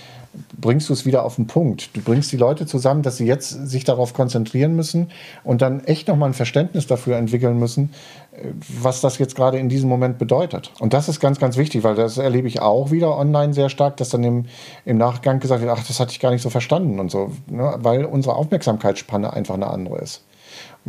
bringst 0.61 0.89
du 0.89 0.93
es 0.93 1.07
wieder 1.07 1.25
auf 1.25 1.37
den 1.37 1.47
Punkt. 1.47 1.97
Du 1.97 2.01
bringst 2.01 2.31
die 2.33 2.37
Leute 2.37 2.67
zusammen, 2.67 3.03
dass 3.03 3.17
sie 3.17 3.27
jetzt 3.27 3.51
sich 3.69 3.85
darauf 3.85 4.15
konzentrieren 4.15 4.77
müssen 4.77 5.11
und 5.45 5.63
dann 5.63 5.85
echt 5.85 6.09
nochmal 6.09 6.31
ein 6.31 6.35
Verständnis 6.35 6.87
dafür 6.87 7.17
entwickeln 7.17 7.59
müssen, 7.59 7.91
äh, 8.33 8.49
was 8.81 9.01
das 9.01 9.19
jetzt 9.19 9.35
gerade 9.35 9.59
in 9.59 9.69
diesem 9.69 9.89
Moment 9.89 10.19
bedeutet. 10.19 10.73
Und 10.79 10.93
das 10.93 11.09
ist 11.09 11.21
ganz, 11.21 11.39
ganz 11.39 11.57
wichtig, 11.57 11.85
weil 11.85 11.95
das 11.95 12.19
erlebe 12.19 12.49
ich 12.49 12.61
auch 12.61 12.91
wieder 12.91 13.17
online 13.17 13.55
sehr 13.55 13.69
stark, 13.69 13.97
dass 13.97 14.11
dann 14.11 14.25
im, 14.25 14.47
im 14.85 14.99
Nachgang 14.99 15.41
gesagt 15.41 15.63
wird, 15.63 15.71
ach, 15.71 15.87
das 15.87 16.01
hatte 16.01 16.13
ich 16.13 16.21
gar 16.21 16.31
nicht 16.31 16.43
so 16.43 16.51
verstanden 16.51 17.01
und 17.01 17.11
so, 17.11 17.33
ne? 17.47 17.77
weil 17.79 18.05
unsere 18.05 18.37
Aufmerksamkeitsspanne 18.37 19.33
einfach 19.33 19.55
eine 19.55 19.69
andere 19.69 19.99
ist 19.99 20.23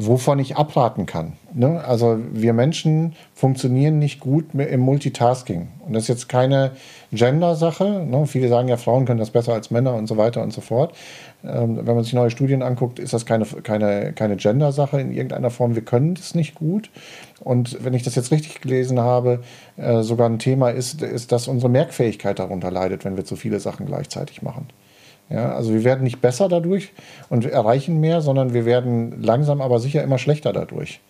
wovon 0.02 0.40
ich 0.40 0.56
abraten 0.56 1.06
kann. 1.06 1.34
Ne? 1.54 1.84
Also 1.84 2.18
wir 2.32 2.54
Menschen 2.54 3.16
funktionieren 3.34 4.00
nicht 4.00 4.22
gut 4.22 4.46
im 4.54 4.80
Multitasking. 4.80 5.68
Und 5.86 5.94
das 5.94 6.04
ist 6.04 6.08
jetzt 6.08 6.30
keine 6.30 6.72
Gender-Sache. 7.12 8.06
Ne? 8.10 8.26
Viele 8.26 8.48
sagen 8.48 8.70
ja, 8.70 8.78
Frauen 8.78 9.06
können 9.06 9.20
das 9.20 9.32
besser 9.32 9.54
als 9.54 9.72
Männer 9.72 9.96
und 9.96 10.08
so 10.08 10.16
weiter 10.16 10.42
und 10.42 10.54
so 10.54 10.62
fort. 10.62 10.96
Ähm, 11.44 11.86
wenn 11.86 11.96
man 11.96 12.06
sich 12.06 12.14
neue 12.14 12.30
Studien 12.30 12.64
anguckt, 12.64 12.98
ist 12.98 13.12
das 13.12 13.26
keine, 13.26 13.46
keine, 13.46 14.14
keine 14.14 14.38
Gender-Sache 14.38 15.02
in 15.02 15.12
irgendeiner 15.12 15.50
Form. 15.50 15.76
Wir 15.76 15.84
können 15.84 16.16
das 16.16 16.34
nicht 16.34 16.56
gut. 16.56 16.90
Und 17.42 17.84
wenn 17.84 17.94
ich 17.94 18.04
das 18.04 18.16
jetzt 18.16 18.32
richtig 18.32 18.62
gelesen 18.62 19.02
habe, 19.02 19.42
äh, 19.76 20.02
sogar 20.02 20.30
ein 20.30 20.40
Thema 20.40 20.70
ist, 20.70 21.02
ist, 21.02 21.34
dass 21.34 21.50
unsere 21.50 21.70
Merkfähigkeit 21.70 22.40
darunter 22.40 22.72
leidet, 22.72 23.04
wenn 23.04 23.18
wir 23.18 23.26
zu 23.26 23.36
viele 23.36 23.60
Sachen 23.60 23.86
gleichzeitig 23.86 24.42
machen. 24.44 24.68
Ja, 25.30 25.54
also 25.54 25.74
wir 25.74 25.84
werden 25.84 26.04
nicht 26.04 26.22
besser 26.22 26.50
dadurch 26.50 26.92
und 27.30 27.46
erreichen 27.46 28.00
mehr, 28.00 28.22
sondern 28.22 28.54
wir 28.54 28.66
werden 28.66 29.22
langsam 29.22 29.62
aber 29.62 29.80
sicher 29.80 30.04
immer 30.04 30.18
schlechter 30.18 30.54
dadurch. 30.54 31.02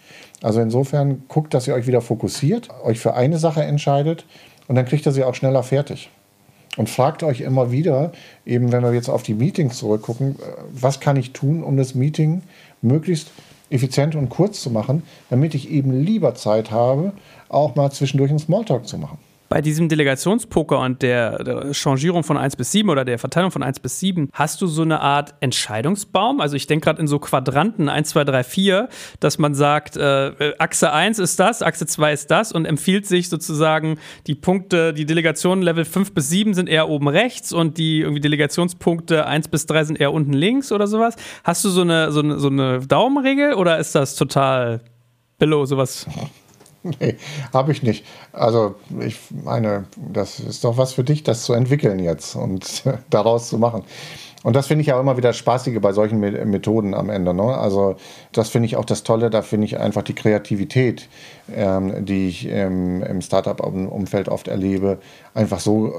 Also 0.42 0.60
insofern 0.60 1.24
guckt, 1.30 1.54
dass 1.54 1.68
ihr 1.68 1.74
euch 1.74 1.88
wieder 1.88 2.02
fokussiert, 2.02 2.70
euch 2.84 3.00
für 3.00 3.14
eine 3.14 3.38
Sache 3.38 3.64
entscheidet 3.64 4.26
und 4.68 4.76
dann 4.76 4.86
kriegt 4.86 5.06
ihr 5.06 5.14
sie 5.14 5.24
auch 5.24 5.36
schneller 5.36 5.64
fertig. 5.64 6.10
Und 6.78 6.90
fragt 6.90 7.24
euch 7.24 7.42
immer 7.42 7.72
wieder, 7.72 8.12
eben 8.46 8.72
wenn 8.72 8.84
wir 8.84 8.94
jetzt 8.94 9.10
auf 9.10 9.24
die 9.24 9.34
Meetings 9.34 9.78
zurückgucken, 9.78 10.36
äh, 10.36 10.44
was 10.72 11.00
kann 11.00 11.18
ich 11.18 11.34
tun, 11.34 11.64
um 11.64 11.78
das 11.78 11.96
Meeting 11.96 12.44
möglichst 12.82 13.32
effizient 13.70 14.16
und 14.16 14.30
kurz 14.30 14.62
zu 14.62 14.70
machen, 14.70 15.04
damit 15.30 15.56
ich 15.56 15.72
eben 15.72 15.92
lieber 15.92 16.36
Zeit 16.36 16.72
habe, 16.72 17.14
auch 17.48 17.76
mal 17.76 17.92
zwischendurch 17.92 18.30
einen 18.30 18.40
Smalltalk 18.40 18.88
zu 18.88 18.98
machen 18.98 19.18
bei 19.50 19.62
diesem 19.62 19.90
Delegationspoker 19.90 20.80
und 20.80 21.02
der, 21.02 21.44
der 21.44 21.74
Changierung 21.74 22.24
von 22.24 22.38
1 22.38 22.56
bis 22.56 22.72
7 22.72 22.90
oder 22.90 23.04
der 23.04 23.18
Verteilung 23.18 23.50
von 23.50 23.64
1 23.64 23.80
bis 23.80 24.00
7, 24.00 24.30
hast 24.32 24.62
du 24.62 24.68
so 24.68 24.84
eine 24.84 25.02
Art 25.02 25.34
Entscheidungsbaum? 25.42 26.40
Also 26.40 26.56
ich 26.56 26.68
denke 26.68 26.86
gerade 26.86 27.02
in 27.02 27.08
so 27.08 27.18
Quadranten 27.18 27.90
1, 27.90 28.10
2, 28.10 28.24
3, 28.24 28.44
4, 28.44 28.90
dass 29.20 29.40
man 29.40 29.56
sagt, 29.56 29.98
äh, 29.98 30.54
Achse 30.60 30.94
1 30.94 31.18
ist 31.18 31.40
das, 31.40 31.64
Achse 31.64 31.88
2 31.88 32.14
ist 32.14 32.32
das 32.32 32.52
und 32.52 32.66
empfiehlt 32.66 33.08
sich 33.08 33.30
sozusagen 33.30 33.98
die 34.28 34.36
Punkte, 34.36 34.94
die 34.94 35.06
Delegationen 35.06 35.64
Level 35.64 35.84
5 35.84 36.14
bis 36.14 36.30
7 36.30 36.54
sind 36.54 36.70
eher 36.70 36.88
oben 36.88 37.08
rechts 37.08 37.52
und 37.52 37.80
die 37.80 38.02
irgendwie 38.02 38.22
Delegationspunkte 38.22 39.26
1 39.26 39.48
bis 39.48 39.66
3 39.66 39.86
sind 39.86 40.00
eher 40.00 40.14
unten 40.14 40.34
links 40.34 40.72
oder 40.72 40.86
sowas. 40.86 41.16
Hast 41.44 41.66
du 41.66 41.70
so 41.70 41.82
eine, 41.82 42.12
so 42.12 42.20
eine, 42.20 42.40
so 42.40 42.50
eine 42.50 42.80
Daumenregel 42.86 43.54
oder 43.54 43.80
ist 43.80 43.96
das 43.96 44.16
total 44.16 44.82
below 45.40 45.66
sowas? 45.66 46.06
Nee, 47.00 47.16
habe 47.54 47.72
ich 47.72 47.84
nicht. 47.84 48.06
Also 48.34 48.76
ich 49.00 49.18
meine, 49.44 49.86
das 49.96 50.40
ist 50.40 50.64
doch 50.64 50.78
was 50.78 50.94
für 50.94 51.04
dich, 51.04 51.24
das 51.24 51.44
zu 51.44 51.54
entwickeln 51.54 52.00
jetzt 52.00 52.36
und 52.36 52.84
daraus 53.10 53.50
zu 53.50 53.58
machen. 53.58 53.84
Und 54.42 54.56
das 54.56 54.68
finde 54.68 54.82
ich 54.82 54.88
ja 54.88 54.98
immer 54.98 55.18
wieder 55.18 55.34
spaßige 55.34 55.82
bei 55.82 55.92
solchen 55.92 56.20
Methoden 56.20 56.94
am 56.94 57.10
Ende. 57.10 57.34
Ne? 57.34 57.58
Also 57.58 57.98
das 58.32 58.48
finde 58.48 58.68
ich 58.68 58.78
auch 58.78 58.86
das 58.86 59.04
Tolle, 59.04 59.30
da 59.30 59.42
finde 59.42 59.66
ich 59.66 59.78
einfach 59.78 60.02
die 60.02 60.16
Kreativität, 60.16 61.10
ähm, 61.54 62.06
die 62.06 62.30
ich 62.30 62.48
ähm, 62.48 63.04
im 63.04 63.22
Startup-Umfeld 63.22 64.30
oft 64.30 64.48
erlebe, 64.48 65.00
einfach 65.34 65.60
so 65.60 65.88
äh, 65.88 65.92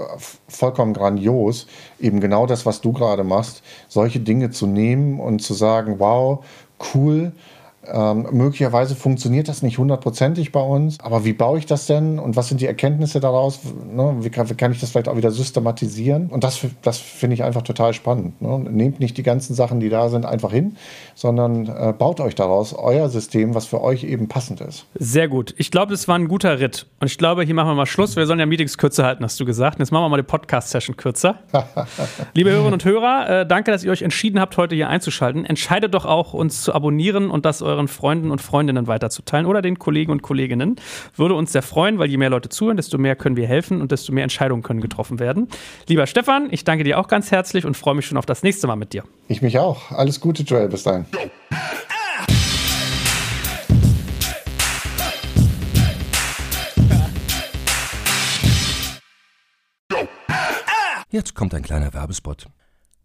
vollkommen 0.48 0.94
grandios. 0.94 1.66
Eben 2.00 2.20
genau 2.20 2.46
das, 2.46 2.64
was 2.64 2.80
du 2.80 2.94
gerade 2.94 3.24
machst, 3.24 3.62
solche 3.88 4.20
Dinge 4.20 4.50
zu 4.50 4.66
nehmen 4.66 5.20
und 5.20 5.42
zu 5.42 5.52
sagen, 5.52 5.96
wow, 5.98 6.42
cool, 6.94 7.32
ähm, 7.86 8.26
möglicherweise 8.30 8.94
funktioniert 8.94 9.48
das 9.48 9.62
nicht 9.62 9.78
hundertprozentig 9.78 10.52
bei 10.52 10.60
uns, 10.60 11.00
aber 11.00 11.24
wie 11.24 11.32
baue 11.32 11.58
ich 11.58 11.64
das 11.64 11.86
denn 11.86 12.18
und 12.18 12.36
was 12.36 12.48
sind 12.48 12.60
die 12.60 12.66
Erkenntnisse 12.66 13.20
daraus? 13.20 13.60
Ne? 13.90 14.16
Wie, 14.20 14.28
kann, 14.28 14.50
wie, 14.50 14.54
kann, 14.54 14.72
ich 14.72 14.80
das 14.80 14.90
vielleicht 14.90 15.08
auch 15.08 15.16
wieder 15.16 15.30
systematisieren? 15.30 16.26
Und 16.28 16.44
das, 16.44 16.60
das 16.82 16.98
finde 16.98 17.34
ich 17.34 17.42
einfach 17.42 17.62
total 17.62 17.94
spannend. 17.94 18.40
Ne? 18.42 18.58
Nehmt 18.70 19.00
nicht 19.00 19.16
die 19.16 19.22
ganzen 19.22 19.54
Sachen, 19.54 19.80
die 19.80 19.88
da 19.88 20.10
sind, 20.10 20.26
einfach 20.26 20.52
hin, 20.52 20.76
sondern 21.14 21.68
äh, 21.68 21.94
baut 21.96 22.20
euch 22.20 22.34
daraus 22.34 22.74
euer 22.74 23.08
System, 23.08 23.54
was 23.54 23.64
für 23.64 23.80
euch 23.80 24.04
eben 24.04 24.28
passend 24.28 24.60
ist. 24.60 24.84
Sehr 24.94 25.28
gut. 25.28 25.54
Ich 25.56 25.70
glaube, 25.70 25.92
das 25.92 26.06
war 26.06 26.16
ein 26.16 26.28
guter 26.28 26.60
Ritt. 26.60 26.86
Und 27.00 27.06
ich 27.06 27.16
glaube, 27.16 27.44
hier 27.44 27.54
machen 27.54 27.68
wir 27.68 27.74
mal 27.74 27.86
Schluss. 27.86 28.14
Wir 28.14 28.26
sollen 28.26 28.40
ja 28.40 28.46
Meetings 28.46 28.76
kürzer 28.76 29.04
halten, 29.04 29.24
hast 29.24 29.40
du 29.40 29.46
gesagt. 29.46 29.76
Und 29.76 29.80
jetzt 29.80 29.90
machen 29.90 30.04
wir 30.04 30.08
mal 30.10 30.18
die 30.18 30.22
Podcast-Session 30.22 30.98
kürzer. 30.98 31.38
Liebe 32.34 32.50
Hörerinnen 32.50 32.74
und 32.74 32.84
Hörer, 32.84 33.40
äh, 33.40 33.46
danke, 33.46 33.70
dass 33.70 33.84
ihr 33.84 33.90
euch 33.90 34.02
entschieden 34.02 34.38
habt, 34.38 34.58
heute 34.58 34.74
hier 34.74 34.90
einzuschalten. 34.90 35.46
Entscheidet 35.46 35.94
doch 35.94 36.04
auch, 36.04 36.34
uns 36.34 36.62
zu 36.62 36.74
abonnieren 36.74 37.30
und 37.30 37.46
das 37.46 37.62
euren 37.70 37.88
Freunden 37.88 38.30
und 38.30 38.40
Freundinnen 38.40 38.86
weiterzuteilen 38.86 39.46
oder 39.46 39.62
den 39.62 39.78
Kollegen 39.78 40.12
und 40.12 40.22
Kolleginnen. 40.22 40.76
Würde 41.16 41.34
uns 41.34 41.52
sehr 41.52 41.62
freuen, 41.62 41.98
weil 41.98 42.10
je 42.10 42.16
mehr 42.16 42.30
Leute 42.30 42.48
zuhören, 42.48 42.76
desto 42.76 42.98
mehr 42.98 43.16
können 43.16 43.36
wir 43.36 43.46
helfen 43.46 43.80
und 43.80 43.92
desto 43.92 44.12
mehr 44.12 44.24
Entscheidungen 44.24 44.62
können 44.62 44.80
getroffen 44.80 45.18
werden. 45.18 45.48
Lieber 45.86 46.06
Stefan, 46.06 46.48
ich 46.50 46.64
danke 46.64 46.84
dir 46.84 46.98
auch 46.98 47.08
ganz 47.08 47.30
herzlich 47.30 47.64
und 47.64 47.76
freue 47.76 47.94
mich 47.94 48.06
schon 48.06 48.18
auf 48.18 48.26
das 48.26 48.42
nächste 48.42 48.66
Mal 48.66 48.76
mit 48.76 48.92
dir. 48.92 49.04
Ich 49.28 49.42
mich 49.42 49.58
auch. 49.58 49.90
Alles 49.92 50.20
Gute, 50.20 50.42
Joel. 50.42 50.68
Bis 50.68 50.82
dahin. 50.82 51.06
Jetzt 61.12 61.34
kommt 61.34 61.54
ein 61.54 61.62
kleiner 61.62 61.92
Werbespot. 61.92 62.46